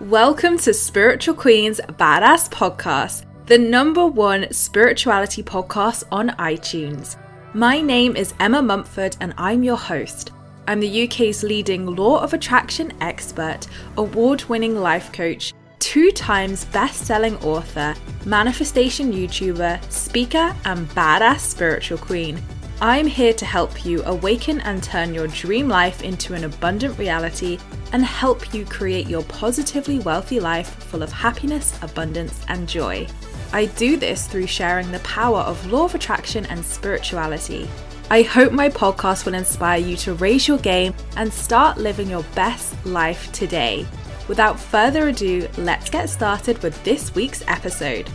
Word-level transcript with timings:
Welcome 0.00 0.58
to 0.58 0.74
Spiritual 0.74 1.34
Queen's 1.34 1.80
Badass 1.80 2.50
Podcast, 2.50 3.24
the 3.46 3.56
number 3.56 4.06
one 4.06 4.52
spirituality 4.52 5.42
podcast 5.42 6.04
on 6.12 6.28
iTunes. 6.32 7.16
My 7.54 7.80
name 7.80 8.14
is 8.14 8.34
Emma 8.38 8.60
Mumford 8.60 9.16
and 9.22 9.32
I'm 9.38 9.64
your 9.64 9.78
host. 9.78 10.32
I'm 10.68 10.80
the 10.80 11.04
UK's 11.04 11.42
leading 11.42 11.86
law 11.86 12.20
of 12.20 12.34
attraction 12.34 12.92
expert, 13.00 13.68
award 13.96 14.44
winning 14.50 14.76
life 14.76 15.10
coach, 15.14 15.54
two 15.78 16.10
times 16.10 16.66
best 16.66 17.06
selling 17.06 17.36
author, 17.38 17.94
manifestation 18.26 19.14
YouTuber, 19.14 19.90
speaker, 19.90 20.54
and 20.66 20.86
badass 20.90 21.38
spiritual 21.38 21.96
queen. 21.96 22.38
I'm 22.80 23.06
here 23.06 23.32
to 23.32 23.46
help 23.46 23.86
you 23.86 24.02
awaken 24.04 24.60
and 24.60 24.82
turn 24.82 25.14
your 25.14 25.28
dream 25.28 25.66
life 25.66 26.02
into 26.02 26.34
an 26.34 26.44
abundant 26.44 26.98
reality 26.98 27.58
and 27.92 28.04
help 28.04 28.52
you 28.52 28.66
create 28.66 29.08
your 29.08 29.22
positively 29.24 30.00
wealthy 30.00 30.40
life 30.40 30.68
full 30.84 31.02
of 31.02 31.10
happiness, 31.10 31.78
abundance, 31.80 32.38
and 32.48 32.68
joy. 32.68 33.06
I 33.54 33.66
do 33.66 33.96
this 33.96 34.26
through 34.26 34.48
sharing 34.48 34.92
the 34.92 34.98
power 34.98 35.38
of 35.38 35.72
law 35.72 35.86
of 35.86 35.94
attraction 35.94 36.44
and 36.46 36.62
spirituality. 36.62 37.66
I 38.10 38.20
hope 38.20 38.52
my 38.52 38.68
podcast 38.68 39.24
will 39.24 39.34
inspire 39.34 39.80
you 39.80 39.96
to 39.96 40.12
raise 40.14 40.46
your 40.46 40.58
game 40.58 40.94
and 41.16 41.32
start 41.32 41.78
living 41.78 42.10
your 42.10 42.24
best 42.34 42.74
life 42.84 43.32
today. 43.32 43.86
Without 44.28 44.60
further 44.60 45.08
ado, 45.08 45.48
let's 45.56 45.88
get 45.88 46.10
started 46.10 46.62
with 46.62 46.82
this 46.84 47.14
week's 47.14 47.42
episode. 47.48 48.10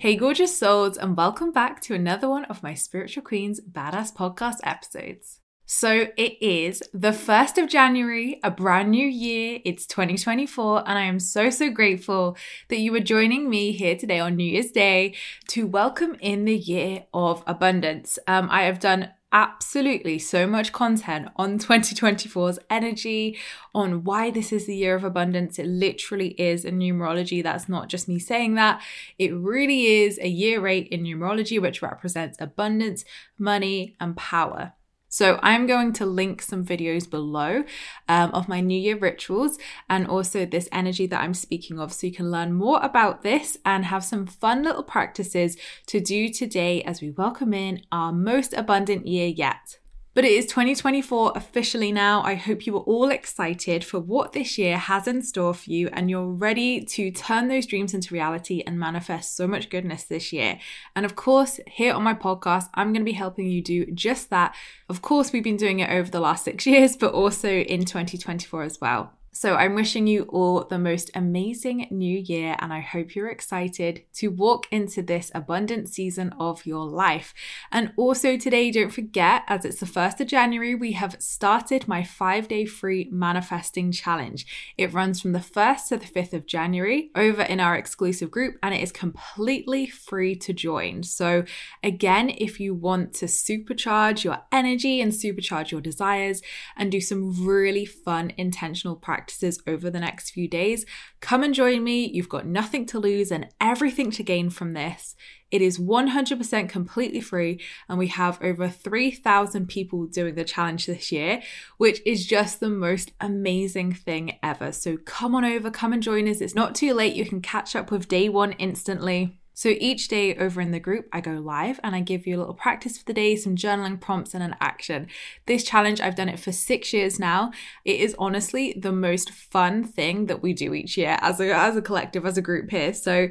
Hey, 0.00 0.14
gorgeous 0.14 0.56
souls, 0.56 0.96
and 0.96 1.16
welcome 1.16 1.50
back 1.50 1.80
to 1.80 1.94
another 1.94 2.28
one 2.28 2.44
of 2.44 2.62
my 2.62 2.72
Spiritual 2.72 3.24
Queens 3.24 3.60
Badass 3.60 4.14
Podcast 4.14 4.58
episodes. 4.62 5.40
So, 5.66 6.06
it 6.16 6.40
is 6.40 6.84
the 6.94 7.10
1st 7.10 7.64
of 7.64 7.68
January, 7.68 8.38
a 8.44 8.50
brand 8.52 8.92
new 8.92 9.04
year. 9.04 9.58
It's 9.64 9.88
2024, 9.88 10.88
and 10.88 10.96
I 10.96 11.02
am 11.02 11.18
so, 11.18 11.50
so 11.50 11.72
grateful 11.72 12.36
that 12.68 12.78
you 12.78 12.94
are 12.94 13.00
joining 13.00 13.50
me 13.50 13.72
here 13.72 13.96
today 13.96 14.20
on 14.20 14.36
New 14.36 14.44
Year's 14.44 14.70
Day 14.70 15.16
to 15.48 15.66
welcome 15.66 16.14
in 16.20 16.44
the 16.44 16.56
year 16.56 17.06
of 17.12 17.42
abundance. 17.48 18.20
Um, 18.28 18.46
I 18.52 18.62
have 18.62 18.78
done 18.78 19.10
absolutely 19.32 20.18
so 20.18 20.46
much 20.46 20.72
content 20.72 21.28
on 21.36 21.58
2024's 21.58 22.58
energy, 22.70 23.38
on 23.74 24.04
why 24.04 24.30
this 24.30 24.52
is 24.52 24.66
the 24.66 24.76
year 24.76 24.94
of 24.94 25.04
abundance. 25.04 25.58
It 25.58 25.66
literally 25.66 26.28
is 26.40 26.64
a 26.64 26.70
numerology. 26.70 27.42
That's 27.42 27.68
not 27.68 27.88
just 27.88 28.08
me 28.08 28.18
saying 28.18 28.54
that. 28.54 28.82
It 29.18 29.34
really 29.34 30.02
is 30.02 30.18
a 30.18 30.28
year 30.28 30.66
eight 30.66 30.88
in 30.88 31.02
numerology, 31.02 31.60
which 31.60 31.82
represents 31.82 32.40
abundance, 32.40 33.04
money, 33.38 33.96
and 34.00 34.16
power. 34.16 34.72
So, 35.18 35.40
I'm 35.42 35.66
going 35.66 35.94
to 35.94 36.06
link 36.06 36.42
some 36.42 36.64
videos 36.64 37.10
below 37.10 37.64
um, 38.08 38.30
of 38.30 38.48
my 38.48 38.60
New 38.60 38.78
Year 38.78 38.96
rituals 38.96 39.58
and 39.90 40.06
also 40.06 40.46
this 40.46 40.68
energy 40.70 41.08
that 41.08 41.20
I'm 41.20 41.34
speaking 41.34 41.80
of. 41.80 41.92
So, 41.92 42.06
you 42.06 42.12
can 42.12 42.30
learn 42.30 42.52
more 42.52 42.78
about 42.84 43.24
this 43.24 43.58
and 43.64 43.86
have 43.86 44.04
some 44.04 44.26
fun 44.28 44.62
little 44.62 44.84
practices 44.84 45.56
to 45.86 45.98
do 45.98 46.28
today 46.28 46.84
as 46.84 47.02
we 47.02 47.10
welcome 47.10 47.52
in 47.52 47.82
our 47.90 48.12
most 48.12 48.52
abundant 48.52 49.08
year 49.08 49.26
yet. 49.26 49.78
But 50.18 50.24
it 50.24 50.32
is 50.32 50.46
2024 50.46 51.34
officially 51.36 51.92
now. 51.92 52.22
I 52.24 52.34
hope 52.34 52.66
you 52.66 52.74
are 52.76 52.80
all 52.80 53.08
excited 53.08 53.84
for 53.84 54.00
what 54.00 54.32
this 54.32 54.58
year 54.58 54.76
has 54.76 55.06
in 55.06 55.22
store 55.22 55.54
for 55.54 55.70
you 55.70 55.88
and 55.92 56.10
you're 56.10 56.26
ready 56.26 56.80
to 56.86 57.12
turn 57.12 57.46
those 57.46 57.66
dreams 57.66 57.94
into 57.94 58.14
reality 58.14 58.60
and 58.66 58.80
manifest 58.80 59.36
so 59.36 59.46
much 59.46 59.70
goodness 59.70 60.02
this 60.02 60.32
year. 60.32 60.58
And 60.96 61.06
of 61.06 61.14
course, 61.14 61.60
here 61.68 61.94
on 61.94 62.02
my 62.02 62.14
podcast, 62.14 62.68
I'm 62.74 62.88
going 62.88 63.02
to 63.02 63.08
be 63.08 63.12
helping 63.12 63.46
you 63.46 63.62
do 63.62 63.86
just 63.92 64.28
that. 64.30 64.56
Of 64.88 65.02
course, 65.02 65.32
we've 65.32 65.44
been 65.44 65.56
doing 65.56 65.78
it 65.78 65.88
over 65.88 66.10
the 66.10 66.18
last 66.18 66.44
six 66.46 66.66
years, 66.66 66.96
but 66.96 67.14
also 67.14 67.48
in 67.48 67.84
2024 67.84 68.64
as 68.64 68.80
well. 68.80 69.12
So 69.38 69.54
I'm 69.54 69.76
wishing 69.76 70.08
you 70.08 70.24
all 70.24 70.64
the 70.64 70.80
most 70.80 71.12
amazing 71.14 71.86
new 71.92 72.18
year, 72.18 72.56
and 72.58 72.72
I 72.72 72.80
hope 72.80 73.14
you're 73.14 73.30
excited 73.30 74.02
to 74.14 74.32
walk 74.32 74.66
into 74.72 75.00
this 75.00 75.30
abundant 75.32 75.88
season 75.88 76.34
of 76.40 76.66
your 76.66 76.84
life. 76.84 77.32
And 77.70 77.92
also 77.96 78.36
today, 78.36 78.72
don't 78.72 78.90
forget, 78.90 79.44
as 79.46 79.64
it's 79.64 79.78
the 79.78 79.86
1st 79.86 80.22
of 80.22 80.26
January, 80.26 80.74
we 80.74 80.90
have 80.90 81.14
started 81.20 81.86
my 81.86 82.02
five 82.02 82.48
day 82.48 82.64
free 82.64 83.08
manifesting 83.12 83.92
challenge. 83.92 84.74
It 84.76 84.92
runs 84.92 85.20
from 85.20 85.30
the 85.30 85.38
1st 85.38 85.86
to 85.90 85.98
the 85.98 86.06
5th 86.06 86.32
of 86.32 86.46
January 86.46 87.12
over 87.14 87.42
in 87.42 87.60
our 87.60 87.76
exclusive 87.76 88.32
group, 88.32 88.56
and 88.60 88.74
it 88.74 88.82
is 88.82 88.90
completely 88.90 89.86
free 89.86 90.34
to 90.34 90.52
join. 90.52 91.04
So, 91.04 91.44
again, 91.84 92.28
if 92.38 92.58
you 92.58 92.74
want 92.74 93.14
to 93.14 93.26
supercharge 93.26 94.24
your 94.24 94.38
energy 94.50 95.00
and 95.00 95.12
supercharge 95.12 95.70
your 95.70 95.80
desires 95.80 96.42
and 96.76 96.90
do 96.90 97.00
some 97.00 97.46
really 97.46 97.86
fun, 97.86 98.32
intentional 98.36 98.96
practice 98.96 99.27
practices 99.28 99.60
over 99.66 99.90
the 99.90 100.00
next 100.00 100.30
few 100.30 100.48
days, 100.48 100.86
come 101.20 101.42
and 101.42 101.52
join 101.52 101.84
me. 101.84 102.08
You've 102.08 102.30
got 102.30 102.46
nothing 102.46 102.86
to 102.86 102.98
lose 102.98 103.30
and 103.30 103.46
everything 103.60 104.10
to 104.12 104.22
gain 104.22 104.48
from 104.48 104.72
this. 104.72 105.14
It 105.50 105.60
is 105.60 105.78
100% 105.78 106.68
completely 106.68 107.20
free, 107.20 107.60
and 107.88 107.98
we 107.98 108.08
have 108.08 108.42
over 108.42 108.68
3,000 108.68 109.66
people 109.66 110.06
doing 110.06 110.34
the 110.34 110.44
challenge 110.44 110.86
this 110.86 111.12
year, 111.12 111.42
which 111.76 112.00
is 112.06 112.26
just 112.26 112.60
the 112.60 112.70
most 112.70 113.12
amazing 113.20 113.92
thing 113.92 114.38
ever. 114.42 114.72
So 114.72 114.96
come 114.96 115.34
on 115.34 115.44
over, 115.44 115.70
come 115.70 115.92
and 115.92 116.02
join 116.02 116.26
us. 116.26 116.40
It's 116.40 116.54
not 116.54 116.74
too 116.74 116.94
late. 116.94 117.14
You 117.14 117.26
can 117.26 117.40
catch 117.40 117.76
up 117.76 117.90
with 117.90 118.08
day 118.08 118.28
one 118.28 118.52
instantly. 118.52 119.37
So 119.58 119.70
each 119.80 120.06
day 120.06 120.36
over 120.36 120.60
in 120.60 120.70
the 120.70 120.78
group, 120.78 121.08
I 121.12 121.20
go 121.20 121.32
live 121.32 121.80
and 121.82 121.96
I 121.96 122.00
give 122.00 122.28
you 122.28 122.36
a 122.36 122.38
little 122.38 122.54
practice 122.54 122.96
for 122.96 123.04
the 123.04 123.12
day, 123.12 123.34
some 123.34 123.56
journaling 123.56 124.00
prompts, 124.00 124.32
and 124.32 124.40
an 124.40 124.54
action. 124.60 125.08
This 125.46 125.64
challenge, 125.64 126.00
I've 126.00 126.14
done 126.14 126.28
it 126.28 126.38
for 126.38 126.52
six 126.52 126.92
years 126.92 127.18
now. 127.18 127.50
It 127.84 127.98
is 127.98 128.14
honestly 128.20 128.72
the 128.80 128.92
most 128.92 129.32
fun 129.32 129.82
thing 129.82 130.26
that 130.26 130.42
we 130.42 130.52
do 130.52 130.74
each 130.74 130.96
year 130.96 131.18
as 131.22 131.40
a, 131.40 131.52
as 131.52 131.76
a 131.76 131.82
collective, 131.82 132.24
as 132.24 132.38
a 132.38 132.40
group 132.40 132.70
here. 132.70 132.94
So 132.94 133.30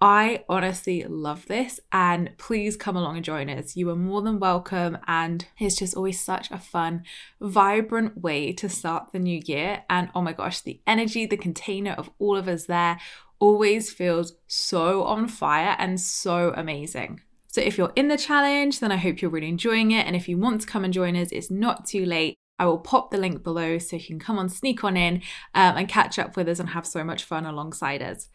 I 0.00 0.44
honestly 0.48 1.04
love 1.04 1.46
this 1.46 1.78
and 1.92 2.30
please 2.38 2.76
come 2.76 2.96
along 2.96 3.16
and 3.16 3.24
join 3.24 3.48
us. 3.48 3.76
You 3.76 3.90
are 3.90 3.96
more 3.96 4.22
than 4.22 4.40
welcome 4.40 4.98
and 5.06 5.46
it's 5.58 5.76
just 5.76 5.96
always 5.96 6.20
such 6.20 6.50
a 6.50 6.58
fun, 6.58 7.04
vibrant 7.40 8.20
way 8.20 8.52
to 8.52 8.68
start 8.68 9.12
the 9.12 9.18
new 9.20 9.40
year. 9.44 9.82
And 9.88 10.08
oh 10.14 10.22
my 10.22 10.32
gosh, 10.32 10.60
the 10.60 10.80
energy, 10.88 11.26
the 11.26 11.36
container 11.36 11.92
of 11.92 12.10
all 12.18 12.36
of 12.36 12.48
us 12.48 12.66
there 12.66 12.98
always 13.40 13.90
feels 13.92 14.34
so 14.46 15.04
on 15.04 15.28
fire 15.28 15.76
and 15.78 16.00
so 16.00 16.52
amazing. 16.56 17.20
So 17.46 17.60
if 17.60 17.78
you're 17.78 17.92
in 17.96 18.08
the 18.08 18.18
challenge, 18.18 18.80
then 18.80 18.92
I 18.92 18.96
hope 18.96 19.22
you're 19.22 19.30
really 19.30 19.48
enjoying 19.48 19.90
it. 19.90 20.06
And 20.06 20.14
if 20.14 20.28
you 20.28 20.38
want 20.38 20.60
to 20.60 20.66
come 20.66 20.84
and 20.84 20.92
join 20.92 21.16
us, 21.16 21.32
it's 21.32 21.50
not 21.50 21.86
too 21.86 22.04
late. 22.04 22.34
I 22.58 22.66
will 22.66 22.78
pop 22.78 23.10
the 23.10 23.18
link 23.18 23.42
below 23.42 23.78
so 23.78 23.96
you 23.96 24.04
can 24.04 24.18
come 24.18 24.38
on, 24.38 24.48
sneak 24.48 24.84
on 24.84 24.96
in, 24.96 25.22
um, 25.54 25.76
and 25.76 25.88
catch 25.88 26.18
up 26.18 26.36
with 26.36 26.48
us 26.48 26.58
and 26.58 26.70
have 26.70 26.86
so 26.86 27.04
much 27.04 27.24
fun 27.24 27.46
alongside 27.46 28.02
us. 28.02 28.28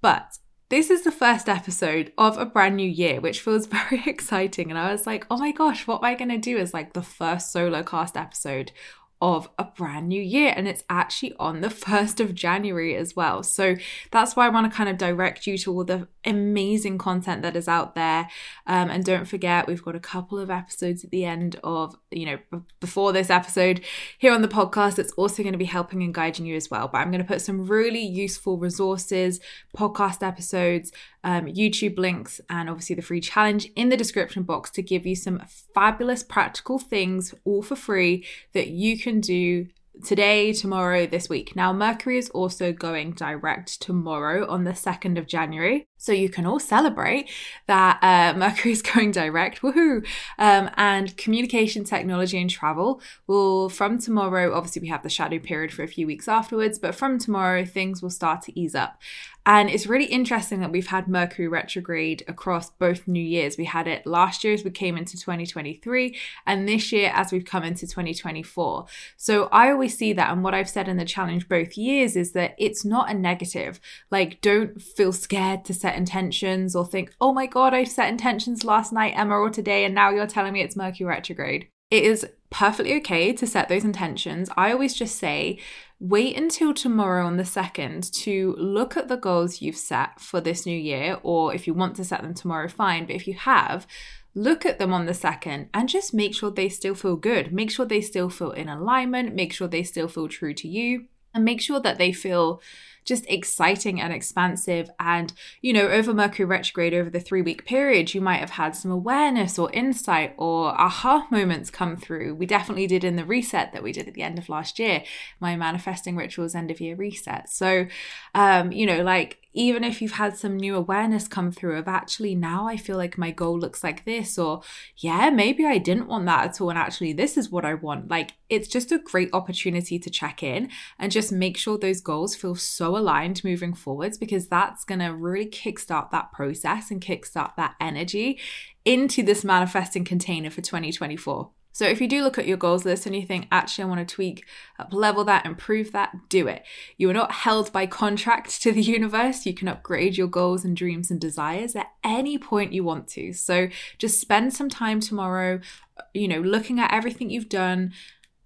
But 0.00 0.38
this 0.68 0.90
is 0.90 1.02
the 1.02 1.12
first 1.12 1.48
episode 1.48 2.12
of 2.18 2.36
a 2.36 2.44
brand 2.44 2.76
new 2.76 2.88
year, 2.88 3.20
which 3.20 3.40
feels 3.40 3.66
very 3.90 4.02
exciting. 4.06 4.70
And 4.70 4.78
I 4.78 4.92
was 4.92 5.06
like, 5.06 5.26
oh 5.30 5.38
my 5.38 5.52
gosh, 5.52 5.86
what 5.86 5.98
am 5.98 6.04
I 6.04 6.14
going 6.14 6.28
to 6.28 6.38
do 6.38 6.58
as 6.58 6.74
like 6.74 6.92
the 6.92 7.02
first 7.02 7.52
solo 7.52 7.82
cast 7.82 8.16
episode 8.16 8.72
of 9.20 9.48
a 9.58 9.64
brand 9.64 10.08
new 10.08 10.22
year 10.22 10.52
and 10.56 10.68
it's 10.68 10.84
actually 10.88 11.34
on 11.38 11.60
the 11.60 11.68
1st 11.88 12.20
of 12.20 12.34
January 12.34 12.94
as 12.94 13.16
well. 13.16 13.42
So 13.42 13.76
that's 14.10 14.36
why 14.36 14.46
I 14.46 14.48
want 14.48 14.70
to 14.70 14.76
kind 14.76 14.88
of 14.88 14.96
direct 14.96 15.46
you 15.46 15.58
to 15.58 15.72
all 15.72 15.84
the 15.84 16.06
amazing 16.24 16.98
content 16.98 17.42
that 17.42 17.56
is 17.56 17.68
out 17.68 17.94
there. 17.94 18.28
Um, 18.66 18.90
and 18.90 19.04
don't 19.04 19.26
forget, 19.26 19.66
we've 19.66 19.82
got 19.82 19.96
a 19.96 20.00
couple 20.00 20.38
of 20.38 20.50
episodes 20.50 21.04
at 21.04 21.10
the 21.10 21.24
end 21.24 21.58
of, 21.64 21.96
you 22.10 22.26
know, 22.26 22.38
b- 22.52 22.58
before 22.80 23.12
this 23.12 23.30
episode 23.30 23.80
here 24.18 24.32
on 24.32 24.42
the 24.42 24.48
podcast. 24.48 24.98
It's 24.98 25.12
also 25.12 25.42
going 25.42 25.52
to 25.52 25.58
be 25.58 25.64
helping 25.64 26.02
and 26.02 26.14
guiding 26.14 26.46
you 26.46 26.56
as 26.56 26.70
well. 26.70 26.88
But 26.88 26.98
I'm 26.98 27.10
going 27.10 27.22
to 27.22 27.28
put 27.28 27.40
some 27.40 27.66
really 27.66 28.04
useful 28.04 28.58
resources, 28.58 29.40
podcast 29.76 30.26
episodes, 30.26 30.92
um, 31.24 31.46
YouTube 31.46 31.98
links, 31.98 32.40
and 32.48 32.68
obviously 32.68 32.94
the 32.96 33.02
free 33.02 33.20
challenge 33.20 33.70
in 33.76 33.88
the 33.88 33.96
description 33.96 34.42
box 34.42 34.70
to 34.70 34.82
give 34.82 35.06
you 35.06 35.14
some 35.14 35.42
fabulous 35.74 36.22
practical 36.22 36.78
things 36.78 37.34
all 37.44 37.62
for 37.62 37.76
free 37.76 38.24
that 38.52 38.68
you 38.68 38.98
can 38.98 39.20
do 39.20 39.68
today, 40.04 40.52
tomorrow, 40.52 41.06
this 41.06 41.28
week. 41.28 41.56
Now, 41.56 41.72
Mercury 41.72 42.18
is 42.18 42.30
also 42.30 42.72
going 42.72 43.12
direct 43.12 43.80
tomorrow 43.80 44.48
on 44.48 44.64
the 44.64 44.72
2nd 44.72 45.18
of 45.18 45.26
January. 45.26 45.86
So 45.96 46.12
you 46.12 46.28
can 46.28 46.46
all 46.46 46.60
celebrate 46.60 47.28
that 47.66 47.98
uh, 48.02 48.32
Mercury 48.38 48.72
is 48.72 48.82
going 48.82 49.10
direct. 49.10 49.60
Woohoo! 49.62 50.06
Um, 50.38 50.70
and 50.76 51.16
communication 51.16 51.84
technology 51.84 52.40
and 52.40 52.48
travel 52.48 53.00
will, 53.26 53.68
from 53.68 53.98
tomorrow, 53.98 54.54
obviously, 54.54 54.82
we 54.82 54.88
have 54.88 55.02
the 55.02 55.08
shadow 55.08 55.38
period 55.38 55.72
for 55.72 55.82
a 55.82 55.88
few 55.88 56.06
weeks 56.06 56.28
afterwards, 56.28 56.78
but 56.78 56.94
from 56.94 57.18
tomorrow, 57.18 57.64
things 57.64 58.02
will 58.02 58.10
start 58.10 58.42
to 58.42 58.58
ease 58.58 58.74
up. 58.74 59.00
And 59.48 59.70
it's 59.70 59.86
really 59.86 60.04
interesting 60.04 60.60
that 60.60 60.70
we've 60.70 60.88
had 60.88 61.08
Mercury 61.08 61.48
retrograde 61.48 62.22
across 62.28 62.68
both 62.68 63.08
New 63.08 63.22
Years. 63.22 63.56
We 63.56 63.64
had 63.64 63.88
it 63.88 64.06
last 64.06 64.44
year 64.44 64.52
as 64.52 64.62
we 64.62 64.70
came 64.70 64.98
into 64.98 65.16
2023, 65.16 66.14
and 66.46 66.68
this 66.68 66.92
year 66.92 67.10
as 67.14 67.32
we've 67.32 67.46
come 67.46 67.64
into 67.64 67.86
2024. 67.86 68.84
So 69.16 69.46
I 69.46 69.70
always 69.70 69.96
see 69.96 70.12
that. 70.12 70.30
And 70.30 70.44
what 70.44 70.52
I've 70.52 70.68
said 70.68 70.86
in 70.86 70.98
the 70.98 71.06
challenge 71.06 71.48
both 71.48 71.78
years 71.78 72.14
is 72.14 72.32
that 72.32 72.56
it's 72.58 72.84
not 72.84 73.10
a 73.10 73.14
negative. 73.14 73.80
Like, 74.10 74.42
don't 74.42 74.82
feel 74.82 75.14
scared 75.14 75.64
to 75.64 75.72
set 75.72 75.96
intentions 75.96 76.76
or 76.76 76.84
think, 76.84 77.14
oh 77.18 77.32
my 77.32 77.46
God, 77.46 77.72
I 77.72 77.84
set 77.84 78.10
intentions 78.10 78.64
last 78.64 78.92
night, 78.92 79.14
Emma, 79.16 79.34
or 79.34 79.48
today, 79.48 79.86
and 79.86 79.94
now 79.94 80.10
you're 80.10 80.26
telling 80.26 80.52
me 80.52 80.60
it's 80.60 80.76
Mercury 80.76 81.08
retrograde. 81.08 81.68
It 81.90 82.04
is 82.04 82.26
perfectly 82.50 82.94
okay 82.96 83.32
to 83.32 83.46
set 83.46 83.68
those 83.68 83.84
intentions. 83.84 84.50
I 84.56 84.72
always 84.72 84.94
just 84.94 85.16
say, 85.16 85.58
wait 86.00 86.36
until 86.36 86.72
tomorrow 86.72 87.26
on 87.26 87.36
the 87.36 87.42
2nd 87.42 88.10
to 88.22 88.54
look 88.58 88.96
at 88.96 89.08
the 89.08 89.16
goals 89.16 89.60
you've 89.60 89.76
set 89.76 90.20
for 90.20 90.40
this 90.40 90.64
new 90.64 90.78
year, 90.78 91.18
or 91.22 91.54
if 91.54 91.66
you 91.66 91.74
want 91.74 91.96
to 91.96 92.04
set 92.04 92.22
them 92.22 92.34
tomorrow, 92.34 92.68
fine. 92.68 93.06
But 93.06 93.16
if 93.16 93.26
you 93.26 93.34
have, 93.34 93.86
look 94.34 94.64
at 94.64 94.78
them 94.78 94.92
on 94.92 95.06
the 95.06 95.12
2nd 95.12 95.68
and 95.74 95.88
just 95.88 96.14
make 96.14 96.34
sure 96.34 96.50
they 96.50 96.68
still 96.68 96.94
feel 96.94 97.16
good. 97.16 97.52
Make 97.52 97.70
sure 97.70 97.86
they 97.86 98.00
still 98.00 98.30
feel 98.30 98.52
in 98.52 98.68
alignment, 98.68 99.34
make 99.34 99.52
sure 99.52 99.68
they 99.68 99.82
still 99.82 100.08
feel 100.08 100.28
true 100.28 100.54
to 100.54 100.68
you, 100.68 101.06
and 101.34 101.44
make 101.44 101.60
sure 101.60 101.80
that 101.80 101.98
they 101.98 102.12
feel 102.12 102.60
just 103.08 103.24
exciting 103.28 104.00
and 104.00 104.12
expansive. 104.12 104.90
And, 105.00 105.32
you 105.62 105.72
know, 105.72 105.88
over 105.88 106.14
Mercury 106.14 106.44
retrograde, 106.46 106.94
over 106.94 107.10
the 107.10 107.20
three 107.20 107.42
week 107.42 107.64
period, 107.64 108.14
you 108.14 108.20
might 108.20 108.40
have 108.40 108.50
had 108.50 108.76
some 108.76 108.90
awareness 108.90 109.58
or 109.58 109.72
insight 109.72 110.34
or 110.36 110.78
aha 110.80 111.26
moments 111.30 111.70
come 111.70 111.96
through. 111.96 112.34
We 112.34 112.46
definitely 112.46 112.86
did 112.86 113.04
in 113.04 113.16
the 113.16 113.24
reset 113.24 113.72
that 113.72 113.82
we 113.82 113.92
did 113.92 114.06
at 114.06 114.14
the 114.14 114.22
end 114.22 114.38
of 114.38 114.48
last 114.48 114.78
year, 114.78 115.02
my 115.40 115.56
manifesting 115.56 116.14
rituals 116.14 116.54
end 116.54 116.70
of 116.70 116.80
year 116.80 116.94
reset. 116.94 117.48
So, 117.48 117.86
um, 118.34 118.70
you 118.70 118.86
know, 118.86 119.02
like 119.02 119.38
even 119.58 119.82
if 119.82 120.00
you've 120.00 120.12
had 120.12 120.36
some 120.36 120.56
new 120.56 120.76
awareness 120.76 121.26
come 121.26 121.50
through 121.50 121.76
of 121.76 121.88
actually 121.88 122.36
now 122.36 122.68
I 122.68 122.76
feel 122.76 122.96
like 122.96 123.18
my 123.18 123.32
goal 123.32 123.58
looks 123.58 123.82
like 123.82 124.04
this, 124.04 124.38
or 124.38 124.62
yeah, 124.98 125.30
maybe 125.30 125.66
I 125.66 125.78
didn't 125.78 126.06
want 126.06 126.26
that 126.26 126.46
at 126.46 126.60
all, 126.60 126.70
and 126.70 126.78
actually 126.78 127.12
this 127.12 127.36
is 127.36 127.50
what 127.50 127.64
I 127.64 127.74
want. 127.74 128.08
Like 128.08 128.34
it's 128.48 128.68
just 128.68 128.92
a 128.92 129.00
great 129.00 129.30
opportunity 129.32 129.98
to 129.98 130.10
check 130.10 130.44
in 130.44 130.70
and 131.00 131.10
just 131.10 131.32
make 131.32 131.56
sure 131.56 131.76
those 131.76 132.00
goals 132.00 132.36
feel 132.36 132.54
so 132.54 132.96
aligned 132.96 133.42
moving 133.42 133.74
forwards 133.74 134.16
because 134.16 134.46
that's 134.46 134.84
to 135.00 135.08
really 135.08 135.50
kickstart 135.50 136.12
that 136.12 136.30
process 136.30 136.92
and 136.92 137.00
kickstart 137.00 137.56
that 137.56 137.74
energy 137.80 138.38
into 138.84 139.24
this 139.24 139.44
manifesting 139.44 140.04
container 140.04 140.50
for 140.50 140.60
2024. 140.60 141.50
So 141.72 141.86
if 141.86 142.00
you 142.00 142.08
do 142.08 142.22
look 142.22 142.38
at 142.38 142.46
your 142.46 142.56
goals 142.56 142.84
list 142.84 143.06
and 143.06 143.14
you 143.14 143.24
think, 143.24 143.46
actually, 143.52 143.84
I 143.84 143.86
want 143.88 144.08
to 144.08 144.14
tweak, 144.14 144.44
up 144.78 144.92
level 144.92 145.24
that, 145.24 145.46
improve 145.46 145.92
that, 145.92 146.28
do 146.28 146.48
it. 146.48 146.64
You 146.96 147.08
are 147.10 147.14
not 147.14 147.30
held 147.30 147.72
by 147.72 147.86
contract 147.86 148.60
to 148.62 148.72
the 148.72 148.82
universe. 148.98 149.46
You 149.46 149.54
can 149.54 149.68
upgrade 149.68 150.16
your 150.16 150.26
goals 150.26 150.64
and 150.64 150.76
dreams 150.76 151.10
and 151.10 151.20
desires 151.20 151.76
at 151.76 151.88
any 152.02 152.38
point 152.38 152.72
you 152.72 152.84
want 152.84 153.06
to. 153.08 153.32
So 153.32 153.68
just 153.98 154.20
spend 154.20 154.54
some 154.54 154.68
time 154.68 155.00
tomorrow, 155.00 155.60
uh, 155.96 156.02
you 156.14 156.28
know, 156.28 156.40
looking 156.40 156.80
at 156.80 156.92
everything 156.92 157.30
you've 157.30 157.48
done, 157.48 157.92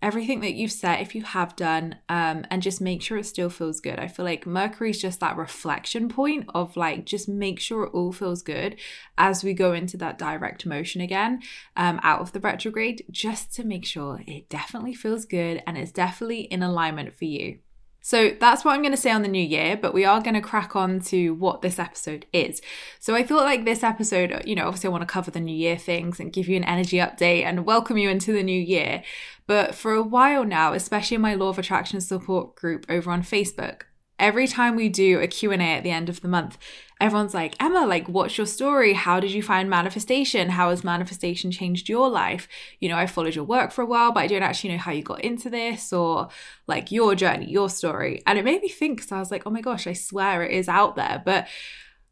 everything 0.02 0.40
that 0.40 0.54
you've 0.54 0.72
set 0.72 1.00
if 1.00 1.14
you 1.14 1.22
have 1.22 1.54
done 1.56 1.96
um, 2.08 2.44
and 2.50 2.60
just 2.60 2.80
make 2.80 3.00
sure 3.00 3.16
it 3.16 3.24
still 3.24 3.48
feels 3.48 3.80
good 3.80 3.98
i 3.98 4.08
feel 4.08 4.24
like 4.24 4.46
mercury's 4.46 5.00
just 5.00 5.20
that 5.20 5.36
reflection 5.36 6.08
point 6.08 6.44
of 6.54 6.76
like 6.76 7.06
just 7.06 7.28
make 7.28 7.60
sure 7.60 7.84
it 7.84 7.94
all 7.94 8.12
feels 8.12 8.42
good 8.42 8.76
as 9.16 9.44
we 9.44 9.54
go 9.54 9.72
into 9.72 9.96
that 9.96 10.18
direct 10.18 10.66
motion 10.66 11.00
again 11.00 11.40
um, 11.76 12.00
out 12.02 12.20
of 12.20 12.32
the 12.32 12.40
retrograde 12.40 13.04
just 13.10 13.54
to 13.54 13.64
make 13.64 13.84
sure 13.84 14.22
it 14.26 14.48
definitely 14.48 14.94
feels 14.94 15.24
good 15.24 15.62
and 15.66 15.78
it's 15.78 15.92
definitely 15.92 16.42
in 16.42 16.62
alignment 16.62 17.14
for 17.14 17.24
you 17.24 17.58
so 18.04 18.32
that's 18.38 18.64
what 18.64 18.72
I'm 18.72 18.82
going 18.82 18.92
to 18.92 19.00
say 19.00 19.12
on 19.12 19.22
the 19.22 19.28
new 19.28 19.42
year, 19.42 19.76
but 19.76 19.94
we 19.94 20.04
are 20.04 20.20
going 20.20 20.34
to 20.34 20.40
crack 20.40 20.74
on 20.74 20.98
to 21.02 21.30
what 21.34 21.62
this 21.62 21.78
episode 21.78 22.26
is. 22.32 22.60
So 22.98 23.14
I 23.14 23.22
thought 23.22 23.44
like 23.44 23.64
this 23.64 23.84
episode, 23.84 24.42
you 24.44 24.56
know, 24.56 24.66
obviously 24.66 24.88
I 24.88 24.90
want 24.90 25.02
to 25.02 25.06
cover 25.06 25.30
the 25.30 25.38
new 25.38 25.54
year 25.54 25.78
things 25.78 26.18
and 26.18 26.32
give 26.32 26.48
you 26.48 26.56
an 26.56 26.64
energy 26.64 26.96
update 26.96 27.44
and 27.44 27.64
welcome 27.64 27.96
you 27.96 28.10
into 28.10 28.32
the 28.32 28.42
new 28.42 28.60
year. 28.60 29.04
But 29.46 29.74
for 29.74 29.92
a 29.92 30.02
while 30.02 30.44
now, 30.44 30.72
especially 30.72 31.16
in 31.16 31.20
my 31.20 31.34
law 31.34 31.48
of 31.48 31.58
attraction 31.58 32.00
support 32.00 32.54
group 32.54 32.86
over 32.88 33.10
on 33.10 33.22
Facebook, 33.22 33.82
every 34.18 34.46
time 34.46 34.76
we 34.76 34.88
do 34.88 35.18
a 35.18 35.26
q&a 35.26 35.56
at 35.56 35.82
the 35.82 35.90
end 35.90 36.08
of 36.08 36.20
the 36.20 36.28
month 36.28 36.56
everyone's 37.00 37.34
like 37.34 37.60
emma 37.60 37.84
like 37.84 38.08
what's 38.08 38.38
your 38.38 38.46
story? 38.46 38.92
How 38.92 39.18
did 39.18 39.32
you 39.32 39.42
find 39.42 39.68
manifestation? 39.68 40.50
How 40.50 40.70
has 40.70 40.84
manifestation 40.84 41.50
changed 41.50 41.88
your 41.88 42.08
life? 42.08 42.46
You 42.78 42.88
know 42.88 42.96
i 42.96 43.06
followed 43.06 43.34
your 43.34 43.44
work 43.44 43.72
for 43.72 43.82
a 43.82 43.86
while 43.86 44.12
but 44.12 44.20
i 44.20 44.28
don't 44.28 44.44
actually 44.44 44.70
know 44.70 44.78
how 44.78 44.92
you 44.92 45.02
got 45.02 45.22
into 45.22 45.50
this 45.50 45.92
or 45.92 46.28
like 46.68 46.92
your 46.92 47.16
journey 47.16 47.50
your 47.50 47.68
story. 47.68 48.22
And 48.24 48.38
it 48.38 48.44
made 48.44 48.62
me 48.62 48.68
think 48.68 48.98
because 48.98 49.10
i 49.10 49.18
was 49.18 49.32
like 49.32 49.42
oh 49.44 49.50
my 49.50 49.60
gosh 49.60 49.88
i 49.88 49.92
swear 49.92 50.44
it 50.44 50.52
is 50.52 50.68
out 50.68 50.94
there. 50.94 51.20
But 51.24 51.48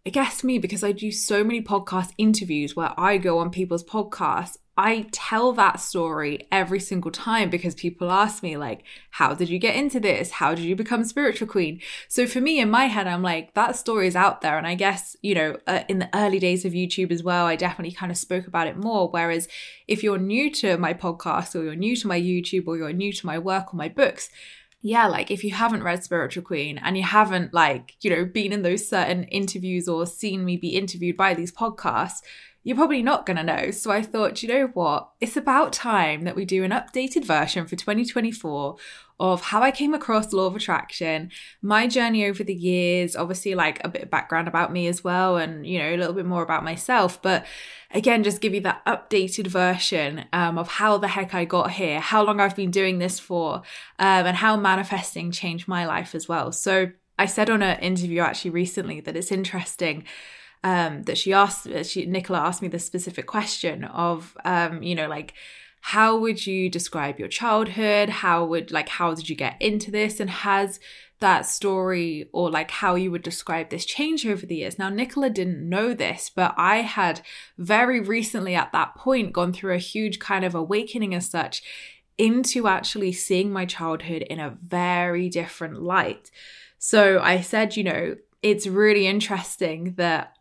I 0.07 0.11
guess 0.11 0.43
me 0.43 0.59
because 0.59 0.83
I 0.83 0.93
do 0.93 1.13
so 1.13 1.45
many 1.45 1.63
podcast 1.63 2.13
interviews 2.17 2.75
where 2.75 2.99
I 2.99 3.19
go 3.19 3.39
on 3.39 3.51
people's 3.51 3.85
podcasts 3.85 4.57
I 4.83 5.09
tell 5.13 5.53
that 5.53 5.79
story 5.79 6.49
every 6.51 6.81
single 6.81 7.11
time 7.11 7.51
because 7.51 7.75
people 7.75 8.11
ask 8.11 8.43
me, 8.43 8.57
like, 8.57 8.83
how 9.11 9.35
did 9.35 9.51
you 9.51 9.59
get 9.59 9.75
into 9.75 10.01
this? 10.01 10.31
How 10.31 10.55
did 10.55 10.65
you 10.65 10.75
become 10.75 11.05
spiritual 11.05 11.49
queen? 11.49 11.83
So 12.09 12.27
for 12.27 12.41
me, 12.41 12.61
in 12.61 12.71
my 12.71 12.87
head, 12.87 13.07
I'm 13.07 13.21
like, 13.21 13.53
that 13.53 13.77
story 13.77 14.07
is 14.07 14.17
out 14.17 14.41
there. 14.41 14.57
And 14.57 14.67
I 14.67 14.75
guess, 14.77 15.19
you 15.21 15.35
know, 15.35 15.59
uh, 15.67 15.83
in 15.91 15.99
the 15.99 16.09
early 16.15 16.39
days 16.39 16.65
of 16.65 16.73
YouTube 16.73 17.11
as 17.11 17.23
well, 17.23 17.45
I 17.45 17.57
definitely 17.57 17.95
kind 17.95 18.11
of 18.11 18.17
spoke 18.17 18.47
about 18.47 18.69
it 18.69 18.79
more. 18.79 19.11
Whereas 19.11 19.49
if 19.87 20.03
you're 20.03 20.17
new 20.17 20.51
to 20.53 20.79
my 20.79 20.95
podcast 20.95 21.55
or 21.55 21.63
you're 21.63 21.75
new 21.75 21.95
to 21.97 22.09
my 22.09 22.19
YouTube 22.19 22.67
or 22.67 22.79
you're 22.79 22.91
new 22.95 23.13
to 23.13 23.27
my 23.27 23.39
work 23.39 23.75
or 23.75 23.77
my 23.77 23.91
books, 23.91 24.31
yeah, 24.83 25.07
like 25.07 25.31
if 25.31 25.45
you 25.45 25.51
haven't 25.53 25.83
read 25.83 26.03
Spiritual 26.03 26.43
Queen 26.43 26.79
and 26.79 26.97
you 26.97 27.03
haven't, 27.03 27.53
like, 27.53 27.97
you 28.01 28.11
know, 28.11 28.25
been 28.25 28.53
in 28.53 28.63
those 28.63 28.89
certain 28.89 29.25
interviews 29.25 29.89
or 29.89 30.07
seen 30.07 30.45
me 30.45 30.57
be 30.57 30.77
interviewed 30.77 31.17
by 31.17 31.35
these 31.35 31.53
podcasts, 31.53 32.23
you're 32.63 32.77
probably 32.77 33.03
not 33.03 33.27
going 33.27 33.37
to 33.37 33.43
know. 33.43 33.71
So 33.71 33.91
I 33.91 34.03
thought, 34.03 34.43
you 34.43 34.49
know 34.49 34.67
what? 34.73 35.11
It's 35.21 35.37
about 35.37 35.73
time 35.73 36.23
that 36.23 36.37
we 36.37 36.45
do 36.45 36.65
an 36.65 36.71
updated 36.71 37.25
version 37.25 37.67
for 37.67 37.77
2024 37.77 38.77
of 39.21 39.43
how 39.43 39.63
I 39.63 39.71
came 39.71 39.93
across 39.93 40.33
law 40.33 40.47
of 40.47 40.57
attraction, 40.57 41.31
my 41.61 41.87
journey 41.87 42.25
over 42.25 42.43
the 42.43 42.55
years, 42.55 43.15
obviously 43.15 43.55
like 43.55 43.79
a 43.85 43.89
bit 43.89 44.03
of 44.03 44.11
background 44.11 44.49
about 44.49 44.73
me 44.73 44.87
as 44.89 45.05
well 45.05 45.37
and 45.37 45.67
you 45.67 45.79
know 45.79 45.95
a 45.95 45.97
little 45.99 46.15
bit 46.15 46.25
more 46.25 46.43
about 46.43 46.65
myself, 46.65 47.21
but 47.21 47.45
again 47.93 48.25
just 48.25 48.41
give 48.41 48.55
you 48.55 48.63
that 48.63 48.85
updated 48.87 49.47
version 49.47 50.25
um, 50.33 50.57
of 50.57 50.69
how 50.69 50.97
the 50.97 51.09
heck 51.09 51.35
I 51.35 51.45
got 51.45 51.73
here, 51.73 52.01
how 52.01 52.25
long 52.25 52.41
I've 52.41 52.57
been 52.57 52.71
doing 52.71 52.99
this 52.99 53.21
for, 53.21 53.57
um, 53.99 54.27
and 54.27 54.37
how 54.37 54.57
manifesting 54.57 55.31
changed 55.31 55.69
my 55.69 55.85
life 55.87 56.15
as 56.15 56.27
well. 56.27 56.51
So 56.51 56.91
I 57.19 57.27
said 57.27 57.51
on 57.51 57.63
an 57.63 57.79
interview 57.81 58.23
actually 58.23 58.53
recently 58.53 59.01
that 59.03 59.17
it's 59.17 59.31
interesting 59.31 60.05
um, 60.65 61.03
that 61.03 61.19
she 61.19 61.35
asked, 61.35 61.69
she 61.85 62.07
Nicola 62.07 62.41
asked 62.41 62.63
me 62.63 62.69
this 62.69 62.87
specific 62.87 63.27
question 63.27 63.85
of, 63.85 64.35
um, 64.47 64.83
you 64.83 64.95
know, 64.95 65.09
like 65.09 65.35
how 65.81 66.19
would 66.19 66.47
you 66.47 66.69
describe 66.69 67.19
your 67.19 67.29
childhood? 67.29 68.09
How 68.09 68.45
would 68.45 68.71
like 68.71 68.89
how 68.89 69.15
did 69.15 69.29
you 69.29 69.37
get 69.37 69.61
into 69.61 69.91
this? 69.91 70.21
And 70.21 70.31
has 70.31 70.81
that 71.21 71.43
story 71.47 72.29
or 72.33 72.51
like 72.51 72.71
how 72.71 72.95
you 72.95 73.11
would 73.11 73.23
describe 73.23 73.69
this 73.69 73.85
change 73.85 74.27
over 74.27 74.47
the 74.47 74.57
years. 74.57 74.79
Now, 74.79 74.89
Nicola 74.89 75.31
didn't 75.31 75.69
know 75.69 75.95
this, 75.95 76.31
but 76.35 76.55
I 76.57 76.79
had 76.79 77.21
very 77.59 78.01
recently 78.01 78.55
at 78.55 78.73
that 78.73 78.95
point 78.95 79.33
gone 79.33 79.53
through 79.53 79.75
a 79.75 79.79
huge 79.79 80.19
kind 80.19 80.45
of 80.45 80.55
awakening 80.55 81.15
as 81.15 81.29
such 81.29 81.63
into 82.17 82.67
actually 82.69 83.13
seeing 83.13 83.53
my 83.53 83.65
childhood 83.65 84.23
in 84.23 84.41
a 84.41 84.57
very 84.67 85.29
different 85.29 85.83
light. 85.83 86.31
So 86.79 87.21
I 87.21 87.41
said, 87.41 87.77
you 87.77 87.85
know, 87.85 88.17
it's 88.43 88.67
really 88.67 89.07
interesting 89.07 89.95
that 89.97 90.37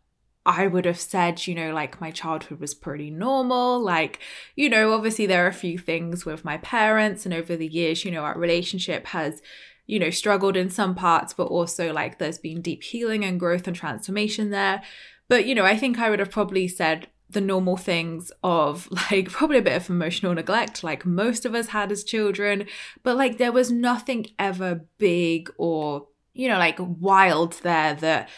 I 0.58 0.66
would 0.66 0.84
have 0.84 0.98
said, 0.98 1.46
you 1.46 1.54
know, 1.54 1.72
like 1.72 2.00
my 2.00 2.10
childhood 2.10 2.60
was 2.60 2.74
pretty 2.74 3.10
normal. 3.10 3.80
Like, 3.80 4.18
you 4.56 4.68
know, 4.68 4.92
obviously 4.92 5.26
there 5.26 5.44
are 5.44 5.48
a 5.48 5.52
few 5.52 5.78
things 5.78 6.24
with 6.24 6.44
my 6.44 6.56
parents, 6.58 7.24
and 7.24 7.32
over 7.32 7.56
the 7.56 7.66
years, 7.66 8.04
you 8.04 8.10
know, 8.10 8.24
our 8.24 8.38
relationship 8.38 9.06
has, 9.08 9.42
you 9.86 9.98
know, 9.98 10.10
struggled 10.10 10.56
in 10.56 10.68
some 10.68 10.94
parts, 10.94 11.32
but 11.32 11.44
also 11.44 11.92
like 11.92 12.18
there's 12.18 12.38
been 12.38 12.60
deep 12.62 12.82
healing 12.82 13.24
and 13.24 13.38
growth 13.38 13.66
and 13.66 13.76
transformation 13.76 14.50
there. 14.50 14.82
But, 15.28 15.46
you 15.46 15.54
know, 15.54 15.64
I 15.64 15.76
think 15.76 15.98
I 15.98 16.10
would 16.10 16.18
have 16.18 16.30
probably 16.30 16.66
said 16.66 17.06
the 17.28 17.40
normal 17.40 17.76
things 17.76 18.32
of 18.42 18.88
like 19.10 19.30
probably 19.30 19.58
a 19.58 19.62
bit 19.62 19.76
of 19.76 19.88
emotional 19.88 20.34
neglect, 20.34 20.82
like 20.82 21.06
most 21.06 21.44
of 21.44 21.54
us 21.54 21.68
had 21.68 21.92
as 21.92 22.02
children, 22.02 22.66
but 23.02 23.16
like 23.16 23.38
there 23.38 23.52
was 23.52 23.70
nothing 23.70 24.26
ever 24.38 24.86
big 24.98 25.50
or, 25.58 26.08
you 26.34 26.48
know, 26.48 26.58
like 26.58 26.78
wild 26.80 27.52
there 27.62 27.94
that 27.94 28.28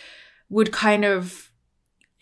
would 0.50 0.72
kind 0.72 1.06
of 1.06 1.51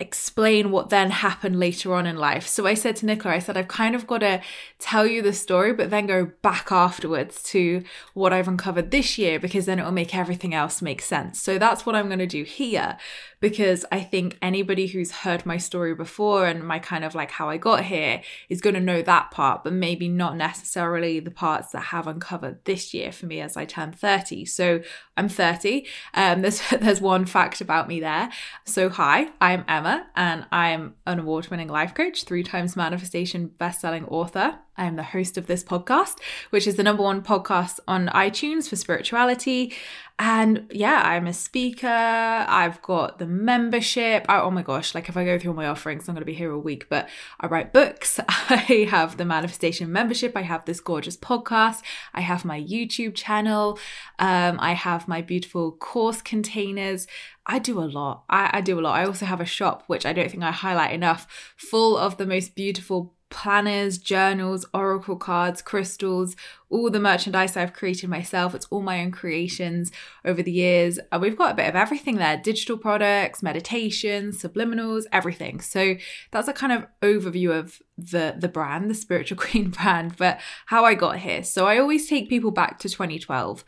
explain 0.00 0.70
what 0.70 0.88
then 0.88 1.10
happened 1.10 1.60
later 1.60 1.94
on 1.94 2.06
in 2.06 2.16
life. 2.16 2.46
So 2.46 2.66
I 2.66 2.74
said 2.74 2.96
to 2.96 3.06
Nicola, 3.06 3.34
I 3.34 3.38
said, 3.38 3.56
I've 3.56 3.68
kind 3.68 3.94
of 3.94 4.06
got 4.06 4.18
to 4.18 4.40
tell 4.78 5.06
you 5.06 5.20
the 5.20 5.32
story, 5.32 5.72
but 5.72 5.90
then 5.90 6.06
go 6.06 6.32
back 6.42 6.72
afterwards 6.72 7.42
to 7.44 7.84
what 8.14 8.32
I've 8.32 8.48
uncovered 8.48 8.90
this 8.90 9.18
year 9.18 9.38
because 9.38 9.66
then 9.66 9.78
it 9.78 9.84
will 9.84 9.92
make 9.92 10.14
everything 10.14 10.54
else 10.54 10.80
make 10.80 11.02
sense. 11.02 11.40
So 11.40 11.58
that's 11.58 11.84
what 11.84 11.94
I'm 11.94 12.06
going 12.06 12.18
to 12.18 12.26
do 12.26 12.44
here 12.44 12.96
because 13.40 13.86
I 13.90 14.00
think 14.00 14.36
anybody 14.42 14.86
who's 14.86 15.10
heard 15.10 15.46
my 15.46 15.56
story 15.56 15.94
before 15.94 16.46
and 16.46 16.66
my 16.66 16.78
kind 16.78 17.04
of 17.04 17.14
like 17.14 17.30
how 17.30 17.48
I 17.48 17.56
got 17.56 17.84
here 17.84 18.20
is 18.48 18.60
going 18.60 18.74
to 18.74 18.80
know 18.80 19.00
that 19.02 19.30
part, 19.30 19.64
but 19.64 19.72
maybe 19.72 20.08
not 20.08 20.36
necessarily 20.36 21.20
the 21.20 21.30
parts 21.30 21.72
that 21.72 21.84
have 21.84 22.06
uncovered 22.06 22.64
this 22.64 22.92
year 22.92 23.10
for 23.10 23.26
me 23.26 23.40
as 23.40 23.56
I 23.56 23.64
turn 23.64 23.92
30. 23.92 24.44
So 24.44 24.82
I'm 25.16 25.28
30. 25.28 25.86
Um, 26.14 26.42
there's 26.50 26.60
there's 26.70 27.00
one 27.00 27.24
fact 27.24 27.60
about 27.60 27.88
me 27.88 28.00
there. 28.00 28.30
So 28.66 28.88
hi, 28.90 29.30
I'm 29.40 29.64
Emma, 29.66 30.06
and 30.14 30.46
I'm 30.52 30.94
an 31.06 31.18
award-winning 31.18 31.68
life 31.68 31.94
coach, 31.94 32.24
three 32.24 32.42
times 32.42 32.76
manifestation 32.76 33.46
best-selling 33.46 34.04
author. 34.06 34.58
I'm 34.80 34.96
the 34.96 35.02
host 35.02 35.36
of 35.36 35.46
this 35.46 35.62
podcast, 35.62 36.16
which 36.48 36.66
is 36.66 36.76
the 36.76 36.82
number 36.82 37.02
one 37.02 37.22
podcast 37.22 37.80
on 37.86 38.08
iTunes 38.08 38.68
for 38.68 38.76
spirituality. 38.76 39.74
And 40.18 40.66
yeah, 40.70 41.02
I'm 41.04 41.26
a 41.26 41.32
speaker. 41.32 41.86
I've 41.86 42.80
got 42.82 43.18
the 43.18 43.26
membership. 43.26 44.26
I, 44.28 44.40
oh 44.40 44.50
my 44.50 44.62
gosh, 44.62 44.94
like 44.94 45.08
if 45.08 45.16
I 45.16 45.24
go 45.24 45.38
through 45.38 45.52
all 45.52 45.56
my 45.56 45.66
offerings, 45.66 46.08
I'm 46.08 46.14
going 46.14 46.22
to 46.22 46.26
be 46.26 46.34
here 46.34 46.50
a 46.50 46.58
week. 46.58 46.88
But 46.88 47.08
I 47.40 47.46
write 47.46 47.72
books. 47.72 48.20
I 48.28 48.86
have 48.90 49.16
the 49.16 49.24
manifestation 49.24 49.92
membership. 49.92 50.36
I 50.36 50.42
have 50.42 50.64
this 50.64 50.80
gorgeous 50.80 51.16
podcast. 51.16 51.82
I 52.12 52.22
have 52.22 52.44
my 52.44 52.60
YouTube 52.60 53.14
channel. 53.14 53.78
Um, 54.18 54.58
I 54.60 54.72
have 54.72 55.08
my 55.08 55.22
beautiful 55.22 55.72
course 55.72 56.22
containers. 56.22 57.06
I 57.46 57.58
do 57.58 57.78
a 57.80 57.84
lot. 57.84 58.24
I, 58.28 58.50
I 58.54 58.60
do 58.60 58.78
a 58.78 58.82
lot. 58.82 58.98
I 58.98 59.04
also 59.04 59.26
have 59.26 59.40
a 59.40 59.46
shop, 59.46 59.84
which 59.88 60.06
I 60.06 60.12
don't 60.12 60.30
think 60.30 60.42
I 60.42 60.52
highlight 60.52 60.92
enough, 60.92 61.26
full 61.56 61.96
of 61.96 62.16
the 62.16 62.26
most 62.26 62.54
beautiful 62.54 63.14
planners, 63.30 63.96
journals, 63.96 64.66
oracle 64.74 65.16
cards, 65.16 65.62
crystals, 65.62 66.36
all 66.68 66.90
the 66.90 67.00
merchandise 67.00 67.56
I've 67.56 67.72
created 67.72 68.10
myself. 68.10 68.54
It's 68.54 68.66
all 68.70 68.82
my 68.82 69.00
own 69.00 69.12
creations 69.12 69.90
over 70.24 70.42
the 70.42 70.52
years. 70.52 70.98
Uh, 71.10 71.18
we've 71.20 71.36
got 71.36 71.52
a 71.52 71.54
bit 71.54 71.68
of 71.68 71.76
everything 71.76 72.16
there 72.16 72.36
digital 72.36 72.76
products, 72.76 73.42
meditations, 73.42 74.42
subliminals, 74.42 75.04
everything. 75.12 75.60
So 75.60 75.94
that's 76.30 76.48
a 76.48 76.52
kind 76.52 76.72
of 76.72 76.86
overview 77.02 77.56
of 77.56 77.80
the, 77.96 78.34
the 78.36 78.48
brand, 78.48 78.90
the 78.90 78.94
Spiritual 78.94 79.38
Queen 79.44 79.70
brand, 79.70 80.16
but 80.16 80.40
how 80.66 80.84
I 80.84 80.94
got 80.94 81.18
here. 81.18 81.42
So 81.42 81.66
I 81.66 81.78
always 81.78 82.08
take 82.08 82.28
people 82.28 82.50
back 82.50 82.78
to 82.80 82.88
2012 82.88 83.64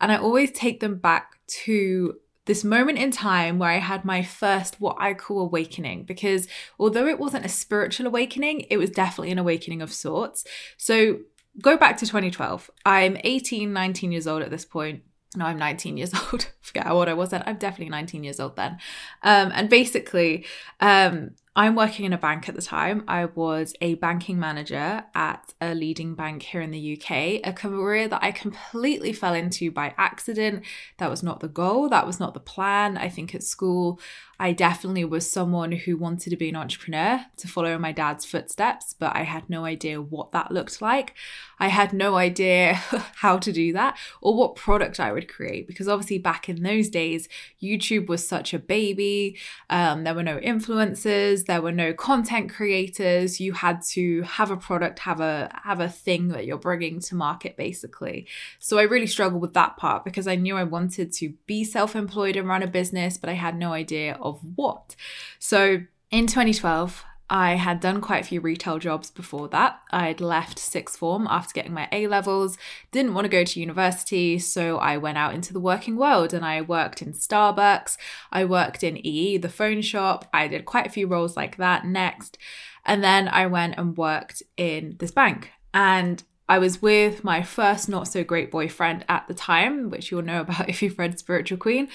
and 0.00 0.12
I 0.12 0.16
always 0.16 0.50
take 0.50 0.80
them 0.80 0.96
back 0.96 1.38
to 1.46 2.16
this 2.46 2.64
moment 2.64 2.98
in 2.98 3.10
time 3.10 3.58
where 3.58 3.70
I 3.70 3.78
had 3.78 4.04
my 4.04 4.22
first, 4.22 4.80
what 4.80 4.96
I 4.98 5.14
call 5.14 5.40
awakening, 5.40 6.04
because 6.04 6.46
although 6.78 7.06
it 7.06 7.18
wasn't 7.18 7.46
a 7.46 7.48
spiritual 7.48 8.06
awakening, 8.06 8.66
it 8.70 8.76
was 8.76 8.90
definitely 8.90 9.32
an 9.32 9.38
awakening 9.38 9.80
of 9.80 9.92
sorts. 9.92 10.44
So 10.76 11.20
go 11.60 11.76
back 11.76 11.96
to 11.98 12.06
2012. 12.06 12.70
I'm 12.84 13.16
18, 13.24 13.72
19 13.72 14.12
years 14.12 14.26
old 14.26 14.42
at 14.42 14.50
this 14.50 14.64
point. 14.64 15.02
No, 15.36 15.46
I'm 15.46 15.58
19 15.58 15.96
years 15.96 16.12
old. 16.32 16.48
Forget 16.64 16.86
how 16.86 16.96
old 16.96 17.08
I 17.08 17.14
was 17.14 17.30
then. 17.30 17.42
I'm 17.44 17.58
definitely 17.58 17.90
19 17.90 18.24
years 18.24 18.40
old 18.40 18.56
then. 18.56 18.78
Um, 19.22 19.52
and 19.54 19.68
basically, 19.68 20.46
um, 20.80 21.32
I'm 21.56 21.76
working 21.76 22.04
in 22.04 22.12
a 22.12 22.18
bank 22.18 22.48
at 22.48 22.56
the 22.56 22.62
time. 22.62 23.04
I 23.06 23.26
was 23.26 23.74
a 23.80 23.94
banking 23.94 24.40
manager 24.40 25.04
at 25.14 25.52
a 25.60 25.72
leading 25.72 26.16
bank 26.16 26.42
here 26.42 26.60
in 26.60 26.72
the 26.72 26.98
UK, 26.98 27.40
a 27.44 27.52
career 27.52 28.08
that 28.08 28.24
I 28.24 28.32
completely 28.32 29.12
fell 29.12 29.34
into 29.34 29.70
by 29.70 29.94
accident. 29.96 30.64
That 30.98 31.10
was 31.10 31.22
not 31.22 31.38
the 31.38 31.48
goal, 31.48 31.88
that 31.90 32.06
was 32.06 32.18
not 32.18 32.34
the 32.34 32.40
plan. 32.40 32.96
I 32.96 33.08
think 33.08 33.36
at 33.36 33.44
school, 33.44 34.00
I 34.40 34.52
definitely 34.52 35.04
was 35.04 35.30
someone 35.30 35.70
who 35.70 35.96
wanted 35.96 36.30
to 36.30 36.36
be 36.36 36.48
an 36.48 36.56
entrepreneur, 36.56 37.24
to 37.36 37.46
follow 37.46 37.72
in 37.72 37.80
my 37.80 37.92
dad's 37.92 38.24
footsteps, 38.24 38.92
but 38.98 39.14
I 39.14 39.22
had 39.22 39.48
no 39.48 39.64
idea 39.64 40.02
what 40.02 40.32
that 40.32 40.50
looked 40.50 40.82
like. 40.82 41.14
I 41.60 41.68
had 41.68 41.92
no 41.92 42.16
idea 42.16 42.74
how 43.16 43.38
to 43.38 43.52
do 43.52 43.72
that 43.74 43.96
or 44.20 44.36
what 44.36 44.56
product 44.56 44.98
I 44.98 45.12
would 45.12 45.32
create 45.32 45.68
because 45.68 45.86
obviously 45.86 46.18
back 46.18 46.48
in 46.48 46.53
those 46.62 46.88
days, 46.88 47.28
YouTube 47.62 48.06
was 48.06 48.26
such 48.26 48.54
a 48.54 48.58
baby. 48.58 49.38
Um, 49.68 50.04
there 50.04 50.14
were 50.14 50.22
no 50.22 50.38
influencers 50.38 51.44
there 51.46 51.62
were 51.62 51.72
no 51.72 51.92
content 51.92 52.50
creators. 52.50 53.40
You 53.40 53.52
had 53.52 53.82
to 53.90 54.22
have 54.22 54.50
a 54.50 54.56
product 54.56 55.00
have 55.00 55.20
a 55.20 55.50
have 55.64 55.80
a 55.80 55.88
thing 55.88 56.28
that 56.28 56.46
you're 56.46 56.58
bringing 56.58 57.00
to 57.00 57.14
market 57.14 57.56
basically. 57.56 58.26
So 58.58 58.78
i 58.78 58.82
really 58.82 59.06
struggled 59.06 59.42
with 59.42 59.54
that 59.54 59.76
part 59.76 60.04
because 60.04 60.26
i 60.26 60.34
knew 60.34 60.56
i 60.56 60.64
wanted 60.64 61.12
to 61.12 61.34
be 61.46 61.64
self-employed 61.64 62.36
and 62.36 62.48
run 62.48 62.62
a 62.62 62.66
business 62.66 63.16
but 63.18 63.30
i 63.30 63.34
had 63.34 63.56
no 63.56 63.72
idea 63.72 64.14
of 64.20 64.40
what. 64.56 64.96
So 65.38 65.82
in 66.10 66.26
2012 66.26 67.04
I 67.34 67.56
had 67.56 67.80
done 67.80 68.00
quite 68.00 68.22
a 68.22 68.26
few 68.28 68.40
retail 68.40 68.78
jobs 68.78 69.10
before 69.10 69.48
that. 69.48 69.80
I'd 69.90 70.20
left 70.20 70.56
sixth 70.56 70.96
form 70.96 71.26
after 71.28 71.52
getting 71.52 71.74
my 71.74 71.88
A 71.90 72.06
levels, 72.06 72.56
didn't 72.92 73.12
want 73.12 73.24
to 73.24 73.28
go 73.28 73.42
to 73.42 73.58
university, 73.58 74.38
so 74.38 74.78
I 74.78 74.98
went 74.98 75.18
out 75.18 75.34
into 75.34 75.52
the 75.52 75.58
working 75.58 75.96
world 75.96 76.32
and 76.32 76.44
I 76.44 76.60
worked 76.60 77.02
in 77.02 77.12
Starbucks, 77.12 77.96
I 78.30 78.44
worked 78.44 78.84
in 78.84 79.04
EE, 79.04 79.38
the 79.38 79.48
phone 79.48 79.82
shop, 79.82 80.28
I 80.32 80.46
did 80.46 80.64
quite 80.64 80.86
a 80.86 80.90
few 80.90 81.08
roles 81.08 81.36
like 81.36 81.56
that 81.56 81.84
next. 81.84 82.38
And 82.86 83.02
then 83.02 83.26
I 83.26 83.48
went 83.48 83.74
and 83.78 83.96
worked 83.96 84.44
in 84.56 84.94
this 85.00 85.10
bank. 85.10 85.50
And 85.72 86.22
I 86.48 86.60
was 86.60 86.80
with 86.80 87.24
my 87.24 87.42
first 87.42 87.88
not 87.88 88.06
so 88.06 88.22
great 88.22 88.52
boyfriend 88.52 89.04
at 89.08 89.26
the 89.26 89.34
time, 89.34 89.90
which 89.90 90.12
you'll 90.12 90.22
know 90.22 90.42
about 90.42 90.68
if 90.68 90.82
you've 90.82 91.00
read 91.00 91.18
Spiritual 91.18 91.58
Queen. 91.58 91.88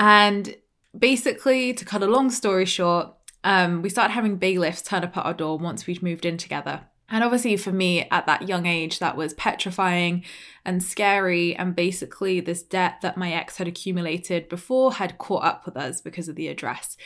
And 0.00 0.56
basically, 0.98 1.74
to 1.74 1.84
cut 1.84 2.02
a 2.02 2.08
long 2.08 2.30
story 2.30 2.64
short, 2.64 3.14
um, 3.44 3.82
we 3.82 3.88
started 3.88 4.12
having 4.12 4.36
bailiffs 4.36 4.82
turn 4.82 5.04
up 5.04 5.16
at 5.16 5.24
our 5.24 5.34
door 5.34 5.58
once 5.58 5.86
we'd 5.86 6.02
moved 6.02 6.24
in 6.24 6.36
together. 6.36 6.82
And 7.12 7.24
obviously, 7.24 7.56
for 7.56 7.72
me 7.72 8.06
at 8.10 8.26
that 8.26 8.48
young 8.48 8.66
age, 8.66 9.00
that 9.00 9.16
was 9.16 9.34
petrifying 9.34 10.24
and 10.64 10.82
scary. 10.82 11.56
And 11.56 11.74
basically, 11.74 12.38
this 12.38 12.62
debt 12.62 13.00
that 13.02 13.16
my 13.16 13.32
ex 13.32 13.56
had 13.56 13.66
accumulated 13.66 14.48
before 14.48 14.92
had 14.94 15.18
caught 15.18 15.44
up 15.44 15.66
with 15.66 15.76
us 15.76 16.00
because 16.00 16.28
of 16.28 16.36
the 16.36 16.46
address. 16.46 16.96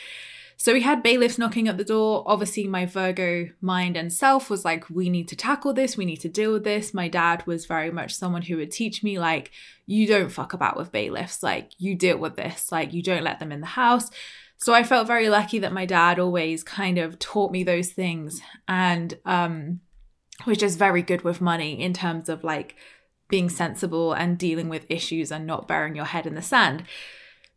So 0.57 0.73
we 0.73 0.81
had 0.81 1.03
bailiffs 1.03 1.37
knocking 1.37 1.67
at 1.67 1.77
the 1.77 1.83
door. 1.83 2.23
Obviously, 2.27 2.65
my 2.67 2.85
Virgo 2.85 3.49
mind 3.61 3.97
and 3.97 4.13
self 4.13 4.49
was 4.49 4.63
like, 4.63 4.89
we 4.89 5.09
need 5.09 5.27
to 5.29 5.35
tackle 5.35 5.73
this, 5.73 5.97
we 5.97 6.05
need 6.05 6.21
to 6.21 6.29
deal 6.29 6.53
with 6.53 6.63
this. 6.63 6.93
My 6.93 7.07
dad 7.07 7.45
was 7.45 7.65
very 7.65 7.91
much 7.91 8.15
someone 8.15 8.43
who 8.43 8.57
would 8.57 8.71
teach 8.71 9.03
me, 9.03 9.19
like, 9.19 9.51
you 9.85 10.07
don't 10.07 10.31
fuck 10.31 10.53
about 10.53 10.77
with 10.77 10.91
bailiffs, 10.91 11.43
like, 11.43 11.71
you 11.77 11.95
deal 11.95 12.17
with 12.17 12.35
this, 12.35 12.71
like, 12.71 12.93
you 12.93 13.03
don't 13.03 13.23
let 13.23 13.39
them 13.39 13.51
in 13.51 13.59
the 13.59 13.67
house. 13.67 14.09
So 14.57 14.73
I 14.73 14.83
felt 14.83 15.07
very 15.07 15.29
lucky 15.29 15.59
that 15.59 15.73
my 15.73 15.85
dad 15.85 16.19
always 16.19 16.63
kind 16.63 16.97
of 16.97 17.19
taught 17.19 17.51
me 17.51 17.63
those 17.63 17.89
things 17.89 18.41
and 18.67 19.17
um, 19.25 19.81
was 20.45 20.57
just 20.57 20.79
very 20.79 21.01
good 21.01 21.23
with 21.23 21.41
money 21.41 21.81
in 21.81 21.93
terms 21.93 22.29
of 22.29 22.43
like 22.43 22.75
being 23.27 23.49
sensible 23.49 24.13
and 24.13 24.37
dealing 24.37 24.69
with 24.69 24.85
issues 24.89 25.31
and 25.31 25.45
not 25.45 25.67
burying 25.67 25.95
your 25.95 26.05
head 26.05 26.27
in 26.27 26.35
the 26.35 26.41
sand. 26.41 26.83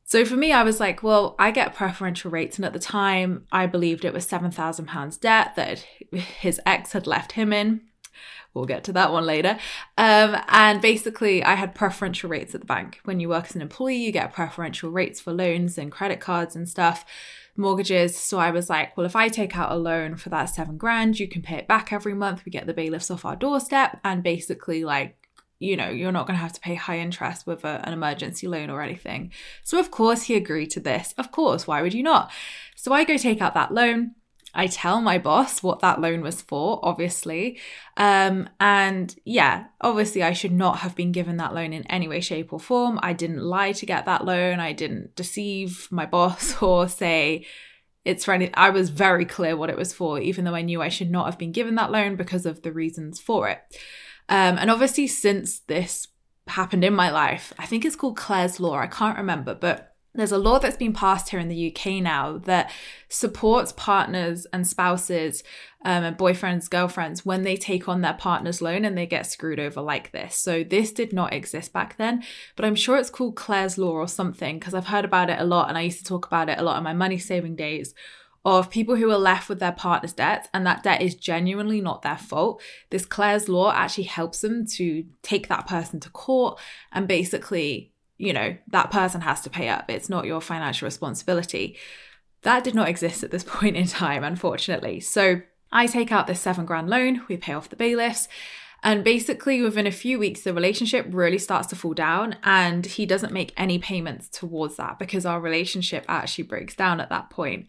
So 0.05 0.25
for 0.25 0.37
me, 0.37 0.53
I 0.53 0.63
was 0.63 0.81
like, 0.81 1.03
well, 1.03 1.35
I 1.39 1.51
get 1.51 1.75
preferential 1.75 2.31
rates. 2.31 2.57
And 2.57 2.65
at 2.65 2.73
the 2.73 2.79
time, 2.79 3.47
I 3.53 3.67
believed 3.67 4.05
it 4.05 4.15
was 4.15 4.27
£7,000 4.27 5.21
debt 5.21 5.55
that 5.57 5.85
his 6.11 6.59
ex 6.65 6.93
had 6.93 7.07
left 7.07 7.33
him 7.33 7.53
in. 7.53 7.83
We'll 8.59 8.67
get 8.67 8.83
to 8.85 8.93
that 8.95 9.13
one 9.13 9.25
later. 9.25 9.57
Um, 9.97 10.37
and 10.49 10.83
basically, 10.83 11.45
I 11.45 11.55
had 11.55 11.77
preferential 11.77 12.29
rates 12.29 12.57
at 12.57 12.61
the 12.61 12.67
bank. 12.67 12.99
When 13.05 13.21
you 13.21 13.29
work 13.29 13.45
as 13.45 13.55
an 13.55 13.63
employee, 13.63 13.99
you 13.99 14.11
get 14.11 14.33
preferential 14.33 14.91
rates 14.91 15.21
for 15.21 15.33
loans 15.33 15.79
and 15.79 15.93
credit 15.93 16.19
cards 16.19 16.57
and 16.57 16.69
stuff, 16.69 17.05
mortgages. 17.57 18.17
So 18.17 18.39
I 18.39 18.51
was 18.51 18.69
like, 18.69 18.97
well, 18.97 19.07
if 19.07 19.15
I 19.15 19.29
take 19.29 19.57
out 19.57 19.71
a 19.71 19.77
loan 19.77 20.17
for 20.17 20.29
that 20.31 20.47
seven 20.47 20.77
grand, 20.77 21.21
you 21.21 21.29
can 21.29 21.41
pay 21.41 21.55
it 21.55 21.69
back 21.69 21.93
every 21.93 22.15
month. 22.15 22.45
We 22.45 22.51
get 22.51 22.67
the 22.67 22.75
bailiffs 22.75 23.13
off 23.13 23.25
our 23.25 23.37
doorstep. 23.37 24.01
And 24.03 24.25
basically, 24.25 24.85
like, 24.85 25.29
you 25.61 25.77
know, 25.77 25.89
you're 25.89 26.11
not 26.11 26.27
going 26.27 26.37
to 26.37 26.43
have 26.43 26.53
to 26.55 26.61
pay 26.61 26.75
high 26.75 26.99
interest 26.99 27.47
with 27.47 27.65
a, 27.65 27.81
an 27.85 27.93
emergency 27.93 28.49
loan 28.49 28.71
or 28.71 28.83
anything. 28.83 29.31
So, 29.63 29.79
of 29.79 29.93
course, 29.93 30.25
he 30.25 30.35
agreed 30.35 30.71
to 30.71 30.81
this. 30.81 31.15
Of 31.17 31.31
course, 31.31 31.65
why 31.65 31.81
would 31.81 31.95
you 31.95 32.03
not? 32.03 32.33
So, 32.75 32.93
I 32.93 33.05
go 33.05 33.17
take 33.17 33.41
out 33.41 33.55
that 33.55 33.73
loan. 33.73 34.17
I 34.55 34.67
tell 34.67 35.01
my 35.01 35.19
boss 35.19 35.63
what 35.63 35.81
that 35.81 36.01
loan 36.01 36.23
was 36.23 36.41
for, 36.41 36.81
obviously. 36.83 37.59
Um, 37.97 38.49
and 38.59 39.15
yeah, 39.25 39.67
obviously, 39.81 40.23
I 40.23 40.33
should 40.33 40.53
not 40.53 40.79
have 40.79 40.95
been 40.95 41.13
given 41.13 41.37
that 41.37 41.55
loan 41.55 41.73
in 41.73 41.87
any 41.87 42.09
way, 42.09 42.21
shape, 42.21 42.53
or 42.53 42.61
form. 42.61 42.99
I 43.03 43.13
didn't 43.13 43.43
lie 43.43 43.73
to 43.73 43.87
get 43.87 44.07
that 44.07 44.25
loan. 44.25 44.61
I 44.61 44.73
didn't 44.73 45.15
deceive 45.17 45.89
my 45.91 46.07
boss 46.07 46.61
or 46.63 46.89
say, 46.89 47.47
it's 48.05 48.25
for 48.25 48.33
any 48.33 48.53
I 48.55 48.71
was 48.71 48.91
very 48.91 49.27
clear 49.27 49.57
what 49.57 49.71
it 49.71 49.77
was 49.77 49.93
for, 49.93 50.19
even 50.19 50.45
though 50.45 50.55
I 50.55 50.63
knew 50.63 50.81
I 50.81 50.89
should 50.89 51.11
not 51.11 51.27
have 51.27 51.39
been 51.39 51.53
given 51.53 51.75
that 51.75 51.93
loan 51.93 52.17
because 52.17 52.47
of 52.47 52.63
the 52.63 52.73
reasons 52.73 53.21
for 53.21 53.49
it. 53.49 53.61
Um, 54.29 54.57
and 54.59 54.71
obviously, 54.71 55.07
since 55.07 55.61
this 55.61 56.09
happened 56.47 56.85
in 56.85 56.95
my 56.95 57.11
life, 57.11 57.53
I 57.59 57.67
think 57.67 57.85
it's 57.85 57.97
called 57.97 58.17
Clare's 58.17 58.61
Law. 58.61 58.79
I 58.79 58.87
can't 58.87 59.19
remember, 59.19 59.55
but 59.55 59.88
there's 60.15 60.33
a 60.33 60.39
law 60.39 60.59
that's 60.59 60.77
been 60.77 60.93
passed 60.93 61.29
here 61.29 61.39
in 61.39 61.49
the 61.49 61.75
UK 61.75 62.03
now 62.03 62.39
that 62.39 62.71
supports 63.09 63.73
partners 63.73 64.47
and 64.53 64.67
spouses 64.67 65.43
um, 65.85 66.03
and 66.03 66.19
boyfriends, 66.19 66.69
girlfriends 66.69 67.25
when 67.25 67.43
they 67.43 67.57
take 67.57 67.89
on 67.89 68.01
their 68.01 68.15
partner's 68.15 68.61
loan 68.61 68.85
and 68.85 68.97
they 68.97 69.07
get 69.07 69.27
screwed 69.27 69.61
over 69.61 69.81
like 69.81 70.11
this. 70.13 70.37
So 70.37 70.65
this 70.65 70.93
did 70.93 71.13
not 71.13 71.33
exist 71.33 71.73
back 71.73 71.97
then, 71.99 72.25
but 72.57 72.65
I'm 72.65 72.75
sure 72.75 72.97
it's 72.97 73.11
called 73.11 73.37
Clare's 73.37 73.79
Law 73.79 73.93
or 73.93 74.09
something 74.09 74.59
because 74.59 74.75
I've 74.75 74.89
heard 74.89 75.05
about 75.05 75.31
it 75.31 75.39
a 75.39 75.45
lot 75.45 75.69
and 75.69 75.79
I 75.79 75.83
used 75.83 75.99
to 75.99 76.05
talk 76.05 76.27
about 76.27 76.49
it 76.49 76.59
a 76.59 76.63
lot 76.63 76.79
in 76.79 76.85
my 76.85 76.95
money 76.95 77.19
saving 77.19 77.57
days 77.57 77.95
of 78.45 78.71
people 78.71 78.97
who 78.97 79.11
are 79.11 79.19
left 79.19 79.49
with 79.49 79.61
their 79.61 79.73
partner's 79.73 80.13
debt 80.13 80.49
and 80.55 80.67
that 80.67 80.83
debt 80.83 81.03
is 81.03 81.15
genuinely 81.15 81.81
not 81.81 82.03
their 82.03 82.17
fault. 82.17 82.63
This 82.91 83.05
Clare's 83.05 83.49
Law 83.49 83.73
actually 83.73 84.05
helps 84.05 84.41
them 84.41 84.65
to 84.77 85.05
take 85.23 85.49
that 85.49 85.67
person 85.67 86.01
to 86.01 86.11
court 86.11 86.59
and 86.93 87.07
basically 87.07 87.93
you 88.19 88.33
know, 88.33 88.57
that 88.69 88.91
person 88.91 89.23
has 89.23 89.41
to 89.43 89.51
pay 89.51 89.69
up. 89.69 89.89
It's 89.89 90.09
not 90.09 90.27
your 90.27 90.41
financial 90.41 90.87
responsibility. 90.87 91.77
That 92.43 92.65
did 92.65 92.75
not 92.75 92.89
exist 92.89 93.23
at 93.23 93.31
this 93.31 93.45
point 93.47 93.77
in 93.77 93.87
time, 93.87 94.25
unfortunately. 94.25 95.01
So 95.01 95.41
I 95.73 95.87
take 95.87 96.13
out 96.13 96.27
this 96.27 96.41
seven 96.41 96.67
grand 96.67 96.91
loan, 96.91 97.23
we 97.29 97.37
pay 97.37 97.53
off 97.53 97.71
the 97.71 97.77
bailiffs. 97.77 98.29
And 98.83 99.03
basically, 99.03 99.61
within 99.61 99.89
a 99.89 99.93
few 99.93 100.21
weeks, 100.21 100.43
the 100.43 100.55
relationship 100.55 101.07
really 101.11 101.39
starts 101.39 101.67
to 101.69 101.77
fall 101.77 101.95
down, 101.95 102.37
and 102.45 102.87
he 102.87 103.07
doesn't 103.07 103.33
make 103.33 103.53
any 103.57 103.79
payments 103.81 104.29
towards 104.29 104.77
that 104.77 105.01
because 105.01 105.27
our 105.27 105.41
relationship 105.41 106.05
actually 106.07 106.45
breaks 106.45 106.77
down 106.77 107.01
at 107.01 107.09
that 107.09 107.29
point. 107.29 107.67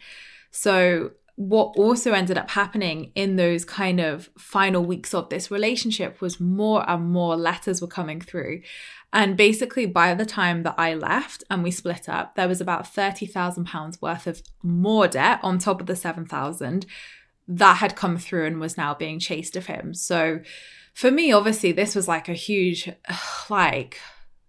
So, 0.51 1.11
what 1.39 1.77
also 1.77 2.11
ended 2.11 2.37
up 2.37 2.49
happening 2.49 3.13
in 3.15 3.37
those 3.37 3.63
kind 3.63 4.01
of 4.01 4.29
final 4.37 4.83
weeks 4.83 5.13
of 5.13 5.29
this 5.29 5.49
relationship 5.49 6.19
was 6.19 6.37
more 6.37 6.83
and 6.89 7.11
more 7.11 7.37
letters 7.37 7.79
were 7.79 7.87
coming 7.87 8.19
through. 8.19 8.61
And 9.13 9.37
basically, 9.37 9.85
by 9.85 10.13
the 10.15 10.25
time 10.25 10.63
that 10.63 10.75
I 10.77 10.95
left 10.95 11.45
and 11.49 11.63
we 11.63 11.71
split 11.71 12.09
up, 12.09 12.35
there 12.35 12.49
was 12.49 12.59
about 12.59 12.83
£30,000 12.83 14.01
worth 14.01 14.27
of 14.27 14.43
more 14.61 15.07
debt 15.07 15.39
on 15.41 15.59
top 15.59 15.79
of 15.79 15.87
the 15.87 15.95
7,000 15.95 16.85
that 17.47 17.77
had 17.77 17.95
come 17.95 18.17
through 18.17 18.45
and 18.45 18.59
was 18.59 18.75
now 18.75 18.93
being 18.93 19.17
chased 19.17 19.55
of 19.55 19.67
him. 19.67 19.93
So 19.93 20.41
for 20.93 21.09
me, 21.09 21.31
obviously, 21.31 21.71
this 21.71 21.95
was 21.95 22.05
like 22.05 22.27
a 22.27 22.33
huge, 22.33 22.91
like, 23.49 23.97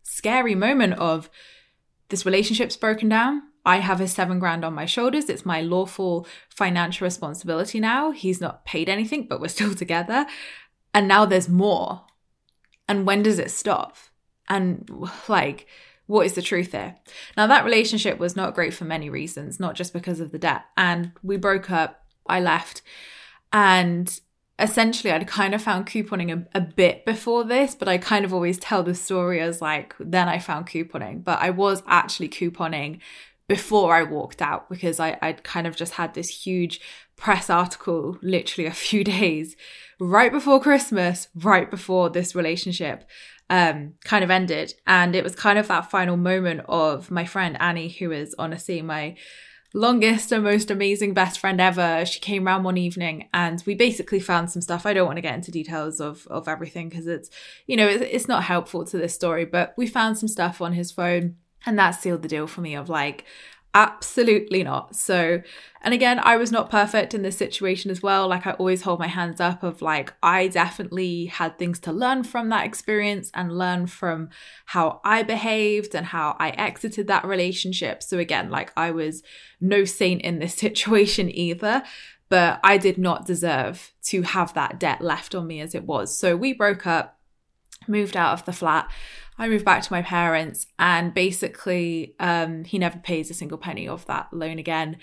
scary 0.03 0.57
moment 0.57 0.95
of 0.95 1.31
this 2.09 2.27
relationship's 2.27 2.77
broken 2.77 3.09
down. 3.09 3.43
I 3.65 3.79
have 3.79 4.01
a 4.01 4.09
seven 4.09 4.39
grand 4.39 4.65
on 4.65 4.75
my 4.75 4.87
shoulders. 4.87 5.29
It's 5.29 5.45
my 5.45 5.61
lawful 5.61 6.27
financial 6.49 7.05
responsibility 7.05 7.81
now. 7.81 8.11
He's 8.11 8.41
not 8.41 8.65
paid 8.65 8.89
anything, 8.89 9.27
but 9.29 9.41
we're 9.41 9.49
still 9.49 9.75
together. 9.85 10.27
And 10.95 11.07
now 11.07 11.25
there's 11.25 11.49
more. 11.49 12.03
And 12.89 13.07
when 13.07 13.23
does 13.23 13.39
it 13.39 13.51
stop? 13.51 13.97
and 14.51 14.91
like 15.29 15.67
what 16.07 16.27
is 16.27 16.33
the 16.33 16.43
truth 16.43 16.73
there? 16.73 16.97
Now, 17.37 17.47
that 17.47 17.65
relationship 17.65 18.19
was 18.19 18.35
not 18.35 18.53
great 18.57 18.75
for 18.75 18.85
many 18.85 19.09
reasons, 19.09 19.61
not 19.61 19.77
just 19.77 19.93
because 19.93 20.19
of 20.19 20.33
the 20.33 20.41
debt. 20.41 20.65
And 20.77 21.13
we 21.23 21.37
broke 21.37 21.71
up, 21.71 22.05
I 22.27 22.41
left. 22.41 22.83
And 23.53 24.21
essentially, 24.59 25.13
I'd 25.13 25.29
kind 25.29 25.55
of 25.55 25.63
found 25.63 25.87
couponing 25.87 26.33
a, 26.33 26.59
a, 26.59 26.61
bit 26.61 27.05
before 27.05 27.45
this, 27.45 27.77
but 27.77 27.87
I 27.87 27.97
kind 27.97 28.25
of 28.25 28.35
always 28.35 28.59
tell 28.59 28.83
the 28.83 28.93
story 28.93 29.39
as 29.39 29.63
like, 29.63 29.95
then 30.01 30.29
I 30.29 30.41
found 30.41 30.67
couponing. 30.67 31.23
But 31.23 31.41
I 31.43 31.51
was 31.51 31.85
actually 31.87 32.29
couponing 32.29 32.99
before 33.51 33.93
I 33.93 34.05
walked 34.05 34.41
out 34.41 34.71
because 34.71 35.01
I, 35.01 35.19
I'd 35.21 35.43
kind 35.43 35.67
of 35.67 35.75
just 35.75 35.95
had 35.95 36.15
this 36.15 36.29
huge 36.29 36.81
press 37.17 37.51
article 37.51 38.17
literally 38.23 38.69
a 38.69 38.73
few 38.73 39.03
days 39.19 39.57
right 39.99 40.31
before 40.31 40.61
Christmas, 40.61 41.27
right 41.35 41.69
before 41.69 42.11
this 42.11 42.37
relationship 42.37 43.09
um, 43.51 43.95
kind 44.05 44.23
of 44.23 44.31
ended. 44.31 44.75
And 44.87 45.17
it 45.17 45.25
was 45.25 45.35
kind 45.35 45.59
of 45.59 45.67
that 45.67 45.91
final 45.91 46.17
moment 46.17 46.61
of 46.69 47.11
my 47.11 47.25
friend 47.25 47.57
Annie, 47.59 47.89
who 47.89 48.13
is 48.13 48.37
honestly 48.39 48.83
my 48.83 49.17
longest 49.75 50.31
and 50.31 50.45
most 50.45 50.71
amazing 50.71 51.13
best 51.13 51.41
friend 51.41 51.61
ever. 51.61 52.07
She 52.07 52.21
came 52.21 52.47
around 52.47 52.63
one 52.63 52.77
evening 52.77 53.31
and 53.35 53.61
we 53.67 53.75
basically 53.75 54.21
found 54.21 54.49
some 54.49 54.63
stuff. 54.63 54.87
I 54.87 54.93
don't 54.93 55.07
want 55.07 55.17
to 55.17 55.23
get 55.23 55.35
into 55.35 55.51
details 55.51 56.01
of, 56.01 56.25
of 56.29 56.47
everything 56.47 56.89
because 56.89 57.09
it's, 57.09 57.31
you 57.67 57.77
know, 57.77 57.89
it's, 57.89 58.05
it's 58.13 58.29
not 58.29 58.45
helpful 58.45 58.85
to 58.85 58.97
this 58.97 59.13
story, 59.13 59.45
but 59.45 59.75
we 59.77 59.89
found 59.89 60.19
some 60.19 60.29
stuff 60.29 60.61
on 60.61 60.75
his 60.75 60.93
phone 60.93 61.35
and 61.67 61.79
that 61.79 61.93
sealed 61.93 62.23
the 62.23 62.29
deal 62.29 62.47
for 62.47 62.61
me 62.61 62.75
of 62.75 62.89
like, 62.89 63.25
Absolutely 63.73 64.65
not. 64.65 64.97
So, 64.97 65.43
and 65.83 65.95
again, 65.95 66.19
I 66.19 66.37
was 66.37 66.51
not 66.51 66.71
perfect 66.71 67.15
in 67.15 67.23
this 67.23 67.37
situation 67.37 67.93
as 67.93 68.03
well. 68.03 68.27
Like, 68.27 68.45
I 68.45 68.53
always 68.53 68.83
hold 68.83 68.99
my 68.99 69.07
hands 69.07 69.41
up 69.41 69.63
of 69.63 69.81
like, 69.81 70.13
I 70.25 70.49
definitely 70.49 71.27
had 71.27 71.57
things 71.57 71.79
to 71.81 71.93
learn 71.93 72.25
from 72.25 72.49
that 72.49 72.67
experience 72.67 73.31
and 73.33 73.57
learn 73.57 73.87
from 73.87 74.31
how 74.67 75.01
I 75.05 75.23
behaved 75.23 75.95
and 75.95 76.07
how 76.07 76.37
I 76.41 76.51
exited 76.51 77.07
that 77.07 77.25
relationship. 77.25 78.03
So, 78.03 78.19
again, 78.19 78.51
like, 78.51 78.73
I 78.77 78.91
was 78.91 79.23
no 79.61 79.85
saint 79.85 80.23
in 80.23 80.41
this 80.41 80.55
situation 80.57 81.31
either, 81.33 81.85
but 82.29 82.59
I 82.65 82.77
did 82.77 82.99
not 82.99 83.25
deserve 83.25 83.93
to 84.07 84.23
have 84.23 84.53
that 84.55 84.81
debt 84.81 85.01
left 85.01 85.33
on 85.37 85.47
me 85.47 85.61
as 85.61 85.77
it 85.77 85.85
was. 85.85 86.17
So, 86.17 86.37
we 86.37 86.55
broke 86.55 86.89
up, 86.89 87.21
moved 87.87 88.17
out 88.17 88.33
of 88.33 88.47
the 88.47 88.53
flat. 88.53 88.91
I 89.39 89.49
moved 89.49 89.65
back 89.65 89.83
to 89.83 89.93
my 89.93 90.03
parents, 90.03 90.67
and 90.79 91.15
basically, 91.15 92.15
um, 92.21 92.65
he 92.65 92.79
never 92.79 92.99
pays 92.99 93.31
a 93.31 93.35
single 93.35 93.59
penny 93.59 93.89
of 93.89 94.07
that 94.07 94.29
loan 94.33 94.59
again. 94.59 94.99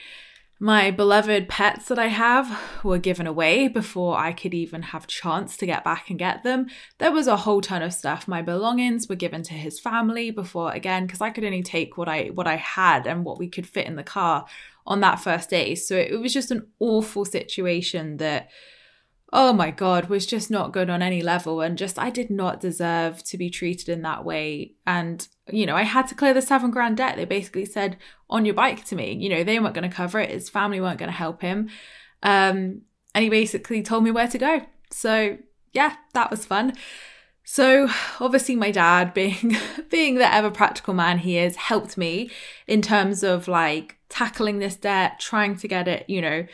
My 0.59 0.89
beloved 0.89 1.49
pets 1.49 1.87
that 1.87 1.99
I 1.99 2.07
have 2.07 2.83
were 2.83 2.97
given 2.97 3.27
away 3.27 3.67
before 3.67 4.17
I 4.17 4.33
could 4.33 4.55
even 4.55 4.81
have 4.81 5.05
chance 5.05 5.55
to 5.57 5.67
get 5.67 5.83
back 5.83 6.09
and 6.09 6.17
get 6.17 6.41
them. 6.41 6.65
There 6.97 7.11
was 7.11 7.27
a 7.27 7.37
whole 7.37 7.61
ton 7.61 7.83
of 7.83 7.93
stuff. 7.93 8.27
My 8.27 8.41
belongings 8.41 9.07
were 9.07 9.15
given 9.15 9.43
to 9.43 9.53
his 9.53 9.79
family 9.79 10.31
before 10.31 10.71
again 10.71 11.05
because 11.05 11.21
I 11.21 11.29
could 11.29 11.45
only 11.45 11.61
take 11.61 11.95
what 11.95 12.09
I 12.09 12.29
what 12.33 12.47
I 12.47 12.55
had 12.55 13.05
and 13.05 13.23
what 13.23 13.37
we 13.37 13.49
could 13.49 13.67
fit 13.67 13.85
in 13.85 13.97
the 13.97 14.03
car 14.03 14.47
on 14.87 15.01
that 15.01 15.19
first 15.19 15.51
day. 15.51 15.75
So 15.75 15.95
it 15.95 16.19
was 16.19 16.33
just 16.33 16.49
an 16.49 16.65
awful 16.79 17.23
situation 17.23 18.17
that 18.17 18.49
oh 19.33 19.51
my 19.51 19.71
god 19.71 20.07
was 20.07 20.25
just 20.25 20.49
not 20.49 20.71
good 20.71 20.89
on 20.89 21.01
any 21.01 21.21
level 21.21 21.59
and 21.59 21.77
just 21.77 21.99
i 21.99 22.09
did 22.09 22.29
not 22.29 22.61
deserve 22.61 23.21
to 23.23 23.37
be 23.37 23.49
treated 23.49 23.89
in 23.89 24.01
that 24.01 24.23
way. 24.23 24.73
And 24.85 25.27
you 25.51 25.65
know 25.65 25.75
i 25.75 25.83
had 25.83 26.07
to 26.07 26.15
clear 26.15 26.33
the 26.33 26.41
seven 26.41 26.71
grand 26.71 26.97
debt 26.97 27.15
they 27.15 27.25
basically 27.25 27.65
said 27.65 27.97
on 28.29 28.45
your 28.45 28.55
bike 28.55 28.85
to 28.85 28.95
me. 28.95 29.13
You 29.13 29.29
know 29.29 29.43
they 29.43 29.59
weren't 29.59 29.75
going 29.75 29.89
to 29.89 29.95
cover 29.95 30.19
it 30.19 30.29
his 30.29 30.49
family 30.49 30.79
weren't 30.79 30.99
going 30.99 31.11
to 31.11 31.17
help 31.17 31.41
him. 31.41 31.69
Um, 32.23 32.81
and 33.13 33.23
he 33.23 33.29
basically 33.29 33.81
told 33.83 34.03
me 34.03 34.11
where 34.11 34.27
to 34.27 34.37
go. 34.37 34.61
So 34.91 35.37
yeah 35.73 35.95
that 36.13 36.31
was 36.31 36.45
fun. 36.45 36.73
So 37.43 37.89
obviously 38.19 38.55
my 38.55 38.71
dad 38.71 39.13
being 39.21 39.57
being 39.89 40.15
the 40.15 40.33
ever 40.33 40.51
practical 40.51 40.93
man 40.93 41.19
he 41.19 41.37
is 41.37 41.55
helped 41.55 41.97
me 41.97 42.29
in 42.65 42.81
terms 42.81 43.23
of 43.23 43.47
like 43.47 43.97
tackling 44.09 44.59
this 44.59 44.75
debt 44.75 45.19
trying 45.19 45.57
to 45.57 45.67
get 45.67 45.87
it 45.87 46.09
you 46.09 46.21
know 46.21 46.45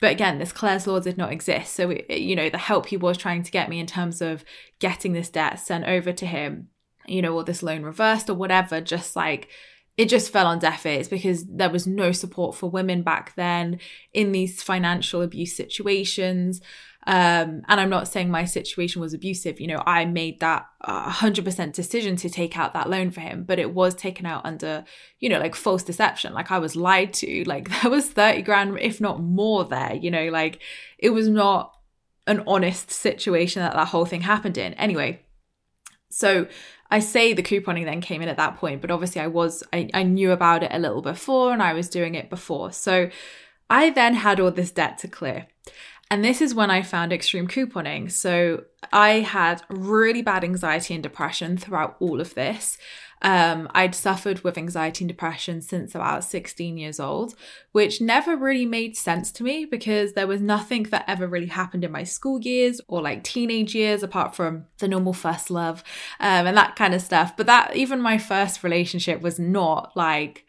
but 0.00 0.12
again, 0.12 0.38
this 0.38 0.52
Clare's 0.52 0.86
Law 0.86 1.00
did 1.00 1.18
not 1.18 1.32
exist. 1.32 1.74
So, 1.74 1.90
you 2.08 2.36
know, 2.36 2.48
the 2.48 2.58
help 2.58 2.86
he 2.86 2.96
was 2.96 3.16
trying 3.16 3.42
to 3.42 3.50
get 3.50 3.68
me 3.68 3.80
in 3.80 3.86
terms 3.86 4.20
of 4.20 4.44
getting 4.78 5.12
this 5.12 5.28
debt 5.28 5.58
sent 5.60 5.86
over 5.86 6.12
to 6.12 6.26
him, 6.26 6.68
you 7.06 7.20
know, 7.20 7.34
or 7.34 7.44
this 7.44 7.62
loan 7.62 7.82
reversed 7.82 8.30
or 8.30 8.34
whatever, 8.34 8.80
just 8.80 9.16
like 9.16 9.48
it 9.96 10.08
just 10.08 10.32
fell 10.32 10.46
on 10.46 10.60
deaf 10.60 10.86
ears 10.86 11.08
because 11.08 11.44
there 11.46 11.70
was 11.70 11.86
no 11.86 12.12
support 12.12 12.54
for 12.54 12.70
women 12.70 13.02
back 13.02 13.34
then 13.34 13.80
in 14.12 14.30
these 14.30 14.62
financial 14.62 15.22
abuse 15.22 15.56
situations. 15.56 16.60
Um, 17.08 17.62
and 17.68 17.80
I'm 17.80 17.88
not 17.88 18.06
saying 18.06 18.30
my 18.30 18.44
situation 18.44 19.00
was 19.00 19.14
abusive. 19.14 19.60
You 19.60 19.66
know, 19.66 19.82
I 19.86 20.04
made 20.04 20.40
that 20.40 20.66
uh, 20.82 21.10
100% 21.10 21.72
decision 21.72 22.16
to 22.16 22.28
take 22.28 22.58
out 22.58 22.74
that 22.74 22.90
loan 22.90 23.10
for 23.10 23.22
him, 23.22 23.44
but 23.44 23.58
it 23.58 23.72
was 23.72 23.94
taken 23.94 24.26
out 24.26 24.44
under, 24.44 24.84
you 25.18 25.30
know, 25.30 25.38
like 25.38 25.54
false 25.54 25.82
deception. 25.82 26.34
Like 26.34 26.50
I 26.50 26.58
was 26.58 26.76
lied 26.76 27.14
to. 27.14 27.44
Like 27.44 27.70
there 27.82 27.90
was 27.90 28.10
30 28.10 28.42
grand, 28.42 28.78
if 28.78 29.00
not 29.00 29.22
more, 29.22 29.64
there. 29.64 29.94
You 29.94 30.10
know, 30.10 30.28
like 30.28 30.60
it 30.98 31.08
was 31.08 31.28
not 31.28 31.72
an 32.26 32.44
honest 32.46 32.90
situation 32.90 33.62
that 33.62 33.72
that 33.72 33.88
whole 33.88 34.04
thing 34.04 34.20
happened 34.20 34.58
in. 34.58 34.74
Anyway, 34.74 35.22
so 36.10 36.46
I 36.90 36.98
say 36.98 37.32
the 37.32 37.42
couponing 37.42 37.86
then 37.86 38.02
came 38.02 38.20
in 38.20 38.28
at 38.28 38.36
that 38.36 38.58
point, 38.58 38.82
but 38.82 38.90
obviously 38.90 39.22
I 39.22 39.28
was, 39.28 39.64
I, 39.72 39.88
I 39.94 40.02
knew 40.02 40.30
about 40.30 40.62
it 40.62 40.72
a 40.74 40.78
little 40.78 41.00
before 41.00 41.54
and 41.54 41.62
I 41.62 41.72
was 41.72 41.88
doing 41.88 42.14
it 42.14 42.28
before. 42.28 42.70
So 42.72 43.08
I 43.70 43.88
then 43.88 44.12
had 44.12 44.40
all 44.40 44.50
this 44.50 44.70
debt 44.70 44.98
to 44.98 45.08
clear. 45.08 45.46
And 46.10 46.24
this 46.24 46.40
is 46.40 46.54
when 46.54 46.70
I 46.70 46.82
found 46.82 47.12
extreme 47.12 47.46
couponing. 47.46 48.10
So 48.10 48.64
I 48.92 49.20
had 49.20 49.62
really 49.68 50.22
bad 50.22 50.42
anxiety 50.42 50.94
and 50.94 51.02
depression 51.02 51.56
throughout 51.56 51.96
all 52.00 52.20
of 52.20 52.34
this. 52.34 52.78
Um, 53.20 53.68
I'd 53.74 53.94
suffered 53.94 54.44
with 54.44 54.56
anxiety 54.56 55.04
and 55.04 55.08
depression 55.08 55.60
since 55.60 55.94
about 55.94 56.24
16 56.24 56.78
years 56.78 57.00
old, 57.00 57.34
which 57.72 58.00
never 58.00 58.36
really 58.36 58.64
made 58.64 58.96
sense 58.96 59.32
to 59.32 59.42
me 59.42 59.64
because 59.64 60.12
there 60.12 60.26
was 60.26 60.40
nothing 60.40 60.84
that 60.84 61.04
ever 61.08 61.26
really 61.26 61.46
happened 61.46 61.84
in 61.84 61.90
my 61.90 62.04
school 62.04 62.40
years 62.40 62.80
or 62.86 63.02
like 63.02 63.24
teenage 63.24 63.74
years 63.74 64.02
apart 64.02 64.36
from 64.36 64.66
the 64.78 64.88
normal 64.88 65.12
first 65.12 65.50
love 65.50 65.82
um, 66.20 66.46
and 66.46 66.56
that 66.56 66.76
kind 66.76 66.94
of 66.94 67.02
stuff. 67.02 67.36
But 67.36 67.46
that 67.46 67.74
even 67.74 68.00
my 68.00 68.18
first 68.18 68.62
relationship 68.62 69.20
was 69.20 69.38
not 69.38 69.96
like 69.96 70.46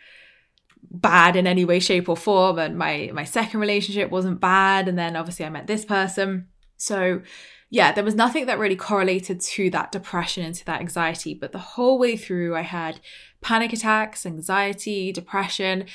bad 0.91 1.35
in 1.35 1.47
any 1.47 1.65
way, 1.65 1.79
shape, 1.79 2.09
or 2.09 2.17
form. 2.17 2.59
And 2.59 2.77
my 2.77 3.11
my 3.13 3.23
second 3.23 3.59
relationship 3.59 4.09
wasn't 4.09 4.39
bad. 4.39 4.87
And 4.87 4.97
then 4.97 5.15
obviously 5.15 5.45
I 5.45 5.49
met 5.49 5.67
this 5.67 5.85
person. 5.85 6.47
So 6.77 7.21
yeah, 7.71 7.91
there 7.91 8.03
was 8.03 8.15
nothing 8.15 8.47
that 8.47 8.57
really 8.57 8.75
correlated 8.75 9.41
to 9.41 9.69
that 9.69 9.91
depression 9.91 10.43
and 10.43 10.55
to 10.55 10.65
that 10.65 10.81
anxiety. 10.81 11.35
But 11.35 11.51
the 11.51 11.59
whole 11.59 11.99
way 11.99 12.17
through, 12.17 12.55
I 12.55 12.61
had 12.61 12.99
panic 13.41 13.73
attacks, 13.73 14.25
anxiety, 14.25 15.11
depression. 15.11 15.85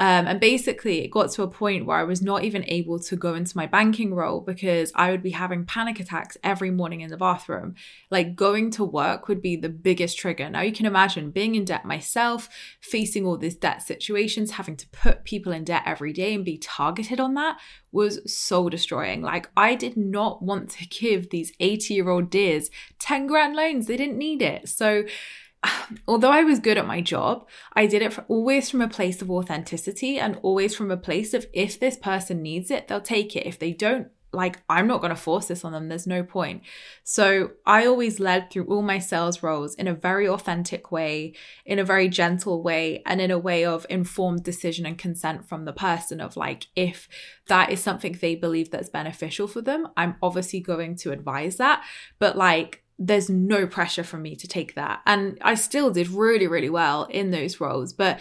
Um, 0.00 0.26
and 0.26 0.40
basically, 0.40 1.04
it 1.04 1.10
got 1.10 1.30
to 1.32 1.42
a 1.42 1.48
point 1.48 1.84
where 1.84 1.98
I 1.98 2.04
was 2.04 2.22
not 2.22 2.42
even 2.42 2.64
able 2.66 2.98
to 3.00 3.16
go 3.16 3.34
into 3.34 3.54
my 3.54 3.66
banking 3.66 4.14
role 4.14 4.40
because 4.40 4.90
I 4.94 5.10
would 5.10 5.22
be 5.22 5.32
having 5.32 5.66
panic 5.66 6.00
attacks 6.00 6.38
every 6.42 6.70
morning 6.70 7.02
in 7.02 7.10
the 7.10 7.18
bathroom. 7.18 7.74
Like 8.10 8.34
going 8.34 8.70
to 8.72 8.84
work 8.84 9.28
would 9.28 9.42
be 9.42 9.56
the 9.56 9.68
biggest 9.68 10.16
trigger. 10.16 10.48
Now, 10.48 10.62
you 10.62 10.72
can 10.72 10.86
imagine 10.86 11.30
being 11.30 11.54
in 11.54 11.66
debt 11.66 11.84
myself, 11.84 12.48
facing 12.80 13.26
all 13.26 13.36
these 13.36 13.56
debt 13.56 13.82
situations, 13.82 14.52
having 14.52 14.78
to 14.78 14.88
put 14.88 15.24
people 15.24 15.52
in 15.52 15.64
debt 15.64 15.82
every 15.84 16.14
day 16.14 16.34
and 16.34 16.46
be 16.46 16.56
targeted 16.56 17.20
on 17.20 17.34
that 17.34 17.58
was 17.92 18.32
soul 18.32 18.70
destroying. 18.70 19.20
Like, 19.20 19.50
I 19.54 19.74
did 19.74 19.98
not 19.98 20.42
want 20.42 20.70
to 20.70 20.86
give 20.88 21.28
these 21.28 21.52
80 21.60 21.92
year 21.92 22.08
old 22.08 22.30
dears 22.30 22.70
10 23.00 23.26
grand 23.26 23.54
loans, 23.54 23.86
they 23.86 23.98
didn't 23.98 24.16
need 24.16 24.40
it. 24.40 24.66
So, 24.70 25.04
although 26.08 26.30
I 26.30 26.42
was 26.42 26.58
good 26.58 26.78
at 26.78 26.86
my 26.86 27.00
job, 27.00 27.46
I 27.74 27.86
did 27.86 28.02
it 28.02 28.18
always 28.28 28.70
from 28.70 28.80
a 28.80 28.88
place 28.88 29.20
of 29.22 29.30
authenticity 29.30 30.18
and 30.18 30.38
always 30.42 30.74
from 30.74 30.90
a 30.90 30.96
place 30.96 31.34
of 31.34 31.46
if 31.52 31.78
this 31.78 31.96
person 31.96 32.42
needs 32.42 32.70
it, 32.70 32.88
they'll 32.88 33.00
take 33.00 33.36
it. 33.36 33.46
If 33.46 33.58
they 33.58 33.72
don't, 33.72 34.08
like, 34.32 34.62
I'm 34.68 34.86
not 34.86 35.00
going 35.00 35.10
to 35.10 35.20
force 35.20 35.48
this 35.48 35.64
on 35.64 35.72
them. 35.72 35.88
There's 35.88 36.06
no 36.06 36.22
point. 36.22 36.62
So 37.02 37.50
I 37.66 37.86
always 37.86 38.20
led 38.20 38.50
through 38.50 38.66
all 38.66 38.82
my 38.82 39.00
sales 39.00 39.42
roles 39.42 39.74
in 39.74 39.88
a 39.88 39.94
very 39.94 40.28
authentic 40.28 40.92
way, 40.92 41.34
in 41.66 41.80
a 41.80 41.84
very 41.84 42.08
gentle 42.08 42.62
way, 42.62 43.02
and 43.04 43.20
in 43.20 43.32
a 43.32 43.38
way 43.38 43.64
of 43.64 43.86
informed 43.90 44.44
decision 44.44 44.86
and 44.86 44.96
consent 44.96 45.48
from 45.48 45.64
the 45.64 45.72
person 45.72 46.20
of 46.20 46.36
like, 46.36 46.68
if 46.76 47.08
that 47.48 47.72
is 47.72 47.80
something 47.80 48.16
they 48.20 48.36
believe 48.36 48.70
that's 48.70 48.88
beneficial 48.88 49.48
for 49.48 49.62
them, 49.62 49.88
I'm 49.96 50.14
obviously 50.22 50.60
going 50.60 50.94
to 50.96 51.10
advise 51.10 51.56
that. 51.56 51.82
But 52.20 52.36
like, 52.36 52.84
there's 53.00 53.30
no 53.30 53.66
pressure 53.66 54.04
from 54.04 54.20
me 54.20 54.36
to 54.36 54.46
take 54.46 54.74
that. 54.74 55.00
And 55.06 55.38
I 55.40 55.54
still 55.54 55.90
did 55.90 56.08
really, 56.08 56.46
really 56.46 56.68
well 56.68 57.04
in 57.04 57.30
those 57.30 57.58
roles, 57.58 57.94
but 57.94 58.20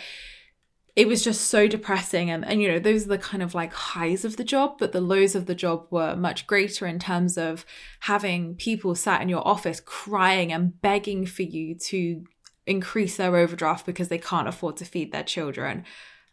it 0.96 1.06
was 1.06 1.22
just 1.22 1.42
so 1.42 1.68
depressing. 1.68 2.32
And, 2.32 2.46
and, 2.46 2.62
you 2.62 2.70
know, 2.70 2.80
those 2.80 3.06
are 3.06 3.10
the 3.10 3.18
kind 3.18 3.44
of 3.44 3.54
like 3.54 3.74
highs 3.74 4.24
of 4.24 4.38
the 4.38 4.44
job, 4.46 4.78
but 4.80 4.94
the 4.94 5.02
lows 5.02 5.36
of 5.36 5.48
the 5.48 5.56
job 5.56 5.88
were 5.92 6.16
much 6.16 6.48
greater 6.48 6.88
in 6.88 6.98
terms 6.98 7.38
of 7.38 7.66
having 8.02 8.56
people 8.56 8.96
sat 8.96 9.22
in 9.22 9.28
your 9.28 9.46
office 9.46 9.82
crying 9.82 10.54
and 10.54 10.82
begging 10.82 11.26
for 11.26 11.44
you 11.44 11.76
to 11.76 12.24
increase 12.66 13.18
their 13.18 13.36
overdraft 13.36 13.86
because 13.86 14.08
they 14.08 14.18
can't 14.18 14.48
afford 14.48 14.78
to 14.78 14.86
feed 14.86 15.12
their 15.12 15.24
children. 15.24 15.84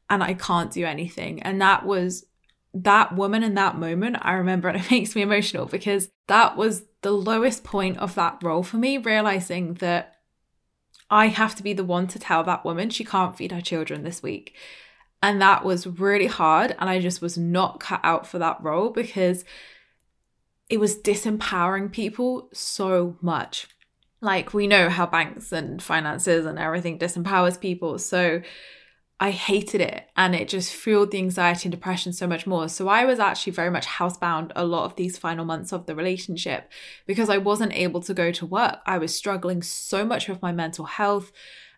And 0.09 0.23
I 0.23 0.35
can't 0.35 0.71
do 0.71 0.85
anything. 0.85 1.43
And 1.43 1.61
that 1.61 1.85
was 1.85 2.25
that 2.75 3.17
woman 3.17 3.43
in 3.43 3.55
that 3.55 3.77
moment, 3.77 4.19
I 4.21 4.35
remember, 4.35 4.69
and 4.69 4.81
it 4.81 4.91
makes 4.91 5.17
me 5.17 5.23
emotional 5.23 5.67
because 5.67 6.11
that 6.29 6.57
was 6.57 6.85
the 7.07 7.13
lowest 7.13 7.63
point 7.63 7.97
of 7.99 8.17
that 8.17 8.37
role 8.43 8.65
for 8.65 8.79
me, 8.79 8.99
realizing 8.99 9.75
that 9.75 10.17
I 11.09 11.29
have 11.29 11.55
to 11.55 11.63
be 11.63 11.73
the 11.73 11.85
one 11.85 12.09
to 12.09 12.19
tell 12.19 12.43
that 12.43 12.65
woman 12.65 12.91
she 12.91 13.05
can't 13.05 13.37
feed 13.37 13.53
her 13.53 13.61
children 13.61 14.03
this 14.03 14.25
week. 14.25 14.57
And 15.23 15.41
that 15.41 15.65
was 15.65 15.87
really 15.87 16.27
hard. 16.27 16.75
And 16.81 16.91
I 16.91 17.01
just 17.01 17.23
was 17.23 17.39
not 17.39 17.79
cut 17.79 18.01
out 18.03 18.27
for 18.27 18.41
that 18.41 18.61
role 18.61 18.91
because 18.91 19.45
it 20.69 20.81
was 20.81 20.99
disempowering 20.99 21.93
people 21.93 22.49
so 22.53 23.17
much. 23.21 23.69
Like, 24.21 24.53
we 24.53 24.67
know 24.67 24.89
how 24.89 25.07
banks 25.07 25.53
and 25.53 25.81
finances 25.81 26.45
and 26.45 26.59
everything 26.59 26.99
disempowers 26.99 27.61
people. 27.61 28.01
So, 28.01 28.43
I 29.19 29.31
hated 29.31 29.81
it 29.81 30.09
and 30.15 30.35
it 30.35 30.49
just 30.49 30.75
fueled 30.75 31.11
the 31.11 31.19
anxiety 31.19 31.69
and 31.69 31.73
depression 31.73 32.13
so 32.13 32.27
much 32.27 32.47
more. 32.47 32.69
So 32.69 32.89
I 32.89 33.07
was 33.07 33.19
actually 33.19 33.55
very 33.55 33.71
much 33.71 33.87
housebound 33.87 34.53
a 34.55 34.65
lot 34.65 34.85
of 34.85 34.97
these 34.97 35.17
final 35.17 35.47
months 35.47 35.73
of 35.73 35.87
the 35.87 35.95
relationship 35.95 36.71
because 37.07 37.31
I 37.31 37.39
wasn't 37.39 37.73
able 37.73 38.03
to 38.03 38.13
go 38.13 38.31
to 38.33 38.45
work. 38.45 38.81
I 38.85 38.99
was 38.99 39.15
struggling 39.15 39.63
so 39.63 40.05
much 40.05 40.29
with 40.29 40.43
my 40.43 40.53
mental 40.53 40.85
health. 40.85 41.33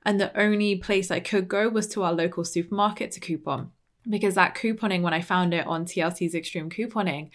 And 0.05 0.21
the 0.21 0.37
only 0.39 0.77
place 0.77 1.11
I 1.11 1.21
could 1.21 1.49
go 1.49 1.69
was 1.69 1.87
to 1.89 2.03
our 2.03 2.13
local 2.13 2.45
supermarket 2.45 3.13
to 3.13 3.21
coupon 3.21 3.71
because 4.09 4.35
that 4.35 4.55
couponing, 4.55 5.03
when 5.03 5.15
I 5.15 5.21
found 5.21 5.55
it 5.55 5.67
on 5.67 5.85
TLC's 5.85 6.35
Extreme 6.35 6.71
Couponing, 6.71 7.31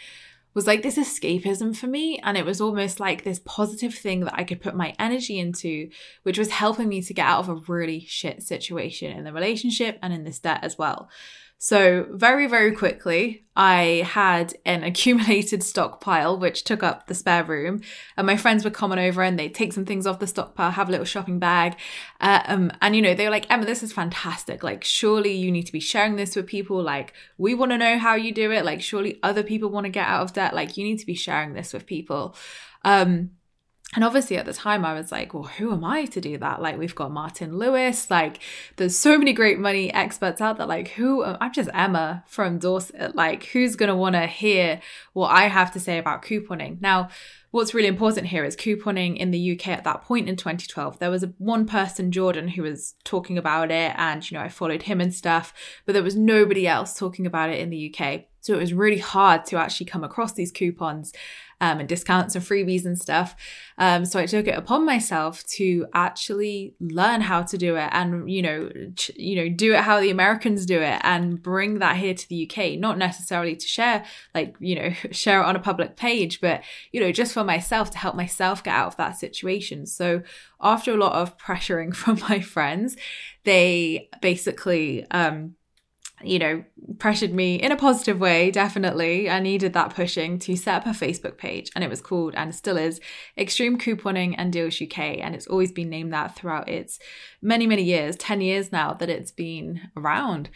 was 0.53 0.67
like 0.67 0.83
this 0.83 0.97
escapism 0.97 1.75
for 1.75 1.87
me. 1.87 2.19
And 2.23 2.37
it 2.37 2.45
was 2.45 2.61
almost 2.61 2.99
like 2.99 3.23
this 3.23 3.39
positive 3.45 3.93
thing 3.93 4.21
that 4.21 4.35
I 4.35 4.43
could 4.43 4.61
put 4.61 4.75
my 4.75 4.93
energy 4.99 5.39
into, 5.39 5.89
which 6.23 6.37
was 6.37 6.49
helping 6.49 6.89
me 6.89 7.01
to 7.01 7.13
get 7.13 7.25
out 7.25 7.39
of 7.39 7.49
a 7.49 7.61
really 7.71 8.01
shit 8.01 8.43
situation 8.43 9.11
in 9.11 9.23
the 9.23 9.33
relationship 9.33 9.97
and 10.01 10.13
in 10.13 10.23
this 10.23 10.39
debt 10.39 10.59
as 10.63 10.77
well. 10.77 11.09
So, 11.63 12.07
very, 12.11 12.45
very 12.45 12.73
quickly, 12.73 13.45
I 13.55 14.05
had 14.05 14.53
an 14.65 14.83
accumulated 14.89 15.63
stockpile, 15.63 16.37
which 16.37 16.65
took 16.65 16.83
up 16.83 17.07
the 17.07 17.15
spare 17.15 17.45
room. 17.45 17.79
And 18.17 18.27
my 18.27 18.35
friends 18.35 18.65
would 18.65 18.73
come 18.73 18.91
on 18.91 18.99
over 18.99 19.23
and 19.23 19.39
they'd 19.39 19.55
take 19.55 19.71
some 19.71 19.85
things 19.85 20.05
off 20.05 20.19
the 20.19 20.27
stockpile, 20.27 20.71
have 20.71 20.89
a 20.89 20.91
little 20.91 21.05
shopping 21.05 21.39
bag. 21.39 21.77
Uh, 22.19 22.41
um, 22.47 22.69
and, 22.81 22.97
you 22.97 23.01
know, 23.01 23.13
they 23.13 23.23
were 23.23 23.31
like, 23.31 23.49
Emma, 23.49 23.63
this 23.63 23.81
is 23.81 23.93
fantastic. 23.93 24.61
Like, 24.61 24.83
surely 24.83 25.31
you 25.31 25.53
need 25.53 25.63
to 25.63 25.71
be 25.71 25.79
sharing 25.79 26.17
this 26.17 26.35
with 26.35 26.47
people. 26.47 26.83
Like, 26.83 27.13
we 27.37 27.55
want 27.55 27.71
to 27.71 27.77
know 27.77 27.97
how 27.97 28.15
you 28.15 28.33
do 28.33 28.51
it. 28.51 28.65
Like, 28.65 28.81
surely 28.81 29.17
other 29.23 29.41
people 29.41 29.69
want 29.69 29.85
to 29.85 29.89
get 29.89 30.05
out 30.05 30.23
of 30.23 30.33
debt. 30.33 30.53
Like, 30.53 30.75
you 30.75 30.83
need 30.83 30.99
to 30.99 31.05
be 31.05 31.15
sharing 31.15 31.53
this 31.53 31.71
with 31.71 31.85
people. 31.85 32.35
Um, 32.83 33.29
and 33.95 34.03
obviously 34.03 34.37
at 34.37 34.45
the 34.45 34.53
time 34.53 34.85
I 34.85 34.93
was 34.93 35.11
like, 35.11 35.33
well, 35.33 35.43
who 35.43 35.71
am 35.71 35.83
I 35.83 36.05
to 36.05 36.21
do 36.21 36.37
that? 36.39 36.61
Like 36.61 36.77
we've 36.77 36.95
got 36.95 37.11
Martin 37.11 37.57
Lewis, 37.57 38.09
like 38.09 38.39
there's 38.77 38.97
so 38.97 39.17
many 39.17 39.33
great 39.33 39.59
money 39.59 39.93
experts 39.93 40.41
out 40.41 40.57
there. 40.57 40.65
Like 40.65 40.89
who 40.89 41.23
uh, 41.23 41.37
I'm 41.39 41.53
just 41.53 41.69
Emma 41.73 42.23
from 42.27 42.59
Dorset. 42.59 43.15
Like 43.15 43.45
who's 43.45 43.75
gonna 43.75 43.95
wanna 43.95 44.27
hear 44.27 44.81
what 45.13 45.29
I 45.29 45.43
have 45.43 45.71
to 45.73 45.79
say 45.79 45.97
about 45.97 46.23
couponing? 46.23 46.81
Now, 46.81 47.09
what's 47.51 47.75
really 47.75 47.87
important 47.87 48.25
here 48.27 48.43
is 48.43 48.55
couponing 48.55 49.15
in 49.15 49.29
the 49.29 49.53
UK 49.53 49.67
at 49.67 49.83
that 49.83 50.01
point 50.01 50.27
in 50.27 50.35
2012. 50.35 50.97
There 50.97 51.11
was 51.11 51.21
a 51.21 51.33
one 51.37 51.67
person, 51.67 52.11
Jordan, 52.11 52.47
who 52.47 52.63
was 52.63 52.95
talking 53.03 53.37
about 53.37 53.69
it, 53.69 53.93
and 53.95 54.29
you 54.29 54.35
know, 54.35 54.43
I 54.43 54.49
followed 54.49 54.83
him 54.83 54.99
and 54.99 55.13
stuff, 55.13 55.53
but 55.85 55.93
there 55.93 56.01
was 56.01 56.15
nobody 56.15 56.67
else 56.67 56.97
talking 56.97 57.27
about 57.27 57.51
it 57.51 57.59
in 57.59 57.69
the 57.69 57.93
UK. 57.93 58.23
So 58.41 58.55
it 58.55 58.59
was 58.59 58.73
really 58.73 58.97
hard 58.97 59.45
to 59.45 59.57
actually 59.57 59.85
come 59.85 60.03
across 60.03 60.33
these 60.33 60.51
coupons 60.51 61.13
um, 61.63 61.79
and 61.79 61.87
discounts 61.87 62.35
and 62.35 62.43
freebies 62.43 62.83
and 62.83 62.99
stuff. 62.99 63.37
Um, 63.77 64.03
so 64.03 64.19
I 64.19 64.25
took 64.25 64.47
it 64.47 64.57
upon 64.57 64.85
myself 64.85 65.45
to 65.57 65.87
actually 65.93 66.75
learn 66.81 67.21
how 67.21 67.41
to 67.43 67.57
do 67.57 67.77
it 67.77 67.89
and 67.93 68.29
you 68.29 68.41
know 68.41 68.69
ch- 68.95 69.11
you 69.15 69.35
know 69.37 69.47
do 69.47 69.73
it 69.73 69.79
how 69.79 70.01
the 70.01 70.09
Americans 70.09 70.65
do 70.65 70.81
it 70.81 70.99
and 71.03 71.41
bring 71.41 71.79
that 71.79 71.95
here 71.95 72.13
to 72.13 72.27
the 72.27 72.45
UK. 72.45 72.77
Not 72.77 72.97
necessarily 72.97 73.55
to 73.55 73.65
share 73.65 74.03
like 74.35 74.55
you 74.59 74.75
know 74.75 74.89
share 75.11 75.41
it 75.41 75.45
on 75.45 75.55
a 75.55 75.59
public 75.59 75.95
page, 75.95 76.41
but 76.41 76.63
you 76.91 76.99
know 76.99 77.13
just 77.13 77.33
for 77.33 77.45
myself 77.45 77.89
to 77.91 77.97
help 77.97 78.15
myself 78.15 78.61
get 78.61 78.75
out 78.75 78.87
of 78.87 78.97
that 78.97 79.17
situation. 79.17 79.85
So 79.85 80.21
after 80.59 80.91
a 80.91 80.97
lot 80.97 81.13
of 81.13 81.37
pressuring 81.37 81.95
from 82.01 82.19
my 82.27 82.41
friends, 82.41 82.97
they 83.45 84.09
basically 84.21 85.09
um, 85.11 85.55
you 86.23 86.39
know, 86.39 86.63
pressured 86.99 87.33
me 87.33 87.55
in 87.55 87.71
a 87.71 87.75
positive 87.75 88.19
way, 88.19 88.51
definitely. 88.51 89.29
I 89.29 89.39
needed 89.39 89.73
that 89.73 89.93
pushing 89.93 90.39
to 90.39 90.55
set 90.55 90.75
up 90.75 90.85
a 90.85 90.89
Facebook 90.89 91.37
page, 91.37 91.69
and 91.75 91.83
it 91.83 91.89
was 91.89 92.01
called, 92.01 92.33
and 92.35 92.53
still 92.53 92.77
is, 92.77 92.99
Extreme 93.37 93.79
Couponing 93.79 94.35
and 94.37 94.51
Deals 94.51 94.81
UK. 94.81 94.99
And 94.99 95.35
it's 95.35 95.47
always 95.47 95.71
been 95.71 95.89
named 95.89 96.13
that 96.13 96.35
throughout 96.35 96.69
its 96.69 96.99
many, 97.41 97.67
many 97.67 97.83
years 97.83 98.15
10 98.15 98.41
years 98.41 98.71
now 98.71 98.93
that 98.93 99.09
it's 99.09 99.31
been 99.31 99.81
around. 99.95 100.49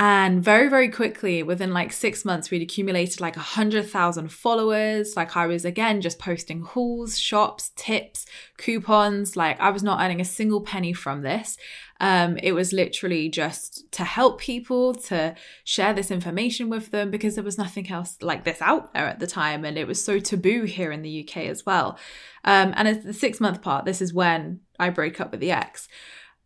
And 0.00 0.44
very, 0.44 0.68
very 0.68 0.88
quickly, 0.90 1.42
within 1.42 1.72
like 1.72 1.90
six 1.92 2.24
months, 2.24 2.52
we'd 2.52 2.62
accumulated 2.62 3.20
like 3.20 3.36
a 3.36 3.40
hundred 3.40 3.90
thousand 3.90 4.30
followers. 4.30 5.16
Like 5.16 5.36
I 5.36 5.46
was 5.46 5.64
again 5.64 6.00
just 6.00 6.20
posting 6.20 6.62
hauls, 6.62 7.18
shops, 7.18 7.72
tips, 7.74 8.24
coupons. 8.58 9.34
Like 9.34 9.58
I 9.58 9.70
was 9.70 9.82
not 9.82 10.00
earning 10.00 10.20
a 10.20 10.24
single 10.24 10.60
penny 10.60 10.92
from 10.92 11.22
this. 11.22 11.56
Um, 11.98 12.36
it 12.40 12.52
was 12.52 12.72
literally 12.72 13.28
just 13.28 13.90
to 13.90 14.04
help 14.04 14.40
people, 14.40 14.94
to 14.94 15.34
share 15.64 15.92
this 15.92 16.12
information 16.12 16.68
with 16.68 16.92
them 16.92 17.10
because 17.10 17.34
there 17.34 17.42
was 17.42 17.58
nothing 17.58 17.90
else 17.90 18.18
like 18.22 18.44
this 18.44 18.62
out 18.62 18.94
there 18.94 19.06
at 19.06 19.18
the 19.18 19.26
time. 19.26 19.64
And 19.64 19.76
it 19.76 19.88
was 19.88 20.04
so 20.04 20.20
taboo 20.20 20.62
here 20.62 20.92
in 20.92 21.02
the 21.02 21.26
UK 21.26 21.38
as 21.48 21.66
well. 21.66 21.98
Um, 22.44 22.72
and 22.76 22.86
as 22.86 23.02
the 23.02 23.12
six 23.12 23.40
month 23.40 23.62
part, 23.62 23.84
this 23.84 24.00
is 24.00 24.14
when 24.14 24.60
I 24.78 24.90
break 24.90 25.20
up 25.20 25.32
with 25.32 25.40
the 25.40 25.50
ex 25.50 25.88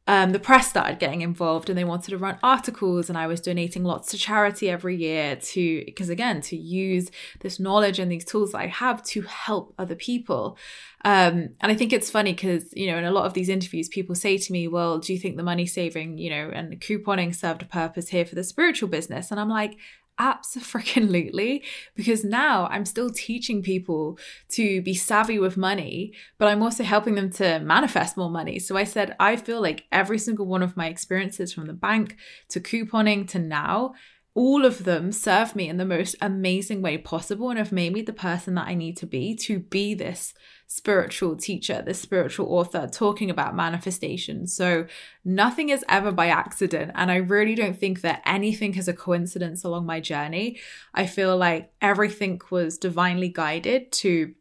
um, 0.09 0.31
the 0.31 0.39
press 0.41 0.69
started 0.69 0.99
getting 0.99 1.21
involved 1.21 1.69
and 1.69 1.79
they 1.79 1.85
wanted 1.85 2.11
to 2.11 2.19
run 2.19 2.39
articles 2.43 3.09
and 3.09 3.17
i 3.17 3.27
was 3.27 3.41
donating 3.41 3.85
lots 3.85 4.11
to 4.11 4.19
charity 4.19 4.69
every 4.69 4.97
year 4.97 5.37
to 5.37 5.85
because 5.85 6.09
again 6.09 6.41
to 6.41 6.57
use 6.57 7.11
this 7.41 7.61
knowledge 7.61 7.99
and 7.99 8.11
these 8.11 8.25
tools 8.25 8.53
that 8.53 8.59
i 8.59 8.67
have 8.67 9.03
to 9.03 9.23
help 9.23 9.75
other 9.79 9.95
people. 9.95 10.57
Um, 11.05 11.51
and 11.61 11.73
i 11.73 11.75
think 11.75 11.93
it's 11.93 12.11
funny 12.11 12.33
because 12.33 12.73
you 12.75 12.87
know 12.87 12.97
in 12.97 13.05
a 13.05 13.11
lot 13.11 13.27
of 13.27 13.35
these 13.35 13.49
interviews 13.49 13.89
people 13.89 14.15
say 14.15 14.39
to 14.39 14.53
me 14.53 14.69
well 14.69 14.99
do 14.99 15.13
you 15.13 15.19
think 15.19 15.37
the 15.37 15.43
money 15.43 15.67
saving 15.67 16.19
you 16.19 16.31
know 16.31 16.51
and 16.53 16.81
couponing 16.81 17.35
served 17.35 17.63
a 17.63 17.67
purpose 17.67 18.09
here 18.09 18.25
for 18.25 18.35
the 18.35 18.45
spiritual 18.45 18.89
business? 18.89 19.31
And 19.31 19.41
i'm 19.41 19.49
like 19.49 19.77
Absolutely. 20.19 21.65
Because 21.97 22.23
now 22.25 22.67
I'm 22.71 22.85
still 22.85 23.11
teaching 23.11 23.63
people 23.63 24.19
to 24.51 24.81
be 24.83 24.95
savvy 24.95 25.39
with 25.39 25.57
money, 25.57 26.13
but 26.39 26.49
I'm 26.49 26.63
also 26.63 26.85
helping 26.85 27.15
them 27.15 27.31
to 27.33 27.59
manifest 27.61 28.17
more 28.17 28.31
money. 28.31 28.59
So 28.59 28.77
I 28.77 28.85
said, 28.85 29.17
I 29.19 29.37
feel 29.37 29.61
like 29.61 29.85
every 29.91 30.19
single 30.19 30.47
one 30.47 30.63
of 30.63 30.77
my 30.77 30.87
experiences 30.87 31.53
from 31.53 31.67
the 31.67 31.73
bank 31.73 32.17
to 32.51 32.61
couponing 32.61 33.27
to 33.29 33.39
now 33.39 33.95
all 34.35 34.65
of 34.65 34.85
them 34.85 35.13
serve 35.13 35.55
me 35.55 35.69
in 35.69 35.77
the 35.77 35.85
most 35.85 36.17
amazing 36.21 36.81
way 36.81 36.97
possible 36.97 37.51
and 37.51 37.59
have 37.59 37.73
made 37.73 37.93
me 37.93 38.01
the 38.01 38.15
person 38.15 38.55
that 38.55 38.67
I 38.67 38.75
need 38.75 38.97
to 38.99 39.07
be 39.07 39.35
to 39.37 39.59
be 39.59 39.93
this 39.93 40.33
spiritual 40.67 41.37
teacher, 41.37 41.83
this 41.85 42.01
spiritual 42.01 42.47
author 42.47 42.89
talking 42.91 43.29
about 43.29 43.55
manifestation. 43.55 44.47
So 44.47 44.87
nothing 45.23 45.69
is 45.69 45.85
ever 45.87 46.11
by 46.11 46.29
accident. 46.29 46.93
And 46.95 47.11
I 47.11 47.17
really 47.17 47.55
don't 47.55 47.79
think 47.79 48.01
that 48.01 48.23
anything 48.25 48.75
is 48.77 48.89
a 48.89 48.95
coincidence 48.95 49.65
along 49.65 49.85
my 49.85 50.01
journey. 50.01 50.59
I 50.95 51.07
feel 51.07 51.37
like 51.37 51.71
everything 51.83 52.41
was 52.51 52.79
divinely 52.79 53.29
guided 53.29 53.93
to 53.93 54.33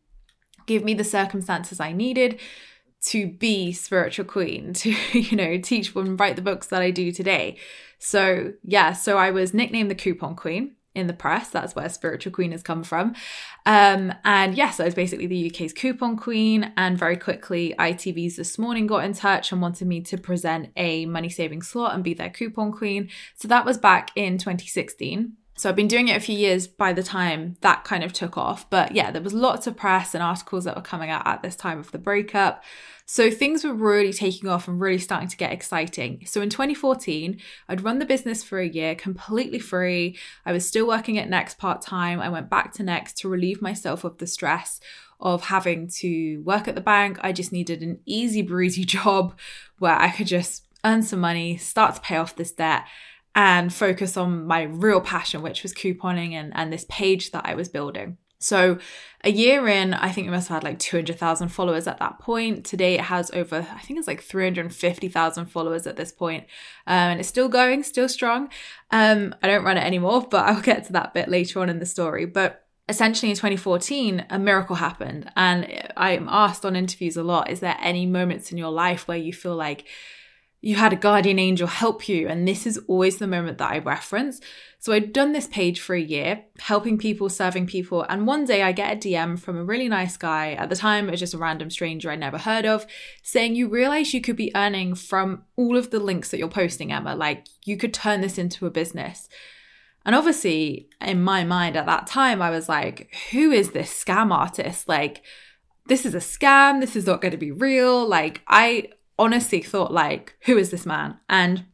give 0.67 0.85
me 0.85 0.93
the 0.93 1.03
circumstances 1.03 1.81
I 1.81 1.91
needed 1.91 2.39
to 3.01 3.27
be 3.27 3.71
spiritual 3.73 4.25
queen, 4.25 4.73
to, 4.75 4.91
you 5.13 5.35
know, 5.35 5.57
teach 5.57 5.95
and 5.95 6.19
write 6.19 6.35
the 6.35 6.41
books 6.41 6.67
that 6.67 6.81
I 6.81 6.91
do 6.91 7.11
today. 7.11 7.57
So, 7.99 8.53
yeah, 8.63 8.93
so 8.93 9.17
I 9.17 9.31
was 9.31 9.53
nicknamed 9.53 9.91
the 9.91 9.95
Coupon 9.95 10.35
Queen 10.35 10.75
in 10.93 11.07
the 11.07 11.13
press. 11.13 11.49
That's 11.49 11.75
where 11.75 11.87
Spiritual 11.87 12.33
Queen 12.33 12.51
has 12.51 12.63
come 12.63 12.83
from. 12.83 13.15
Um, 13.65 14.13
and 14.25 14.55
yes, 14.55 14.79
I 14.79 14.85
was 14.85 14.95
basically 14.95 15.27
the 15.27 15.49
UK's 15.49 15.73
coupon 15.73 16.17
queen. 16.17 16.73
And 16.75 16.97
very 16.97 17.15
quickly, 17.15 17.73
ITV's 17.79 18.35
this 18.35 18.57
morning 18.57 18.87
got 18.87 19.05
in 19.05 19.13
touch 19.13 19.51
and 19.51 19.61
wanted 19.61 19.87
me 19.87 20.01
to 20.01 20.17
present 20.17 20.71
a 20.75 21.05
money 21.05 21.29
saving 21.29 21.61
slot 21.61 21.93
and 21.93 22.03
be 22.03 22.13
their 22.13 22.29
coupon 22.29 22.71
queen. 22.71 23.09
So 23.35 23.47
that 23.47 23.65
was 23.65 23.77
back 23.77 24.11
in 24.15 24.37
2016. 24.37 25.33
So 25.61 25.69
I've 25.69 25.75
been 25.75 25.87
doing 25.87 26.07
it 26.07 26.17
a 26.17 26.19
few 26.19 26.35
years 26.35 26.65
by 26.65 26.91
the 26.91 27.03
time 27.03 27.55
that 27.61 27.83
kind 27.83 28.03
of 28.03 28.11
took 28.11 28.35
off. 28.35 28.67
But 28.71 28.95
yeah, 28.95 29.11
there 29.11 29.21
was 29.21 29.31
lots 29.31 29.67
of 29.67 29.77
press 29.77 30.15
and 30.15 30.23
articles 30.23 30.63
that 30.63 30.75
were 30.75 30.81
coming 30.81 31.11
out 31.11 31.27
at 31.27 31.43
this 31.43 31.55
time 31.55 31.77
of 31.77 31.91
the 31.91 31.99
breakup. 31.99 32.63
So 33.05 33.29
things 33.29 33.63
were 33.63 33.75
really 33.75 34.11
taking 34.11 34.49
off 34.49 34.67
and 34.67 34.81
really 34.81 34.97
starting 34.97 35.27
to 35.27 35.37
get 35.37 35.51
exciting. 35.51 36.23
So 36.25 36.41
in 36.41 36.49
2014, 36.49 37.39
I'd 37.69 37.83
run 37.83 37.99
the 37.99 38.07
business 38.07 38.43
for 38.43 38.59
a 38.59 38.67
year 38.67 38.95
completely 38.95 39.59
free. 39.59 40.17
I 40.47 40.51
was 40.51 40.67
still 40.67 40.87
working 40.87 41.19
at 41.19 41.29
Next 41.29 41.59
part 41.59 41.83
time. 41.83 42.19
I 42.19 42.29
went 42.29 42.49
back 42.49 42.73
to 42.73 42.83
Next 42.83 43.19
to 43.19 43.29
relieve 43.29 43.61
myself 43.61 44.03
of 44.03 44.17
the 44.17 44.25
stress 44.25 44.79
of 45.19 45.43
having 45.43 45.87
to 45.99 46.39
work 46.39 46.67
at 46.67 46.73
the 46.73 46.81
bank. 46.81 47.19
I 47.21 47.33
just 47.33 47.51
needed 47.51 47.83
an 47.83 47.99
easy 48.07 48.41
breezy 48.41 48.83
job 48.99 49.37
where 49.77 49.95
I 49.95 50.09
could 50.09 50.25
just 50.25 50.63
earn 50.83 51.03
some 51.03 51.19
money, 51.19 51.57
start 51.57 51.93
to 51.93 52.01
pay 52.01 52.17
off 52.17 52.35
this 52.35 52.51
debt 52.51 52.85
and 53.35 53.73
focus 53.73 54.17
on 54.17 54.45
my 54.45 54.63
real 54.63 55.01
passion, 55.01 55.41
which 55.41 55.63
was 55.63 55.73
couponing 55.73 56.33
and, 56.33 56.51
and 56.55 56.71
this 56.71 56.85
page 56.89 57.31
that 57.31 57.45
I 57.45 57.55
was 57.55 57.69
building. 57.69 58.17
So, 58.41 58.79
a 59.23 59.29
year 59.29 59.67
in, 59.67 59.93
I 59.93 60.11
think 60.11 60.27
it 60.27 60.31
must 60.31 60.47
have 60.47 60.55
had 60.55 60.63
like 60.63 60.79
200,000 60.79 61.49
followers 61.49 61.85
at 61.85 61.99
that 61.99 62.17
point. 62.17 62.65
Today, 62.65 62.95
it 62.95 63.01
has 63.01 63.29
over, 63.31 63.57
I 63.71 63.79
think 63.81 63.99
it's 63.99 64.07
like 64.07 64.23
350,000 64.23 65.45
followers 65.45 65.85
at 65.85 65.95
this 65.95 66.11
point. 66.11 66.45
Um, 66.87 67.11
and 67.11 67.19
it's 67.19 67.29
still 67.29 67.47
going, 67.47 67.83
still 67.83 68.09
strong. 68.09 68.49
Um, 68.89 69.35
I 69.43 69.47
don't 69.47 69.63
run 69.63 69.77
it 69.77 69.83
anymore, 69.83 70.27
but 70.31 70.45
I'll 70.45 70.61
get 70.61 70.85
to 70.85 70.93
that 70.93 71.13
bit 71.13 71.29
later 71.29 71.59
on 71.59 71.69
in 71.69 71.77
the 71.77 71.85
story. 71.85 72.25
But 72.25 72.65
essentially 72.89 73.29
in 73.29 73.35
2014 73.35 74.25
a 74.29 74.39
miracle 74.39 74.75
happened 74.75 75.31
and 75.37 75.81
i'm 75.95 76.27
asked 76.29 76.65
on 76.65 76.75
interviews 76.75 77.15
a 77.15 77.23
lot 77.23 77.49
is 77.49 77.59
there 77.59 77.77
any 77.79 78.07
moments 78.07 78.51
in 78.51 78.57
your 78.57 78.71
life 78.71 79.07
where 79.07 79.17
you 79.17 79.31
feel 79.31 79.55
like 79.55 79.85
you 80.61 80.75
had 80.75 80.93
a 80.93 80.97
guardian 80.97 81.39
angel 81.39 81.67
help 81.67 82.07
you. 82.07 82.27
And 82.27 82.47
this 82.47 82.67
is 82.67 82.79
always 82.87 83.17
the 83.17 83.27
moment 83.27 83.57
that 83.57 83.71
I 83.71 83.79
reference. 83.79 84.39
So 84.77 84.93
I'd 84.93 85.11
done 85.11 85.31
this 85.31 85.47
page 85.47 85.79
for 85.79 85.95
a 85.95 86.01
year, 86.01 86.43
helping 86.59 86.99
people, 86.99 87.29
serving 87.29 87.65
people. 87.65 88.03
And 88.03 88.27
one 88.27 88.45
day 88.45 88.61
I 88.61 88.71
get 88.71 88.93
a 88.93 88.95
DM 88.95 89.39
from 89.39 89.57
a 89.57 89.63
really 89.63 89.89
nice 89.89 90.17
guy. 90.17 90.53
At 90.53 90.69
the 90.69 90.75
time, 90.75 91.07
it 91.07 91.11
was 91.11 91.19
just 91.19 91.33
a 91.33 91.39
random 91.39 91.71
stranger 91.71 92.11
I 92.11 92.15
never 92.15 92.37
heard 92.37 92.65
of, 92.65 92.85
saying, 93.23 93.55
You 93.55 93.69
realize 93.69 94.13
you 94.13 94.21
could 94.21 94.35
be 94.35 94.51
earning 94.55 94.93
from 94.93 95.43
all 95.55 95.77
of 95.77 95.89
the 95.89 95.99
links 95.99 96.29
that 96.29 96.37
you're 96.37 96.47
posting, 96.47 96.91
Emma. 96.91 97.15
Like 97.15 97.47
you 97.65 97.75
could 97.75 97.93
turn 97.93 98.21
this 98.21 98.37
into 98.37 98.67
a 98.67 98.71
business. 98.71 99.27
And 100.05 100.15
obviously, 100.15 100.89
in 100.99 101.23
my 101.23 101.43
mind 101.43 101.75
at 101.75 101.85
that 101.87 102.07
time, 102.07 102.41
I 102.41 102.51
was 102.51 102.69
like, 102.69 103.15
Who 103.31 103.51
is 103.51 103.71
this 103.71 103.91
scam 103.91 104.31
artist? 104.31 104.87
Like, 104.87 105.23
this 105.87 106.05
is 106.05 106.13
a 106.13 106.19
scam. 106.19 106.81
This 106.81 106.95
is 106.95 107.07
not 107.07 107.21
going 107.21 107.31
to 107.31 107.37
be 107.37 107.51
real. 107.51 108.07
Like, 108.07 108.41
I 108.47 108.89
honestly 109.17 109.61
thought 109.61 109.91
like, 109.91 110.35
who 110.45 110.57
is 110.57 110.71
this 110.71 110.85
man? 110.85 111.17
And 111.29 111.65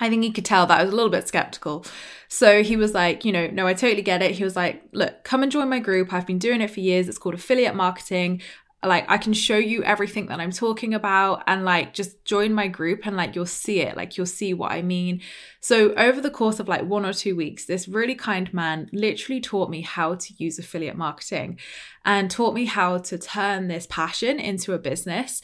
I 0.00 0.08
think 0.08 0.24
he 0.24 0.32
could 0.32 0.44
tell 0.44 0.66
that 0.66 0.80
I 0.80 0.82
was 0.82 0.92
a 0.92 0.96
little 0.96 1.10
bit 1.10 1.28
skeptical. 1.28 1.86
So 2.28 2.62
he 2.62 2.76
was 2.76 2.94
like, 2.94 3.24
you 3.24 3.32
know, 3.32 3.46
no, 3.46 3.66
I 3.66 3.74
totally 3.74 4.02
get 4.02 4.22
it. 4.22 4.32
He 4.32 4.44
was 4.44 4.56
like, 4.56 4.82
look, 4.92 5.22
come 5.22 5.42
and 5.42 5.52
join 5.52 5.68
my 5.68 5.78
group. 5.78 6.12
I've 6.12 6.26
been 6.26 6.38
doing 6.38 6.60
it 6.60 6.70
for 6.70 6.80
years. 6.80 7.08
It's 7.08 7.18
called 7.18 7.36
affiliate 7.36 7.76
marketing. 7.76 8.42
Like, 8.84 9.06
I 9.08 9.18
can 9.18 9.32
show 9.32 9.56
you 9.56 9.82
everything 9.84 10.26
that 10.26 10.40
I'm 10.40 10.50
talking 10.50 10.92
about 10.92 11.42
and 11.46 11.64
like 11.64 11.94
just 11.94 12.22
join 12.24 12.52
my 12.52 12.66
group 12.66 13.06
and 13.06 13.16
like 13.16 13.34
you'll 13.34 13.46
see 13.46 13.80
it. 13.80 13.96
Like, 13.96 14.16
you'll 14.16 14.26
see 14.26 14.52
what 14.52 14.72
I 14.72 14.82
mean. 14.82 15.22
So, 15.60 15.94
over 15.94 16.20
the 16.20 16.28
course 16.28 16.58
of 16.58 16.68
like 16.68 16.82
one 16.82 17.06
or 17.06 17.14
two 17.14 17.36
weeks, 17.36 17.64
this 17.64 17.88
really 17.88 18.16
kind 18.16 18.52
man 18.52 18.90
literally 18.92 19.40
taught 19.40 19.70
me 19.70 19.82
how 19.82 20.16
to 20.16 20.34
use 20.36 20.58
affiliate 20.58 20.96
marketing 20.96 21.60
and 22.04 22.30
taught 22.30 22.52
me 22.52 22.64
how 22.66 22.98
to 22.98 23.16
turn 23.16 23.68
this 23.68 23.86
passion 23.88 24.38
into 24.40 24.74
a 24.74 24.78
business 24.78 25.40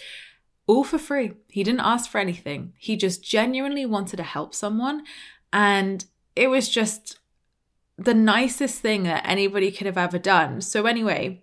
all 0.66 0.84
for 0.84 0.98
free. 0.98 1.32
He 1.48 1.62
didn't 1.64 1.80
ask 1.80 2.10
for 2.10 2.18
anything. 2.18 2.74
He 2.76 2.96
just 2.96 3.22
genuinely 3.22 3.86
wanted 3.86 4.16
to 4.18 4.22
help 4.22 4.54
someone. 4.54 5.04
And 5.52 6.04
it 6.36 6.48
was 6.48 6.68
just 6.68 7.18
the 7.98 8.14
nicest 8.14 8.80
thing 8.80 9.02
that 9.02 9.26
anybody 9.26 9.70
could 9.70 9.86
have 9.86 9.98
ever 9.98 10.18
done. 10.18 10.60
So, 10.60 10.86
anyway, 10.86 11.42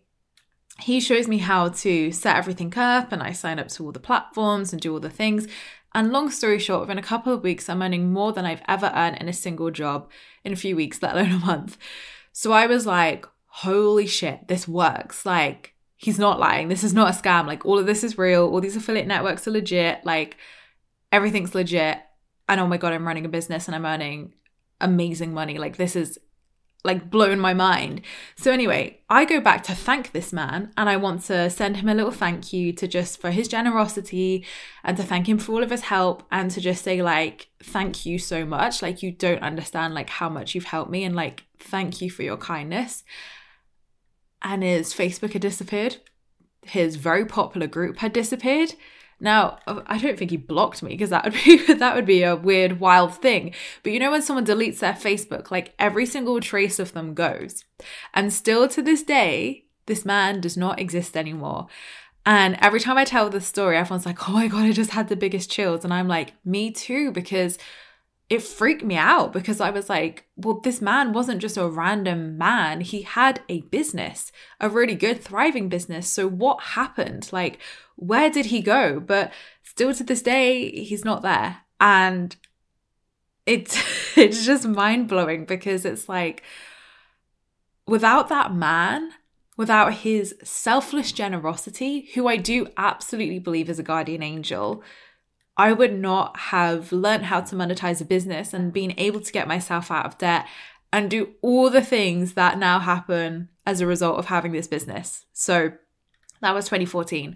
he 0.79 0.99
shows 0.99 1.27
me 1.27 1.39
how 1.39 1.69
to 1.69 2.11
set 2.11 2.35
everything 2.35 2.73
up, 2.77 3.11
and 3.11 3.21
I 3.21 3.31
sign 3.31 3.59
up 3.59 3.67
to 3.69 3.85
all 3.85 3.91
the 3.91 3.99
platforms 3.99 4.71
and 4.71 4.81
do 4.81 4.93
all 4.93 4.99
the 4.99 5.09
things. 5.09 5.47
And 5.93 6.11
long 6.11 6.29
story 6.29 6.59
short, 6.59 6.81
within 6.81 6.97
a 6.97 7.03
couple 7.03 7.33
of 7.33 7.43
weeks, 7.43 7.69
I'm 7.69 7.81
earning 7.81 8.11
more 8.11 8.33
than 8.33 8.45
I've 8.45 8.61
ever 8.67 8.91
earned 8.95 9.17
in 9.17 9.29
a 9.29 9.33
single 9.33 9.71
job 9.71 10.09
in 10.43 10.53
a 10.53 10.57
few 10.57 10.75
weeks, 10.75 11.01
let 11.01 11.13
alone 11.15 11.31
a 11.31 11.45
month. 11.45 11.77
So 12.31 12.51
I 12.51 12.67
was 12.67 12.85
like, 12.85 13.25
holy 13.47 14.07
shit, 14.07 14.47
this 14.47 14.67
works. 14.67 15.25
Like, 15.25 15.73
he's 15.97 16.19
not 16.19 16.39
lying. 16.39 16.69
This 16.69 16.83
is 16.83 16.93
not 16.93 17.13
a 17.13 17.19
scam. 17.19 17.47
Like 17.47 17.65
all 17.65 17.79
of 17.79 17.87
this 17.87 18.03
is 18.03 18.17
real. 18.17 18.47
All 18.47 18.61
these 18.61 18.75
affiliate 18.75 19.07
networks 19.07 19.47
are 19.47 19.51
legit. 19.51 20.05
Like 20.05 20.37
everything's 21.11 21.55
legit. 21.55 21.97
And 22.47 22.61
oh 22.61 22.67
my 22.67 22.77
God, 22.77 22.93
I'm 22.93 23.05
running 23.05 23.25
a 23.25 23.29
business 23.29 23.67
and 23.67 23.75
I'm 23.75 23.85
earning 23.85 24.33
amazing 24.79 25.33
money. 25.33 25.57
Like 25.57 25.77
this 25.77 25.95
is 25.95 26.19
like 26.83 27.09
blown 27.09 27.39
my 27.39 27.53
mind. 27.53 28.01
So 28.37 28.51
anyway, 28.51 29.01
I 29.09 29.25
go 29.25 29.41
back 29.41 29.63
to 29.63 29.75
thank 29.75 30.11
this 30.11 30.31
man 30.31 30.71
and 30.77 30.87
I 30.87 30.95
want 30.97 31.23
to 31.23 31.49
send 31.49 31.77
him 31.77 31.89
a 31.89 31.95
little 31.95 32.11
thank 32.11 32.53
you 32.53 32.71
to 32.73 32.87
just 32.87 33.19
for 33.19 33.31
his 33.31 33.47
generosity 33.47 34.45
and 34.83 34.95
to 34.95 35.03
thank 35.03 35.27
him 35.27 35.39
for 35.39 35.53
all 35.53 35.63
of 35.63 35.71
his 35.71 35.81
help 35.81 36.23
and 36.31 36.49
to 36.51 36.61
just 36.61 36.83
say 36.83 37.01
like 37.01 37.49
thank 37.61 38.05
you 38.05 38.19
so 38.19 38.45
much. 38.45 38.81
Like 38.83 39.01
you 39.01 39.11
don't 39.11 39.41
understand 39.41 39.95
like 39.95 40.09
how 40.09 40.29
much 40.29 40.53
you've 40.53 40.65
helped 40.65 40.91
me 40.91 41.03
and 41.03 41.15
like 41.15 41.43
thank 41.59 42.01
you 42.01 42.09
for 42.11 42.21
your 42.21 42.37
kindness 42.37 43.03
and 44.41 44.63
his 44.63 44.93
Facebook 44.93 45.33
had 45.33 45.41
disappeared. 45.41 45.97
His 46.63 46.95
very 46.95 47.25
popular 47.25 47.67
group 47.67 47.97
had 47.97 48.13
disappeared. 48.13 48.73
Now, 49.19 49.57
uh, 49.65 49.81
I 49.87 49.97
don't 49.97 50.17
think 50.17 50.31
he 50.31 50.37
blocked 50.37 50.83
me 50.83 50.91
because 50.91 51.09
that 51.09 51.23
would 51.23 51.33
be 51.45 51.73
that 51.73 51.95
would 51.95 52.05
be 52.05 52.23
a 52.23 52.35
weird, 52.35 52.79
wild 52.79 53.15
thing. 53.15 53.53
But 53.83 53.91
you 53.91 53.99
know 53.99 54.11
when 54.11 54.21
someone 54.21 54.45
deletes 54.45 54.79
their 54.79 54.93
Facebook, 54.93 55.51
like 55.51 55.73
every 55.79 56.05
single 56.05 56.39
trace 56.39 56.79
of 56.79 56.93
them 56.93 57.13
goes. 57.13 57.65
And 58.13 58.31
still 58.31 58.67
to 58.69 58.81
this 58.81 59.03
day, 59.03 59.65
this 59.87 60.05
man 60.05 60.41
does 60.41 60.57
not 60.57 60.79
exist 60.79 61.17
anymore. 61.17 61.67
And 62.25 62.57
every 62.61 62.81
time 62.81 62.97
I 62.97 63.05
tell 63.05 63.29
this 63.29 63.47
story, 63.47 63.77
everyone's 63.77 64.05
like, 64.05 64.27
oh 64.27 64.33
my 64.33 64.47
God, 64.49 64.65
I 64.65 64.73
just 64.73 64.91
had 64.91 65.07
the 65.07 65.15
biggest 65.15 65.49
chills. 65.49 65.85
And 65.85 65.93
I'm 65.93 66.09
like, 66.09 66.33
me 66.45 66.71
too, 66.71 67.11
because 67.13 67.57
it 68.29 68.41
freaked 68.41 68.83
me 68.83 68.97
out 68.97 69.31
because 69.31 69.61
I 69.61 69.69
was 69.69 69.89
like, 69.89 70.25
well, 70.35 70.59
this 70.59 70.81
man 70.81 71.13
wasn't 71.13 71.41
just 71.41 71.55
a 71.55 71.67
random 71.67 72.37
man. 72.37 72.81
He 72.81 73.03
had 73.03 73.41
a 73.47 73.61
business, 73.61 74.33
a 74.59 74.69
really 74.69 74.95
good, 74.95 75.21
thriving 75.21 75.69
business. 75.69 76.09
So 76.09 76.27
what 76.27 76.61
happened? 76.61 77.29
Like, 77.31 77.59
where 77.95 78.29
did 78.29 78.47
he 78.47 78.61
go? 78.61 78.99
But 78.99 79.31
still 79.63 79.93
to 79.93 80.03
this 80.03 80.21
day, 80.21 80.69
he's 80.83 81.05
not 81.05 81.21
there. 81.21 81.59
And 81.79 82.35
it's 83.45 83.81
it's 84.17 84.45
just 84.45 84.67
mind 84.67 85.07
blowing 85.07 85.45
because 85.45 85.85
it's 85.85 86.09
like 86.09 86.43
without 87.87 88.27
that 88.27 88.53
man, 88.53 89.11
without 89.55 89.93
his 89.93 90.35
selfless 90.43 91.13
generosity, 91.13 92.09
who 92.13 92.27
I 92.27 92.35
do 92.35 92.67
absolutely 92.75 93.39
believe 93.39 93.69
is 93.69 93.79
a 93.79 93.83
guardian 93.83 94.21
angel, 94.21 94.83
I 95.57 95.73
would 95.73 95.93
not 95.93 96.37
have 96.37 96.91
learned 96.91 97.25
how 97.25 97.41
to 97.41 97.55
monetize 97.55 97.99
a 97.99 98.05
business 98.05 98.53
and 98.53 98.71
been 98.71 98.93
able 98.97 99.19
to 99.21 99.31
get 99.31 99.47
myself 99.47 99.89
out 99.89 100.05
of 100.05 100.17
debt 100.17 100.45
and 100.93 101.09
do 101.09 101.33
all 101.41 101.69
the 101.69 101.81
things 101.81 102.33
that 102.35 102.59
now 102.59 102.79
happen 102.79 103.49
as 103.65 103.81
a 103.81 103.87
result 103.87 104.19
of 104.19 104.27
having 104.27 104.51
this 104.51 104.67
business. 104.67 105.25
So 105.33 105.73
that 106.41 106.53
was 106.53 106.65
2014. 106.65 107.35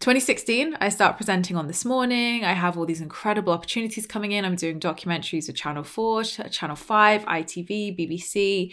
2016, 0.00 0.76
I 0.80 0.88
start 0.90 1.16
presenting 1.16 1.56
on 1.56 1.66
This 1.66 1.84
Morning. 1.84 2.44
I 2.44 2.52
have 2.52 2.78
all 2.78 2.86
these 2.86 3.00
incredible 3.00 3.52
opportunities 3.52 4.06
coming 4.06 4.30
in. 4.30 4.44
I'm 4.44 4.54
doing 4.54 4.78
documentaries 4.78 5.48
with 5.48 5.56
Channel 5.56 5.82
4, 5.82 6.22
Channel 6.22 6.76
5, 6.76 7.24
ITV, 7.24 7.98
BBC, 7.98 8.72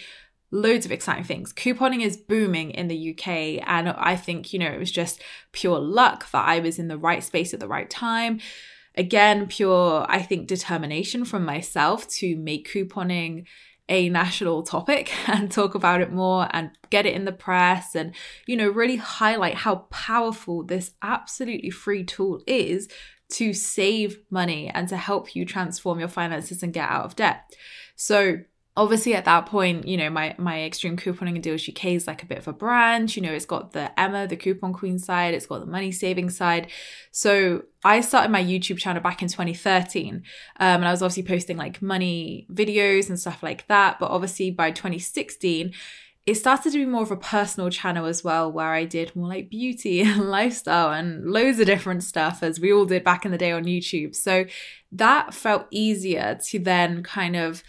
loads 0.52 0.86
of 0.86 0.91
exciting 0.91 1.24
things. 1.24 1.52
Couponing 1.52 2.04
is 2.04 2.15
booming 2.15 2.69
in 2.69 2.88
the 2.89 3.12
UK. 3.12 3.28
And 3.67 3.89
I 3.89 4.15
think, 4.15 4.54
you 4.54 4.60
know, 4.60 4.69
it 4.69 4.78
was 4.78 4.91
just 4.91 5.19
pure 5.52 5.80
luck 5.80 6.30
that 6.30 6.48
I 6.48 6.60
was 6.60 6.78
in 6.78 6.89
the 6.89 6.98
right 6.98 7.24
space 7.24 7.56
at 7.56 7.60
the 7.60 7.67
right 7.67 7.89
time. 7.89 8.39
Again, 8.97 9.47
pure, 9.47 10.05
I 10.08 10.21
think, 10.21 10.47
determination 10.47 11.25
from 11.25 11.45
myself 11.45 12.08
to 12.10 12.36
make 12.36 12.71
couponing 12.71 13.45
a 13.88 14.10
national 14.10 14.63
topic 14.63 15.13
and 15.29 15.51
talk 15.51 15.75
about 15.75 16.01
it 16.01 16.12
more 16.12 16.47
and 16.51 16.71
get 16.89 17.05
it 17.05 17.13
in 17.13 17.25
the 17.25 17.31
press 17.31 17.95
and, 17.95 18.13
you 18.45 18.55
know, 18.55 18.69
really 18.69 18.95
highlight 18.95 19.55
how 19.55 19.75
powerful 19.89 20.63
this 20.63 20.91
absolutely 21.01 21.69
free 21.69 22.03
tool 22.03 22.41
is 22.47 22.88
to 23.27 23.53
save 23.53 24.19
money 24.29 24.69
and 24.69 24.88
to 24.88 24.97
help 24.97 25.36
you 25.36 25.45
transform 25.45 25.99
your 25.99 26.08
finances 26.08 26.63
and 26.63 26.73
get 26.73 26.89
out 26.89 27.05
of 27.05 27.15
debt. 27.15 27.55
So, 27.95 28.39
obviously 28.77 29.15
at 29.15 29.25
that 29.25 29.45
point 29.45 29.88
you 29.88 29.95
know 29.95 30.09
my 30.09 30.35
my 30.38 30.63
extreme 30.63 30.97
couponing 30.97 31.35
and 31.35 31.43
deals 31.43 31.67
uk 31.69 31.85
is 31.85 32.07
like 32.07 32.23
a 32.23 32.25
bit 32.25 32.38
of 32.38 32.47
a 32.47 32.53
brand 32.53 33.15
you 33.15 33.21
know 33.21 33.31
it's 33.31 33.45
got 33.45 33.71
the 33.71 33.97
emma 33.99 34.27
the 34.27 34.35
coupon 34.35 34.73
queen 34.73 34.99
side 34.99 35.33
it's 35.33 35.45
got 35.45 35.59
the 35.59 35.65
money 35.65 35.91
saving 35.91 36.29
side 36.29 36.69
so 37.11 37.63
i 37.83 38.01
started 38.01 38.29
my 38.29 38.43
youtube 38.43 38.77
channel 38.77 39.01
back 39.01 39.21
in 39.21 39.29
2013 39.29 40.15
um, 40.15 40.23
and 40.59 40.85
i 40.85 40.91
was 40.91 41.01
obviously 41.01 41.23
posting 41.23 41.57
like 41.57 41.81
money 41.81 42.45
videos 42.51 43.07
and 43.07 43.19
stuff 43.19 43.41
like 43.41 43.65
that 43.67 43.97
but 43.99 44.11
obviously 44.11 44.51
by 44.51 44.71
2016 44.71 45.73
it 46.25 46.35
started 46.35 46.71
to 46.71 46.79
be 46.79 46.88
more 46.88 47.03
of 47.03 47.11
a 47.11 47.17
personal 47.17 47.69
channel 47.69 48.07
as 48.07 48.23
well, 48.23 48.51
where 48.51 48.73
I 48.73 48.85
did 48.85 49.15
more 49.15 49.27
like 49.27 49.47
beauty 49.47 50.01
and 50.05 50.31
lifestyle 50.31 50.91
and 50.91 51.23
loads 51.23 51.59
of 51.59 51.67
different 51.67 52.03
stuff, 52.03 52.41
as 52.41 52.59
we 52.59 52.73
all 52.73 52.85
did 52.85 53.03
back 53.03 53.25
in 53.25 53.31
the 53.31 53.38
day 53.38 53.51
on 53.51 53.65
YouTube. 53.65 54.15
So 54.15 54.45
that 54.93 55.35
felt 55.35 55.67
easier 55.69 56.39
to 56.47 56.57
then 56.57 57.03
kind 57.03 57.35
of 57.35 57.63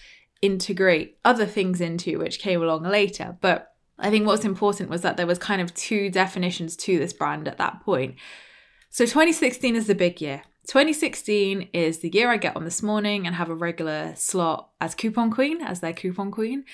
integrate 0.47 1.19
other 1.25 1.47
things 1.47 1.81
into, 1.81 2.19
which 2.19 2.39
came 2.39 2.63
along 2.63 2.85
later. 2.85 3.37
But 3.41 3.73
I 3.99 4.11
think 4.11 4.27
what's 4.27 4.45
important 4.45 4.91
was 4.91 5.03
that 5.03 5.17
there 5.17 5.27
was 5.27 5.39
kind 5.39 5.61
of 5.61 5.75
two 5.75 6.11
definitions 6.11 6.77
to 6.77 6.99
this 6.99 7.13
brand 7.13 7.49
at 7.49 7.59
that 7.59 7.81
point. 7.81 8.17
So 8.91 9.05
2016 9.05 9.77
is 9.77 9.87
the 9.87 9.95
big 9.95 10.21
year. 10.21 10.43
2016 10.67 11.69
is 11.73 12.01
the 12.01 12.11
year 12.13 12.29
I 12.29 12.39
get 12.39 12.57
on 12.57 12.65
this 12.65 12.83
morning 12.83 13.27
and 13.27 13.37
have 13.37 13.51
a 13.51 13.55
regular 13.55 14.15
slot 14.17 14.71
as 14.81 14.95
coupon 14.95 15.31
queen, 15.31 15.63
as 15.63 15.81
their 15.81 15.93
coupon 15.93 16.31
queen. 16.31 16.65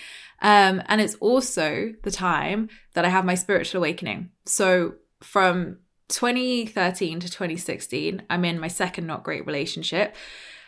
Um, 0.41 0.83
and 0.87 1.01
it's 1.01 1.15
also 1.17 1.93
the 2.03 2.11
time 2.11 2.71
that 2.95 3.05
I 3.05 3.09
have 3.09 3.25
my 3.25 3.35
spiritual 3.35 3.81
awakening. 3.81 4.31
So 4.47 4.95
from 5.21 5.79
2013 6.09 7.21
to 7.21 7.29
2016, 7.29 8.23
I'm 8.31 8.45
in 8.45 8.59
my 8.59 8.69
second 8.69 9.07
not 9.07 9.25
great 9.25 9.47
relationship. 9.47 10.17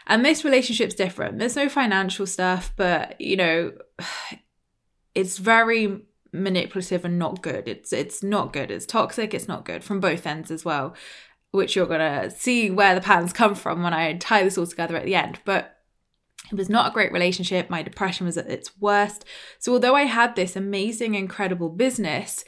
And 0.06 0.24
this 0.24 0.44
relationship's 0.44 0.94
different. 0.94 1.38
There's 1.38 1.56
no 1.56 1.68
financial 1.68 2.26
stuff, 2.26 2.72
but 2.76 3.20
you 3.20 3.36
know, 3.36 3.72
it's 5.14 5.38
very 5.38 6.02
manipulative 6.32 7.04
and 7.04 7.18
not 7.18 7.42
good. 7.42 7.68
It's 7.68 7.92
it's 7.92 8.22
not 8.22 8.52
good. 8.52 8.70
It's 8.70 8.86
toxic, 8.86 9.32
it's 9.32 9.48
not 9.48 9.64
good 9.64 9.84
from 9.84 10.00
both 10.00 10.26
ends 10.26 10.50
as 10.50 10.64
well, 10.64 10.94
which 11.52 11.76
you're 11.76 11.86
gonna 11.86 12.30
see 12.30 12.70
where 12.70 12.94
the 12.94 13.00
patterns 13.00 13.32
come 13.32 13.54
from 13.54 13.82
when 13.82 13.94
I 13.94 14.14
tie 14.14 14.42
this 14.42 14.58
all 14.58 14.66
together 14.66 14.96
at 14.96 15.04
the 15.04 15.14
end. 15.14 15.38
But 15.44 15.70
it 16.50 16.56
was 16.56 16.68
not 16.68 16.90
a 16.90 16.94
great 16.94 17.12
relationship. 17.12 17.70
My 17.70 17.82
depression 17.82 18.26
was 18.26 18.36
at 18.36 18.50
its 18.50 18.78
worst. 18.78 19.24
So 19.58 19.72
although 19.72 19.94
I 19.94 20.02
had 20.02 20.36
this 20.36 20.56
amazing, 20.56 21.14
incredible 21.14 21.70
business 21.70 22.44